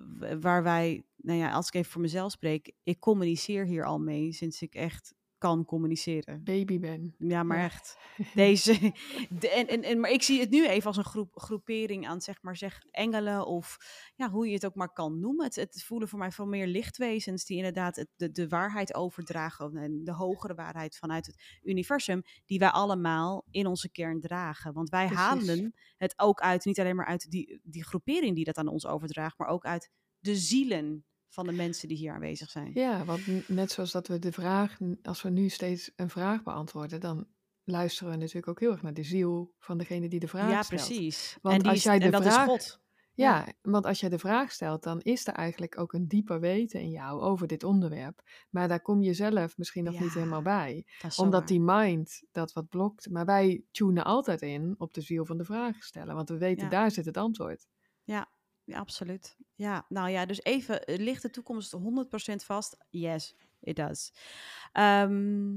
waar 0.41 0.63
wij, 0.63 1.05
nou 1.17 1.39
ja, 1.39 1.51
als 1.51 1.67
ik 1.67 1.75
even 1.75 1.91
voor 1.93 2.01
mezelf 2.01 2.33
spreek, 2.33 2.73
ik 2.83 2.99
communiceer 3.01 3.65
hier 3.65 3.85
al 3.85 3.99
mee 3.99 4.33
sinds 4.33 4.63
ik 4.63 4.75
echt 4.75 5.15
kan 5.39 5.65
communiceren. 5.65 6.45
baby 6.45 6.79
ben. 6.79 7.15
Ja, 7.19 7.43
maar 7.43 7.59
Ja. 7.59 7.65
echt. 7.65 7.99
Deze. 8.35 8.93
De, 9.31 9.51
en, 9.51 9.67
en, 9.67 9.83
en, 9.83 10.01
maar 10.01 10.11
ik 10.11 10.23
zie 10.23 10.41
het 10.41 10.51
nu 10.51 10.67
even 10.69 10.87
als 10.87 10.97
een 10.97 11.05
groep, 11.05 11.39
groepering 11.39 12.07
aan, 12.09 12.21
zeg 12.21 12.43
maar, 12.43 12.57
zeg 12.57 12.83
engelen 12.91 13.47
of 13.47 13.77
ja, 14.15 14.31
hoe 14.31 14.47
je 14.47 14.53
het 14.55 14.67
ook 14.67 14.75
maar 14.75 14.93
kan 14.93 15.21
noemen. 15.21 15.45
Het, 15.45 15.55
het 15.55 15.83
voelen 15.85 16.09
voor 16.09 16.19
mij 16.19 16.31
veel 16.31 16.47
meer 16.47 16.67
lichtwezens 16.67 17.45
die 17.45 17.57
inderdaad 17.57 17.97
het, 17.97 18.09
de, 18.17 18.31
de 18.31 18.49
waarheid 18.49 18.95
overdragen 18.95 19.77
en 19.77 20.05
de 20.05 20.13
hogere 20.13 20.55
waarheid 20.55 20.97
vanuit 20.97 21.27
het 21.27 21.59
universum, 21.63 22.23
die 22.47 22.59
wij 22.59 22.71
allemaal 22.71 23.45
in 23.51 23.67
onze 23.67 23.91
kern 23.91 24.21
dragen. 24.21 24.73
Want 24.73 24.89
wij 24.89 25.07
Precies. 25.07 25.25
halen 25.25 25.75
het 25.97 26.15
ook 26.17 26.41
uit, 26.41 26.65
niet 26.65 26.81
alleen 26.81 26.97
maar 26.97 27.07
uit 27.07 27.31
die, 27.31 27.61
die 27.63 27.85
groepering 27.85 28.35
die 28.35 28.45
dat 28.45 28.57
aan 28.57 28.69
ons 28.69 28.87
overdraagt, 28.87 29.39
maar 29.39 29.49
ook 29.49 29.65
uit 29.65 29.91
de 30.19 30.37
zielen 30.37 31.05
van 31.29 31.47
de 31.47 31.53
mensen 31.53 31.89
die 31.89 31.97
hier 31.97 32.13
aanwezig 32.13 32.51
zijn. 32.51 32.71
Ja, 32.75 33.05
want 33.05 33.49
net 33.49 33.71
zoals 33.71 33.93
dat 33.93 34.09
we 34.09 34.19
de 34.19 34.33
vraag, 34.33 34.79
als 35.03 35.23
we 35.23 35.31
nu 35.31 35.49
steeds 35.49 35.93
een 35.97 36.11
vraag 36.11 36.43
beantwoorden, 36.43 37.01
dan 37.01 37.27
luisteren 37.65 38.13
we 38.13 38.19
natuurlijk 38.19 38.49
ook 38.49 38.61
heel 38.61 38.71
erg 38.71 38.83
naar 38.83 38.95
de 38.95 39.03
ziel 39.03 39.55
van 39.59 39.79
degene 39.79 40.09
die 40.09 40.21
de 40.21 40.29
vraag 40.29 40.51
ja, 40.51 40.63
stelt. 40.63 40.83
precies. 40.85 41.39
Want 41.43 41.55
en 41.55 41.61
die 41.61 41.69
als 41.71 41.79
is- 41.79 41.85
jij 41.85 41.99
de 41.99 42.05
en 42.05 42.11
dat 42.11 42.23
vraag- 42.23 42.39
is 42.47 42.51
God. 42.51 42.85
Ja, 43.15 43.47
want 43.63 43.87
als 43.87 44.01
jij 44.01 44.09
de 44.09 44.19
vraag 44.19 44.53
stelt, 44.53 44.83
dan 44.83 45.01
is 45.01 45.27
er 45.27 45.35
eigenlijk 45.35 45.79
ook 45.79 45.93
een 45.93 46.09
dieper 46.09 46.41
weten 46.41 46.81
in 46.81 46.91
jou 46.91 47.21
over 47.21 47.47
dit 47.47 47.65
onderwerp. 47.65 48.23
Maar 48.51 48.69
daar 48.69 48.81
kom 48.83 49.03
je 49.03 49.15
zelf 49.15 49.57
misschien 49.57 49.85
nog 49.85 50.01
niet 50.01 50.13
Ja, 50.13 50.19
helemaal 50.19 50.43
bij. 50.43 50.87
Dat 51.03 51.19
Omdat 51.19 51.39
waar. 51.39 51.49
die 51.49 51.61
mind 51.61 52.23
dat 52.33 52.53
wat 52.53 52.69
blokt. 52.69 53.11
Maar 53.11 53.25
wij 53.25 53.65
tunen 53.71 54.05
altijd 54.05 54.43
in 54.43 54.75
op 54.79 54.95
de 54.95 55.01
ziel 55.01 55.25
van 55.27 55.37
de 55.39 55.45
vraagsteller. 55.45 56.15
Want 56.15 56.29
we 56.29 56.39
weten, 56.39 56.65
Ja. 56.65 56.71
daar 56.71 56.91
zit 56.91 57.05
het 57.05 57.17
antwoord. 57.17 57.67
Ja, 58.05 58.29
ja, 58.67 58.79
absoluut. 58.79 59.37
Ja, 59.55 59.87
nou 59.89 60.11
ja, 60.11 60.27
dus 60.27 60.43
even, 60.43 60.85
eh, 60.85 60.99
ligt 60.99 61.23
de 61.23 61.31
toekomst 61.31 61.73
100% 61.73 62.45
vast? 62.45 62.77
Yes, 62.91 63.35
it 63.61 63.77
does. 63.77 64.13
Ehm, 64.73 65.55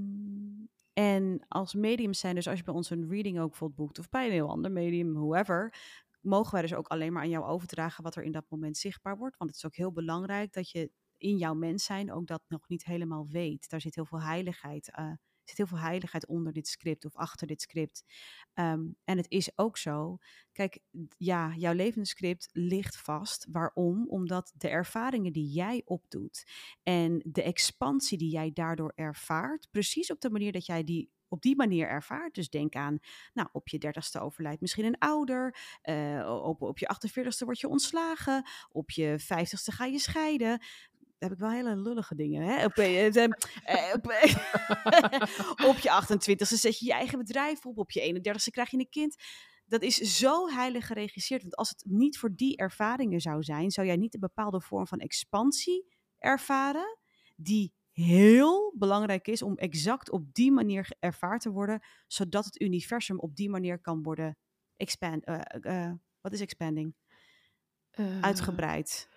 en 0.94 1.46
als 1.48 1.74
mediums 1.74 2.20
zijn, 2.20 2.36
dus 2.36 2.48
als 2.48 2.58
je 2.58 2.64
bij 2.64 2.74
ons 2.74 2.90
een 2.90 3.10
reading 3.10 3.40
ook 3.40 3.50
bijvoorbeeld 3.50 3.80
boekt, 3.80 4.00
of 4.00 4.10
bij 4.10 4.26
een 4.26 4.32
heel 4.32 4.50
ander 4.50 4.72
medium, 4.72 5.14
whoever, 5.14 5.74
mogen 6.22 6.52
wij 6.54 6.62
dus 6.62 6.74
ook 6.74 6.88
alleen 6.88 7.14
maar 7.14 7.24
aan 7.24 7.30
jou 7.30 7.46
overdragen 7.46 8.04
wat 8.04 8.16
er 8.16 8.24
in 8.24 8.32
dat 8.32 8.46
moment 8.50 8.78
zichtbaar 8.78 9.18
wordt. 9.18 9.38
Want 9.38 9.50
het 9.50 9.60
is 9.60 9.66
ook 9.66 9.76
heel 9.76 9.92
belangrijk 9.92 10.54
dat 10.54 10.70
je 10.72 10.92
in 11.18 11.38
jouw 11.38 11.54
mens 11.54 11.84
zijn 11.84 12.12
ook 12.12 12.28
dat 12.28 12.42
nog 12.48 12.68
niet 12.68 12.86
helemaal 12.86 13.28
weet. 13.28 13.70
Daar 13.70 13.82
zit 13.82 13.96
heel 13.96 14.06
veel 14.06 14.22
heiligheid, 14.22 14.92
eh, 14.92 15.12
zit 15.50 15.58
heel 15.58 15.78
veel 15.78 15.88
heiligheid 15.88 16.28
onder 16.28 16.54
dit 16.54 16.68
script 16.68 17.06
of 17.06 17.16
achter 17.16 17.48
dit 17.48 17.62
script. 17.62 18.04
Ehm, 18.54 18.88
en 19.04 19.18
het 19.18 19.30
is 19.30 19.58
ook 19.58 19.78
zo, 19.78 20.18
kijk, 20.52 20.80
ja, 21.18 21.54
jouw 21.56 21.74
levensscript 21.74 22.50
ligt 22.52 22.98
vast. 22.98 23.48
Waarom? 23.52 24.08
Omdat 24.08 24.54
de 24.56 24.70
ervaringen 24.70 25.34
die 25.34 25.52
jij 25.52 25.82
opdoet 25.86 26.44
en 26.84 27.22
de 27.26 27.44
expansie 27.44 28.18
die 28.18 28.32
jij 28.32 28.52
daardoor 28.54 28.92
ervaart, 28.96 29.68
precies 29.72 30.12
op 30.12 30.22
de 30.22 30.30
manier 30.30 30.52
dat 30.52 30.66
jij 30.66 30.84
die 30.84 31.10
op 31.30 31.42
die 31.42 31.56
manier 31.56 31.88
ervaart. 31.88 32.36
Dus 32.36 32.50
denk 32.50 32.76
aan, 32.76 33.00
nou, 33.34 33.50
op 33.52 33.68
je 33.68 33.78
dertigste 33.78 34.20
overlijdt 34.20 34.62
misschien 34.62 34.86
een 34.86 34.98
ouder, 34.98 35.56
eh, 35.82 36.42
op, 36.44 36.62
op 36.62 36.80
je 36.80 36.88
48ste 36.88 37.46
word 37.46 37.60
je 37.60 37.68
ontslagen, 37.68 38.46
op 38.72 38.92
je 38.92 39.16
vijftigste 39.20 39.72
ga 39.72 39.86
je 39.86 40.00
scheiden. 40.00 40.62
Heb 41.20 41.32
ik 41.32 41.38
wel 41.38 41.52
hele 41.52 41.76
lullige 41.76 42.16
dingen. 42.16 42.44
Hè? 42.44 42.66
Op, 42.66 42.74
eh, 42.74 43.16
eh, 43.16 43.30
op, 43.94 44.06
op 45.70 45.78
je 45.78 45.90
28ste 45.90 46.56
zet 46.56 46.80
je 46.80 46.86
je 46.86 46.94
eigen 46.94 47.18
bedrijf 47.18 47.66
op. 47.66 47.78
Op 47.78 47.92
je 47.92 48.02
31ste 48.02 48.52
krijg 48.52 48.72
je 48.72 48.78
een 48.78 48.90
kind. 48.90 49.16
Dat 49.66 49.82
is 49.82 49.96
zo 49.96 50.48
heilig 50.48 50.88
geregisseerd. 50.88 51.42
Want 51.42 51.56
als 51.56 51.70
het 51.70 51.84
niet 51.88 52.18
voor 52.18 52.36
die 52.36 52.58
ervaringen 52.58 53.20
zou 53.20 53.44
zijn, 53.44 53.72
zou 53.72 53.88
jij 53.88 53.96
niet 53.96 54.14
een 54.14 54.20
bepaalde 54.20 54.62
vorm 54.62 54.88
van 54.88 55.00
expansie 55.00 55.86
ervaren. 56.18 56.98
Die 57.36 57.74
heel 57.92 58.74
belangrijk 58.78 59.28
is 59.28 59.42
om 59.42 59.58
exact 59.58 60.12
op 60.12 60.34
die 60.34 60.52
manier 60.52 60.96
ervaard 61.00 61.42
te 61.42 61.52
worden. 61.52 61.80
Zodat 62.08 62.46
het 62.46 62.62
universum 62.62 63.20
op 63.20 63.36
die 63.36 63.50
manier 63.50 63.80
kan 63.80 64.04
worden 64.04 64.38
expand. 64.76 65.24
eh, 65.24 65.86
eh, 65.86 65.94
wat 66.22 66.34
is 66.34 66.42
expanding? 66.42 66.96
Eh, 67.90 68.22
Uitgebreid. 68.22 69.10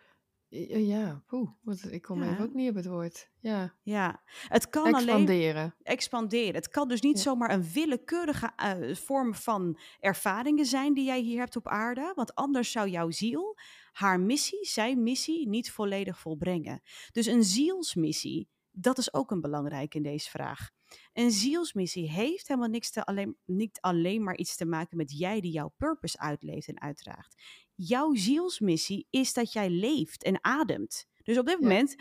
Ja, 0.54 0.76
ja. 0.76 1.22
Oeh, 1.30 1.50
wat, 1.62 1.82
ik 1.90 2.02
kom 2.02 2.22
Ja. 2.22 2.30
even 2.32 2.44
ook 2.44 2.54
niet 2.54 2.68
op 2.70 2.74
het 2.74 2.86
woord. 2.86 3.30
Ja, 3.40 3.74
Ja, 3.82 4.22
het 4.48 4.68
kan 4.68 4.82
alleen 4.94 4.96
expanderen. 5.08 5.74
expanderen. 5.82 6.54
Het 6.54 6.68
kan 6.68 6.88
dus 6.88 7.00
niet 7.00 7.16
Ja. 7.16 7.22
zomaar 7.22 7.50
een 7.50 7.70
willekeurige 7.72 8.50
eh, 8.56 8.94
vorm 8.94 9.34
van 9.34 9.78
ervaringen 10.00 10.66
zijn 10.66 10.94
die 10.94 11.04
jij 11.04 11.20
hier 11.20 11.38
hebt 11.38 11.56
op 11.56 11.68
aarde. 11.68 12.12
Want 12.14 12.34
anders 12.34 12.70
zou 12.72 12.88
jouw 12.88 13.10
ziel 13.10 13.56
haar 13.92 14.20
missie, 14.20 14.64
zijn 14.66 15.02
missie, 15.02 15.48
niet 15.48 15.70
volledig 15.70 16.18
volbrengen. 16.18 16.80
Dus 17.12 17.26
een 17.26 17.44
zielsmissie, 17.44 18.48
dat 18.70 18.98
is 18.98 19.14
ook 19.14 19.30
een 19.30 19.40
belangrijk 19.40 19.94
in 19.94 20.02
deze 20.02 20.30
vraag. 20.30 20.70
Een 21.12 21.30
zielsmissie 21.30 22.10
heeft 22.10 22.48
helemaal 22.48 22.68
niks 22.68 22.90
te 22.90 23.04
alleen, 23.04 23.36
niet 23.44 23.80
alleen 23.80 24.22
maar 24.22 24.36
iets 24.36 24.56
te 24.56 24.64
maken 24.64 24.96
met 24.96 25.18
jij 25.18 25.40
die 25.40 25.52
jouw 25.52 25.72
purpose 25.76 26.18
uitleeft 26.18 26.68
en 26.68 26.80
uitdraagt. 26.80 27.42
Jouw 27.74 28.14
zielsmissie 28.14 29.06
is 29.10 29.32
dat 29.32 29.52
jij 29.52 29.70
leeft 29.70 30.22
en 30.22 30.44
ademt. 30.44 31.06
Dus 31.22 31.38
op 31.38 31.46
dit 31.46 31.56
Ja. 31.60 31.66
moment. 31.68 31.94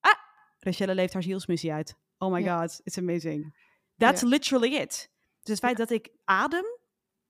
Ah, 0.00 0.14
Rachelle 0.58 0.94
leeft 0.94 1.12
haar 1.12 1.22
zielsmissie 1.22 1.72
uit. 1.72 1.94
Oh 2.18 2.32
my 2.32 2.40
Ja. 2.42 2.60
god, 2.60 2.80
it's 2.84 2.98
amazing. 2.98 3.54
That's 3.96 4.20
Ja. 4.20 4.28
literally 4.28 4.74
it. 4.74 5.10
Dus 5.42 5.50
het 5.50 5.58
feit 5.58 5.76
dat 5.76 5.90
ik 5.90 6.10
adem, 6.24 6.64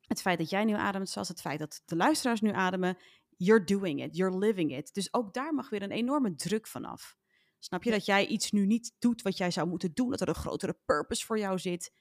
het 0.06 0.20
feit 0.20 0.38
dat 0.38 0.50
jij 0.50 0.64
nu 0.64 0.72
ademt, 0.74 1.08
zoals 1.08 1.28
het 1.28 1.40
feit 1.40 1.58
dat 1.58 1.82
de 1.84 1.96
luisteraars 1.96 2.40
nu 2.40 2.52
ademen, 2.52 2.98
you're 3.36 3.64
doing 3.64 4.02
it, 4.04 4.16
you're 4.16 4.38
living 4.38 4.76
it. 4.76 4.94
Dus 4.94 5.12
ook 5.14 5.32
daar 5.34 5.54
mag 5.54 5.70
weer 5.70 5.82
een 5.82 5.90
enorme 5.90 6.34
druk 6.34 6.66
vanaf. 6.66 7.16
Snap 7.58 7.82
je 7.82 7.90
dat 7.90 8.04
jij 8.04 8.26
iets 8.26 8.50
nu 8.50 8.66
niet 8.66 8.94
doet 8.98 9.22
wat 9.22 9.36
jij 9.36 9.50
zou 9.50 9.68
moeten 9.68 9.92
doen, 9.94 10.10
dat 10.10 10.20
er 10.20 10.28
een 10.28 10.34
grotere 10.34 10.76
purpose 10.84 11.26
voor 11.26 11.38
jou 11.38 11.58
zit? 11.58 11.92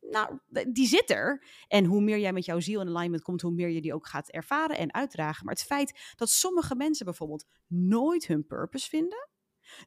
Nou, 0.00 0.38
die 0.72 0.86
zit 0.86 1.10
er. 1.10 1.44
En 1.68 1.84
hoe 1.84 2.00
meer 2.00 2.18
jij 2.18 2.32
met 2.32 2.44
jouw 2.44 2.60
ziel 2.60 2.80
in 2.80 2.88
alignment 2.88 3.22
komt, 3.22 3.40
hoe 3.40 3.52
meer 3.52 3.68
je 3.68 3.80
die 3.80 3.94
ook 3.94 4.06
gaat 4.06 4.28
ervaren 4.28 4.76
en 4.76 4.94
uitdragen. 4.94 5.44
Maar 5.44 5.54
het 5.54 5.64
feit 5.64 6.12
dat 6.14 6.30
sommige 6.30 6.74
mensen 6.74 7.04
bijvoorbeeld 7.04 7.46
nooit 7.66 8.26
hun 8.26 8.46
purpose 8.46 8.88
vinden, 8.88 9.28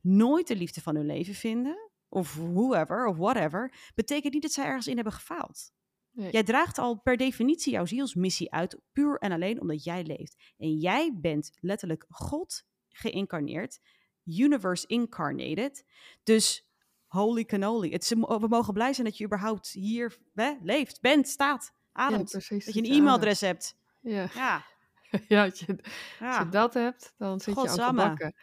nooit 0.01 0.47
de 0.47 0.55
liefde 0.55 0.81
van 0.81 0.95
hun 0.95 1.05
leven 1.05 1.33
vinden, 1.33 1.89
of 2.09 2.35
whoever, 2.35 3.05
of 3.05 3.17
whatever, 3.17 3.73
betekent 3.95 4.33
niet 4.33 4.41
dat 4.41 4.51
zij 4.51 4.65
ergens 4.65 4.87
in 4.87 4.95
hebben 4.95 5.13
gefaald. 5.13 5.71
Nee. 6.11 6.31
Jij 6.31 6.43
draagt 6.43 6.77
al 6.77 7.01
per 7.01 7.17
definitie 7.17 7.71
jouw 7.71 7.85
zielsmissie 7.85 8.51
uit, 8.51 8.79
puur 8.91 9.17
en 9.17 9.31
alleen 9.31 9.61
omdat 9.61 9.83
jij 9.83 10.03
leeft. 10.03 10.53
En 10.57 10.77
jij 10.77 11.17
bent 11.21 11.51
letterlijk 11.59 12.05
God 12.09 12.63
geïncarneerd, 12.89 13.79
universe 14.29 14.87
incarnated. 14.87 15.83
Dus 16.23 16.67
holy 17.07 17.45
cannoli. 17.45 17.91
Het 17.91 18.09
we 18.09 18.47
mogen 18.49 18.73
blij 18.73 18.93
zijn 18.93 19.07
dat 19.07 19.17
je 19.17 19.25
überhaupt 19.25 19.69
hier 19.69 20.17
hè, 20.33 20.53
leeft, 20.61 21.01
bent, 21.01 21.27
staat. 21.27 21.73
ademt. 21.91 22.31
dat 22.31 22.47
je 22.47 22.81
een 22.81 22.85
e-mailadres 22.91 23.41
hebt. 23.41 23.77
Ja. 24.01 24.29
Ja, 24.35 24.63
Ja, 25.27 25.43
als 25.45 25.59
je, 25.59 25.65
als 25.77 25.87
ja. 26.19 26.39
je 26.39 26.49
dat 26.49 26.73
hebt, 26.73 27.13
dan 27.17 27.39
zit 27.39 27.53
je 27.53 27.59
al 27.59 27.67
Godsamme. 27.67 28.01
gebakken. 28.01 28.33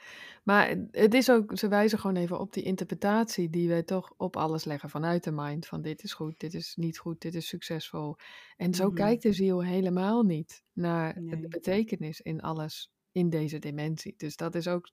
Maar 0.45 0.75
het 0.91 1.15
is 1.15 1.31
ook, 1.31 1.59
ze 1.59 1.69
wijzen 1.69 1.99
gewoon 1.99 2.17
even 2.17 2.39
op 2.41 2.53
die 2.53 2.63
interpretatie 2.63 3.51
die 3.51 3.69
wij 3.69 3.83
toch 3.83 4.13
op 4.17 4.37
alles 4.37 4.65
leggen 4.65 4.91
vanuit 4.91 5.25
de 5.25 5.31
mind. 5.33 5.67
Van 5.67 5.83
dit 5.83 6.03
is 6.03 6.13
goed, 6.15 6.41
dit 6.41 6.55
is 6.55 6.75
niet 6.77 6.99
goed, 6.99 7.21
dit 7.21 7.35
is 7.35 7.47
succesvol. 7.49 8.17
En 8.57 8.75
zo 8.75 8.87
Mhm. 8.87 8.95
kijkt 8.95 9.23
de 9.23 9.33
ziel 9.33 9.65
helemaal 9.65 10.23
niet 10.23 10.63
naar 10.73 11.15
de 11.15 11.49
betekenis 11.49 12.21
in 12.21 12.41
alles 12.43 12.93
in 13.13 13.31
deze 13.31 13.59
dimensie. 13.59 14.15
Dus 14.17 14.37
dat 14.37 14.55
is 14.55 14.69
ook, 14.69 14.91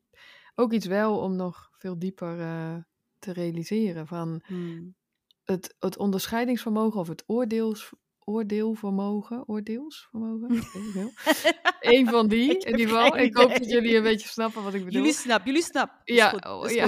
ook 0.56 0.74
iets 0.74 0.86
wel 0.86 1.18
om 1.20 1.36
nog 1.36 1.70
veel 1.72 1.99
dieper 1.99 2.39
eh, 2.39 2.76
te 3.20 3.34
realiseren. 3.34 4.08
Van 4.08 4.41
Hmm. 4.45 4.95
het, 5.43 5.76
het 5.80 5.97
onderscheidingsvermogen 5.97 6.99
of 6.99 7.08
het 7.08 7.24
oordeels, 7.28 7.91
oordeelvermogen. 8.20 9.43
Oordeelsvermogen? 9.47 10.49
Eén 11.80 12.08
van 12.08 12.28
die, 12.28 12.49
Ik 12.56 12.64
in 12.64 12.78
ieder 12.80 12.95
geval. 12.95 13.18
Ik 13.18 13.38
hoop 13.38 13.49
dat 13.49 13.70
jullie 13.70 13.95
een 13.95 14.04
beetje 14.04 14.28
snappen 14.28 14.64
wat 14.64 14.74
ik 14.74 14.86
bedoel. 14.86 14.99
Jullie 14.99 15.16
snap, 15.16 15.45
jullie 15.45 15.64
snap. 15.64 16.01
Is 16.04 16.16
ja, 16.16 16.30
goed, 16.30 16.45
oh, 16.45 16.70
ja. 16.70 16.88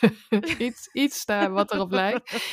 iets, 0.66 0.88
iets 0.92 1.24
daar 1.24 1.50
wat 1.50 1.72
erop 1.72 1.90
lijkt. 1.90 2.50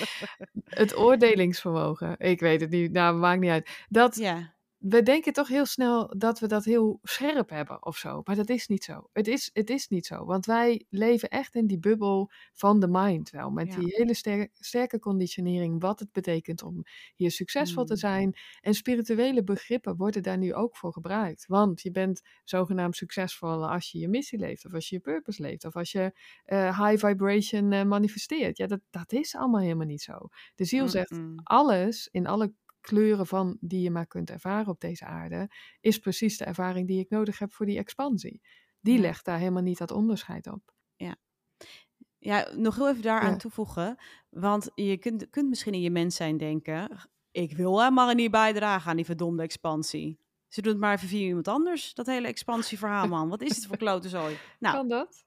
Het 0.63 0.97
oordelingsvermogen. 0.97 2.15
Ik 2.19 2.39
weet 2.39 2.61
het 2.61 2.69
niet, 2.69 2.91
nou, 2.91 3.15
maakt 3.15 3.39
niet 3.39 3.49
uit. 3.49 3.85
Dat, 3.89 4.15
Ja, 4.15 4.56
we 4.77 5.03
denken 5.03 5.33
toch 5.33 5.47
heel 5.47 5.65
snel 5.65 6.13
dat 6.17 6.39
we 6.39 6.47
dat 6.47 6.65
heel 6.65 6.99
scherp 7.03 7.49
hebben 7.49 7.85
of 7.85 7.97
zo. 7.97 8.21
Maar 8.23 8.35
dat 8.35 8.49
is 8.49 8.67
niet 8.67 8.83
zo. 8.83 9.09
Het 9.13 9.27
is, 9.27 9.49
het 9.53 9.69
is 9.69 9.87
niet 9.87 10.05
zo. 10.05 10.25
Want 10.25 10.45
wij 10.45 10.85
leven 10.89 11.29
echt 11.29 11.55
in 11.55 11.67
die 11.67 11.79
bubbel 11.79 12.31
van 12.53 12.79
de 12.79 12.87
mind 12.87 13.29
wel. 13.29 13.49
Met 13.49 13.73
Ja. 13.73 13.79
die 13.79 13.95
hele 13.95 14.13
ster- 14.13 14.47
sterke 14.53 14.99
conditionering. 14.99 15.81
Wat 15.81 15.99
het 15.99 16.11
betekent 16.11 16.63
om 16.63 16.83
hier 17.15 17.31
succesvol 17.31 17.83
te 17.83 17.91
Hmm. 17.91 18.01
zijn. 18.01 18.35
En 18.61 18.73
spirituele 18.73 19.43
begrippen 19.43 19.95
worden 19.95 20.23
daar 20.23 20.37
nu 20.37 20.53
ook 20.53 20.77
voor 20.77 20.93
gebruikt. 20.93 21.45
Want 21.47 21.81
je 21.81 21.91
bent 21.91 22.21
zogenaamd 22.43 22.95
succesvol 22.95 23.67
als 23.69 23.91
je 23.91 23.99
je 23.99 24.07
missie 24.07 24.39
leeft. 24.39 24.65
Of 24.65 24.73
als 24.73 24.89
je 24.89 24.95
je 24.95 25.01
purpose 25.01 25.41
leeft. 25.41 25.65
Of 25.65 25.75
als 25.75 25.91
je 25.91 26.11
eh, 26.45 26.85
high 26.87 27.05
vibration 27.05 27.71
eh, 27.71 27.83
manifesteert. 27.83 28.57
Ja, 28.57 28.67
dat, 28.67 28.79
dat 28.89 29.11
is 29.11 29.35
allemaal 29.35 29.61
helemaal 29.61 29.85
niet 29.85 30.01
zo. 30.01 30.27
De 30.55 30.65
ziel 30.65 30.87
zegt 30.87 31.19
alles 31.43 32.07
in 32.11 32.27
alle 32.27 32.53
kleuren 32.87 33.27
van 33.27 33.57
die 33.59 33.81
je 33.81 33.91
maar 33.91 34.07
kunt 34.07 34.29
ervaren 34.29 34.67
op 34.67 34.79
deze 34.79 35.05
aarde, 35.05 35.49
is 35.79 35.97
precies 35.99 36.37
de 36.37 36.45
ervaring 36.45 36.87
die 36.87 36.99
ik 36.99 37.09
nodig 37.09 37.39
heb 37.39 37.53
voor 37.53 37.65
die 37.65 37.77
expansie. 37.77 38.41
Die 38.81 38.95
Ja. 38.95 39.01
legt 39.01 39.25
daar 39.25 39.37
helemaal 39.37 39.61
niet 39.63 39.77
dat 39.77 39.91
onderscheid 39.91 40.47
op. 40.47 40.75
Ja, 42.19 42.47
nog 42.55 42.75
heel 42.75 42.89
even 42.89 43.01
daaraan 43.01 43.31
Ja. 43.31 43.37
toevoegen. 43.37 43.95
Want 44.29 44.69
je 44.75 44.97
kunt, 44.97 45.29
kunt 45.29 45.49
misschien 45.49 45.73
in 45.73 45.81
je 45.81 45.89
mens 45.91 46.15
zijn 46.15 46.37
denken... 46.37 46.97
ik 47.31 47.55
wil 47.57 47.79
helemaal 47.79 48.13
niet 48.13 48.31
bijdragen 48.31 48.89
aan 48.89 48.95
die 48.95 49.05
verdomde 49.05 49.43
expansie. 49.43 50.19
Ze 50.47 50.61
doen 50.61 50.71
het 50.71 50.81
maar 50.81 50.93
even 50.93 51.07
via 51.07 51.25
iemand 51.27 51.47
anders, 51.47 51.93
dat 51.93 52.05
hele 52.05 52.27
expansieverhaal, 52.27 53.07
man. 53.17 53.29
Wat 53.29 53.41
is 53.41 53.55
het 53.55 53.65
voor 53.65 53.77
klote 53.77 54.09
zooi? 54.09 54.37
Nou, 54.59 54.75
kan 54.75 54.87
dat? 54.87 55.25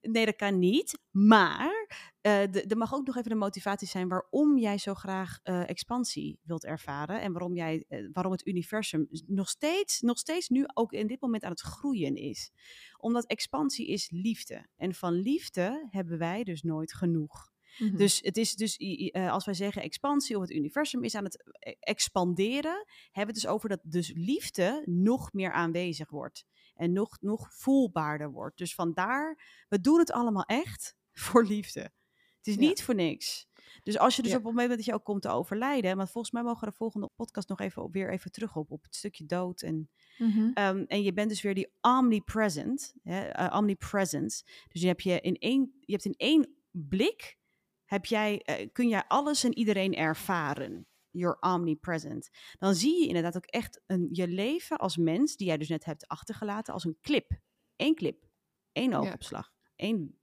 Nee, 0.00 0.24
dat 0.24 0.36
kan 0.36 0.58
niet. 0.58 0.98
Maar 1.10 1.81
de- 2.20 2.64
er 2.68 2.76
mag 2.76 2.94
ook 2.94 3.06
nog 3.06 3.16
even 3.16 3.30
de 3.30 3.36
motivatie 3.36 3.88
zijn 3.88 4.08
waarom 4.08 4.58
jij 4.58 4.78
zo 4.78 4.94
graag 4.94 5.38
eh, 5.42 5.68
expansie 5.68 6.38
wilt 6.42 6.64
ervaren. 6.64 7.20
En 7.20 7.32
waarom, 7.32 7.54
jij, 7.54 7.84
eh, 7.88 8.08
waarom 8.12 8.32
het 8.32 8.46
universum 8.46 9.08
nog 9.26 9.48
steeds, 9.48 10.00
nog 10.00 10.18
steeds 10.18 10.48
nu 10.48 10.64
ook 10.74 10.92
in 10.92 11.06
dit 11.06 11.20
moment 11.20 11.44
aan 11.44 11.50
het 11.50 11.60
groeien 11.60 12.16
is. 12.16 12.50
Omdat 12.98 13.26
expansie 13.26 13.86
is 13.86 14.10
liefde. 14.10 14.66
En 14.76 14.94
van 14.94 15.12
liefde 15.12 15.86
hebben 15.90 16.18
wij 16.18 16.44
dus 16.44 16.62
nooit 16.62 16.94
genoeg. 16.94 17.50
Mhm. 17.78 17.96
Dus 17.96 18.18
het 18.22 18.36
is 18.36 18.54
dus, 18.54 18.78
als 19.12 19.44
wij 19.44 19.54
zeggen 19.54 19.82
expansie 19.82 20.36
of 20.36 20.42
het 20.42 20.50
universum 20.50 21.04
is 21.04 21.14
aan 21.14 21.24
het 21.24 21.52
expanderen, 21.80 22.84
hebben 23.10 23.12
we 23.12 23.20
het 23.20 23.34
dus 23.34 23.46
over 23.46 23.68
dat 23.68 23.80
dus 23.82 24.12
liefde 24.14 24.82
nog 24.84 25.32
meer 25.32 25.52
aanwezig 25.52 26.10
wordt. 26.10 26.44
En 26.74 26.92
nog, 26.92 27.20
nog 27.20 27.54
voelbaarder 27.54 28.30
wordt. 28.30 28.58
Dus 28.58 28.74
vandaar, 28.74 29.38
we 29.68 29.80
doen 29.80 29.98
het 29.98 30.12
allemaal 30.12 30.44
echt 30.44 30.94
voor 31.24 31.44
liefde. 31.44 31.80
Het 31.80 32.46
is 32.46 32.54
Ja. 32.54 32.60
niet 32.60 32.82
voor 32.82 32.94
niks. 32.94 33.46
Dus 33.82 33.98
als 33.98 34.16
je 34.16 34.22
dus 34.22 34.30
Ja. 34.30 34.36
op 34.36 34.44
het 34.44 34.52
moment 34.54 34.70
dat 34.70 34.84
je 34.84 34.92
ook 34.94 35.04
komt 35.04 35.22
te 35.22 35.28
overlijden, 35.28 35.96
want 35.96 36.10
volgens 36.10 36.32
mij 36.32 36.42
mogen 36.42 36.60
we 36.64 36.70
de 36.70 36.76
volgende 36.76 37.08
podcast 37.16 37.48
nog 37.48 37.60
even 37.60 37.82
op, 37.82 37.92
weer 37.92 38.10
even 38.10 38.32
terug 38.32 38.56
op, 38.56 38.70
op 38.70 38.82
het 38.82 38.94
stukje 38.94 39.26
dood 39.26 39.62
en 39.62 39.90
Mhm. 40.18 40.50
Ehm, 40.54 40.84
en 40.86 41.02
je 41.02 41.12
bent 41.12 41.28
dus 41.28 41.42
weer 41.42 41.54
die 41.54 41.72
omnipresent, 41.80 42.94
hè, 43.02 43.20
eh, 43.26 43.56
omnipresence. 43.58 44.44
Dus 44.68 44.80
je, 44.80 44.86
heb 44.86 45.00
je, 45.00 45.20
in 45.20 45.36
één, 45.36 45.72
je 45.80 45.92
hebt 45.92 46.04
in 46.04 46.14
één 46.16 46.54
blik, 46.70 47.38
heb 47.84 48.04
jij, 48.06 48.40
eh, 48.42 48.68
kun 48.72 48.88
jij 48.88 49.04
alles 49.08 49.44
en 49.44 49.58
iedereen 49.58 49.94
ervaren. 49.94 50.86
You're 51.10 51.36
omnipresent. 51.40 52.30
Dan 52.58 52.74
zie 52.74 53.00
je 53.00 53.06
inderdaad 53.06 53.36
ook 53.36 53.46
echt 53.46 53.80
een, 53.86 54.08
je 54.12 54.28
leven 54.28 54.78
als 54.78 54.96
mens, 54.96 55.36
die 55.36 55.46
jij 55.46 55.58
dus 55.58 55.68
net 55.68 55.84
hebt 55.84 56.08
achtergelaten, 56.08 56.74
als 56.74 56.84
een 56.84 56.98
clip. 57.00 57.30
Eén 57.76 57.94
clip. 57.94 58.24
Één 58.72 58.92
oogopslag. 58.94 59.52
Eén 59.76 60.18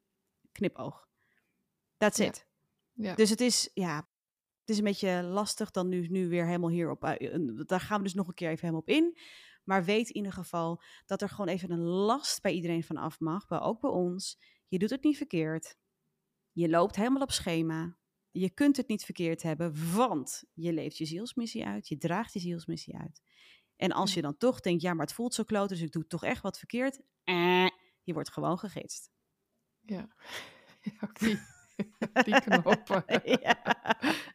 knipoog. 0.60 1.08
That's 1.98 2.20
it. 2.20 2.48
ja. 2.94 3.16
Dus 3.16 3.30
het 3.30 3.42
is, 3.42 3.70
ja, 3.74 3.96
het 4.60 4.70
is 4.70 4.78
een 4.78 4.84
beetje 4.84 5.24
lastig 5.24 5.72
dan 5.72 5.88
nu, 5.90 6.08
nu 6.08 6.30
weer 6.30 6.46
helemaal 6.46 6.70
hierop. 6.70 7.04
eh, 7.04 7.40
Daar 7.66 7.80
gaan 7.80 7.98
we 7.98 8.04
dus 8.04 8.14
nog 8.14 8.28
een 8.28 8.34
keer 8.34 8.48
even 8.50 8.60
helemaal 8.60 8.82
op 8.82 8.90
in. 8.90 9.18
Maar 9.64 9.84
weet 9.86 10.08
in 10.10 10.16
ieder 10.16 10.34
geval 10.34 10.82
dat 11.06 11.22
er 11.22 11.30
gewoon 11.30 11.48
even 11.48 11.72
een 11.72 11.84
last 11.84 12.42
bij 12.42 12.52
iedereen 12.52 12.84
van 12.84 12.98
af 12.98 13.20
mag. 13.20 13.50
Maar 13.50 13.62
ook 13.64 13.80
bij 13.82 13.90
ons. 13.90 14.40
Je 14.68 14.80
doet 14.80 14.90
het 14.90 15.04
niet 15.04 15.18
verkeerd. 15.18 15.78
Je 16.52 16.70
loopt 16.70 16.96
helemaal 16.96 17.22
op 17.22 17.32
schema. 17.32 17.98
Je 18.32 18.50
kunt 18.50 18.78
het 18.78 18.88
niet 18.88 19.04
verkeerd 19.04 19.42
hebben, 19.42 19.94
want 19.96 20.44
je 20.54 20.74
leeft 20.74 20.98
je 20.98 21.06
zielsmissie 21.06 21.66
uit. 21.66 21.88
Je 21.88 21.98
draagt 21.98 22.34
je 22.34 22.40
zielsmissie 22.40 22.98
uit. 22.98 23.22
En 23.76 23.92
als 23.92 24.14
je 24.14 24.22
dan 24.22 24.38
toch 24.38 24.60
denkt, 24.60 24.82
ja, 24.82 24.94
maar 24.94 25.06
het 25.06 25.16
voelt 25.16 25.34
zo 25.34 25.44
kloot, 25.44 25.70
dus 25.70 25.82
ik 25.82 25.92
doe 25.92 26.08
toch 26.08 26.24
echt 26.24 26.42
wat 26.42 26.58
verkeerd. 26.58 27.02
Eh, 27.24 27.68
je 28.04 28.14
wordt 28.14 28.32
gewoon 28.32 28.60
gegidst. 28.60 29.12
Ja. 29.90 30.08
Ook 31.04 31.20
die, 31.20 31.40
die 32.24 32.42
knoppen. 32.42 33.04
ja. 33.44 33.56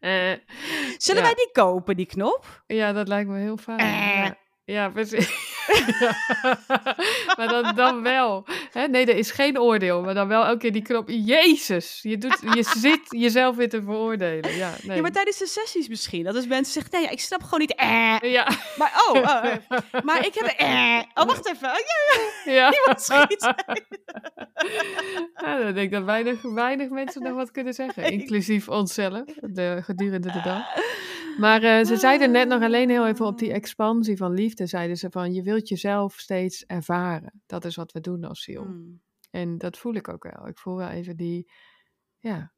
Eh, 0.01 0.39
Zullen 0.99 1.23
Ja. 1.23 1.29
wij 1.29 1.35
die 1.35 1.51
kopen, 1.53 1.97
die 1.97 2.07
knop? 2.07 2.63
ja, 2.67 2.93
dat 2.93 3.09
lijkt 3.09 3.29
me 3.31 3.39
heel 3.39 3.57
fijn. 3.57 3.79
Eh. 3.79 4.31
Ja, 4.65 4.89
precies. 4.89 5.54
Ja. 5.99 6.17
maar 7.37 7.49
dan, 7.49 7.75
dan 7.75 8.03
wel. 8.03 8.45
Hè? 8.73 8.87
Nee, 8.87 9.07
er 9.07 9.17
is 9.17 9.31
geen 9.31 9.61
oordeel. 9.61 10.03
Maar 10.03 10.15
dan 10.15 10.29
wel 10.29 10.45
elke 10.45 10.59
keer 10.59 10.73
die 10.73 10.83
knop. 10.83 11.09
Jezus, 11.09 11.99
je, 12.03 12.19
doet, 12.19 12.39
je 12.55 12.63
zit 12.77 13.01
jezelf 13.09 13.57
weer 13.57 13.69
te 13.69 13.83
veroordelen. 13.83 14.57
Ja, 14.57 14.73
nee. 14.83 14.97
Ja, 14.97 15.03
maar 15.03 15.13
tijdens 15.13 15.39
de 15.39 15.47
sessies 15.47 15.89
misschien. 15.89 16.25
Dat 16.25 16.35
is 16.35 16.47
mensen 16.47 16.73
zeggen, 16.73 16.93
nee, 16.93 17.03
ja, 17.03 17.11
ik 17.11 17.21
snap 17.21 17.43
gewoon 17.43 17.61
niet. 17.61 17.75
Eh. 17.75 18.17
ja. 18.21 18.49
Maar, 18.77 19.05
oh, 19.09 19.17
oh, 19.17 19.45
eh, 19.45 19.81
maar 20.05 20.27
ik 20.27 20.35
heb... 20.35 20.47
Eh. 20.47 21.01
Oh, 21.15 21.25
wacht 21.25 21.49
even. 21.49 21.69
Oh, 21.69 21.75
ja, 22.45 22.53
ja. 22.53 22.73
iemand 22.79 23.03
schiet. 23.03 23.53
Ja, 25.35 25.59
dan 25.59 25.75
denk 25.75 25.87
ik 25.87 25.91
dat 25.91 26.05
weinig, 26.05 26.43
weinig 26.43 26.89
mensen 26.89 27.23
nog 27.23 27.35
wat 27.35 27.51
kunnen 27.51 27.75
zeggen. 27.75 28.05
Inclusief 28.05 28.69
onszelf, 28.69 29.25
de, 29.41 29.81
gedurende 29.83 30.33
de 30.33 30.41
dag. 30.45 30.67
Maar 31.39 31.63
eh, 31.63 31.85
ze 31.85 31.97
zeiden 31.97 32.31
net 32.31 32.49
nog 32.49 32.63
alleen 32.63 32.91
heel 32.91 33.07
even 33.07 33.27
op 33.27 33.39
die 33.39 33.53
expansie 33.53 34.17
van 34.17 34.33
liefde. 34.33 34.67
Zeiden 34.67 34.97
ze 34.97 35.11
van, 35.11 35.33
je 35.33 35.43
wilt 35.43 35.69
jezelf 35.69 36.19
steeds 36.19 36.65
ervaren. 36.65 37.43
Dat 37.47 37.65
is 37.65 37.77
wat 37.77 37.93
we 37.93 38.01
doen 38.01 38.25
als 38.25 38.43
ziel. 38.43 38.63
Hmm. 38.63 39.03
En 39.31 39.59
dat 39.59 39.79
voel 39.79 39.95
ik 39.95 40.09
ook 40.09 40.23
wel. 40.23 40.49
Ik 40.49 40.59
voel 40.59 40.77
wel 40.77 40.89
even 40.89 41.17
die, 41.17 41.51
ja, 42.19 42.53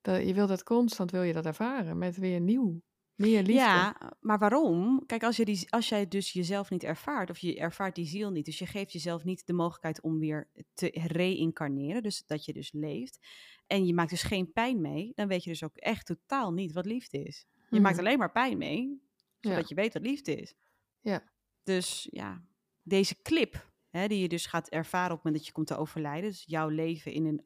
dat, 0.00 0.26
je 0.26 0.34
wilt 0.34 0.48
dat 0.48 0.62
constant, 0.62 1.10
wil 1.10 1.22
je 1.22 1.32
dat 1.32 1.46
ervaren. 1.46 1.98
Met 1.98 2.16
weer 2.16 2.40
nieuw, 2.40 2.82
meer 3.14 3.42
liefde. 3.42 3.52
Ja, 3.52 4.12
maar 4.20 4.38
waarom? 4.38 5.06
Kijk, 5.06 5.22
als, 5.22 5.36
je 5.36 5.44
die, 5.44 5.70
als 5.70 5.88
jij 5.88 6.08
dus 6.08 6.32
jezelf 6.32 6.70
niet 6.70 6.82
ervaart, 6.82 7.30
of 7.30 7.38
je 7.38 7.58
ervaart 7.58 7.94
die 7.94 8.06
ziel 8.06 8.30
niet, 8.30 8.44
dus 8.44 8.58
je 8.58 8.66
geeft 8.66 8.92
jezelf 8.92 9.24
niet 9.24 9.46
de 9.46 9.52
mogelijkheid 9.52 10.00
om 10.00 10.18
weer 10.18 10.48
te 10.74 10.90
reïncarneren, 11.06 12.02
dus 12.02 12.26
dat 12.26 12.44
je 12.44 12.52
dus 12.52 12.72
leeft, 12.72 13.18
en 13.66 13.86
je 13.86 13.94
maakt 13.94 14.10
dus 14.10 14.22
geen 14.22 14.52
pijn 14.52 14.80
mee, 14.80 15.12
dan 15.14 15.28
weet 15.28 15.44
je 15.44 15.50
dus 15.50 15.64
ook 15.64 15.76
echt 15.76 16.06
totaal 16.06 16.52
niet 16.52 16.72
wat 16.72 16.86
liefde 16.86 17.22
is. 17.22 17.46
Je 17.74 17.80
maakt 17.80 17.96
Mhm. 17.96 18.06
alleen 18.06 18.18
maar 18.18 18.32
pijn 18.32 18.58
mee, 18.58 19.02
zodat 19.40 19.58
Ja. 19.60 19.64
je 19.68 19.74
weet 19.74 19.92
wat 19.92 20.02
liefde 20.02 20.34
is. 20.36 20.54
Ja. 21.00 21.22
Dus 21.62 22.08
ja, 22.10 22.42
deze 22.82 23.22
clip, 23.22 23.70
hè, 23.90 24.08
die 24.08 24.20
je 24.20 24.28
dus 24.28 24.46
gaat 24.46 24.68
ervaren 24.68 25.10
op 25.10 25.16
het 25.16 25.24
moment 25.24 25.36
dat 25.36 25.46
je 25.46 25.52
komt 25.52 25.66
te 25.66 25.76
overlijden, 25.76 26.30
dus 26.30 26.44
jouw 26.46 26.68
leven 26.68 27.12
in 27.12 27.26
een, 27.26 27.44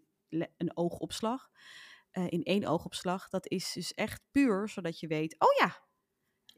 een 0.57 0.77
oogopslag, 0.77 1.51
eh, 2.11 2.27
in 2.29 2.43
één 2.43 2.65
oogopslag, 2.65 3.29
dat 3.29 3.49
is 3.49 3.73
dus 3.73 3.95
echt 3.95 4.23
puur 4.31 4.69
zodat 4.69 5.01
je 5.01 5.07
weet, 5.07 5.35
oh 5.39 5.49
ja, 5.59 5.85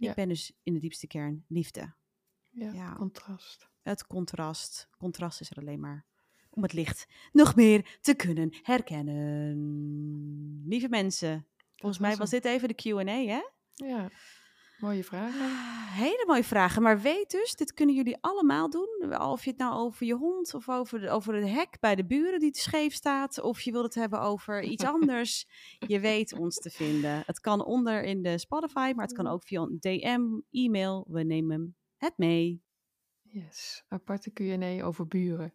ik 0.09 0.14
ben 0.14 0.29
dus 0.29 0.53
in 0.62 0.75
de 0.75 0.81
diepste 0.81 1.07
kern 1.07 1.45
liefde. 1.49 1.95
Ja, 2.51 2.73
Ja. 2.73 2.93
contrast. 2.93 3.69
Het 3.83 4.07
contrast, 4.07 4.89
contrast 4.97 5.41
is 5.41 5.51
er 5.51 5.57
alleen 5.57 5.81
maar 5.81 6.07
om 6.51 6.62
het 6.62 6.73
licht 6.73 7.07
nog 7.33 7.55
meer 7.57 7.99
te 8.01 8.14
kunnen 8.14 8.49
herkennen. 8.62 10.62
Lieve 10.69 10.89
mensen, 10.89 11.47
volgens 11.77 12.01
mij 12.01 12.11
was 12.11 12.19
was 12.19 12.31
dit 12.31 12.45
even 12.45 12.69
de 12.69 12.75
Q&A, 12.75 13.25
hè? 13.25 13.41
Ja, 13.87 14.09
Mooie 14.79 15.05
vragen. 15.05 15.41
Ah, 15.41 15.97
Hele 15.97 16.24
mooie 16.26 16.45
vragen. 16.45 16.83
Maar 16.83 17.01
weet 17.01 17.31
dus, 17.31 17.55
dit 17.55 17.74
kunnen 17.74 17.95
jullie 17.95 18.16
allemaal 18.20 18.70
doen. 18.70 19.18
Of 19.20 19.45
je 19.45 19.51
het 19.51 19.59
nou 19.59 19.74
over 19.74 20.07
je 20.07 20.14
hond 20.14 20.55
of 20.55 20.68
over, 20.68 21.01
de, 21.01 21.11
over 21.11 21.35
het 21.35 21.49
hek 21.49 21.76
bij 21.81 21.95
de 21.95 22.07
buren 22.07 22.41
die 22.41 22.51
te 22.51 22.61
scheef 22.61 22.95
staat. 22.95 23.41
Of 23.41 23.61
je 23.61 23.72
wilt 23.72 23.85
het 23.85 23.95
hebben 23.95 24.20
over 24.20 24.62
iets 24.62 24.85
anders. 24.95 25.47
je 25.79 26.01
weet 26.01 26.33
ons 26.39 26.57
te 26.57 26.70
vinden. 26.70 27.22
Het 27.26 27.41
kan 27.41 27.64
onder 27.64 28.03
in 28.03 28.22
de 28.22 28.39
Spotify, 28.39 28.93
maar 28.97 29.05
het 29.05 29.14
kan 29.16 29.26
ook 29.26 29.45
via 29.45 29.61
een 29.61 29.76
DM, 29.81 30.41
e-mail. 30.51 31.07
We 31.09 31.22
nemen 31.22 31.76
het 31.97 32.12
mee. 32.16 32.62
Yes. 33.22 33.85
Aparte 33.89 34.31
Q&A 34.31 34.85
over 34.85 35.07
buren. 35.07 35.55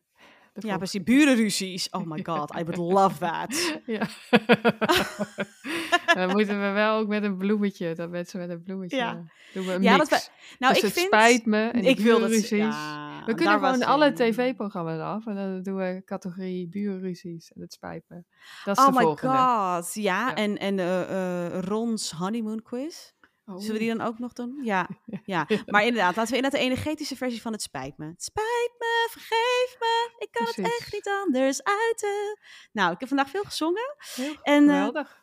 De 0.54 0.68
Ja, 0.68 0.78
precies. 0.78 1.04
Burenruzies. 1.04 1.90
Oh 1.90 2.06
my 2.06 2.24
god, 2.24 2.56
I 2.56 2.64
would 2.64 2.78
love 2.94 3.18
that. 3.18 3.80
Ja. 3.86 4.08
Dan 6.14 6.30
moeten 6.30 6.62
we 6.62 6.70
wel 6.72 6.98
ook 6.98 7.08
met 7.08 7.24
een 7.24 7.38
bloemetje, 7.38 7.96
dat 7.96 8.10
mensen 8.10 8.40
met 8.40 8.50
een 8.50 8.64
bloemetje 8.64 8.98
Ja. 8.98 9.24
doen 9.54 9.66
we 9.66 9.74
een 9.74 9.82
Ja, 9.82 9.98
mix. 9.98 10.10
we, 10.10 10.30
nou, 10.60 10.74
dus 10.74 10.82
ik 10.84 10.88
het 10.90 10.94
vind... 11.00 11.06
spijt 11.14 11.46
me 11.46 11.68
en 11.70 11.84
ik 11.86 12.00
wil 12.00 12.20
dat... 12.20 12.50
Ja, 12.50 13.24
we 13.26 13.34
kunnen 13.34 13.54
gewoon 13.54 13.84
alle 13.84 14.06
een- 14.06 14.16
tv-programma's 14.16 15.00
af 15.00 15.26
en 15.26 15.36
dan 15.36 15.62
doen 15.62 15.76
we 15.76 16.02
categorie 16.06 16.68
burenruzies 16.70 17.52
en 17.52 17.62
het 17.62 17.74
spijt 17.74 18.04
me. 18.08 18.24
Dat 18.64 18.78
is 18.78 18.84
Oh 18.84 18.90
de 18.90 18.96
my 18.98 19.02
volgende. 19.02 19.36
god, 19.38 19.94
ja. 19.94 20.02
Ja. 20.28 20.36
En, 20.36 20.58
en 20.58 20.80
eh, 20.80 21.46
eh, 21.46 21.60
Ron's 21.64 22.12
honeymoon 22.12 22.62
quiz. 22.62 23.12
Zullen 23.46 23.72
we 23.74 23.80
die 23.80 23.96
dan 23.96 24.08
ook 24.08 24.20
nog 24.20 24.34
doen? 24.34 24.60
Ja, 24.64 24.90
ja. 25.26 25.48
Maar 25.66 25.84
inderdaad, 25.86 26.16
laten 26.16 26.32
we 26.32 26.36
inderdaad 26.38 26.60
de 26.62 26.66
energetische 26.66 27.16
versie 27.16 27.42
van 27.42 27.52
het 27.52 27.62
spijt 27.62 27.98
me. 27.98 28.06
Het 28.06 28.24
spijt 28.24 28.72
me, 28.78 29.08
vergeef 29.12 29.76
me, 29.80 30.14
ik 30.18 30.28
kan 30.32 30.46
het 30.46 30.58
echt 30.60 30.94
niet 30.94 31.10
anders 31.24 31.64
uiten. 31.64 32.40
Nou, 32.72 32.92
ik 32.92 33.00
heb 33.00 33.08
vandaag 33.08 33.30
veel 33.30 33.44
gezongen. 33.44 33.96
Heel 34.16 34.36
En 34.42 34.64
eh, 34.70 34.76
geweldig. 34.76 35.23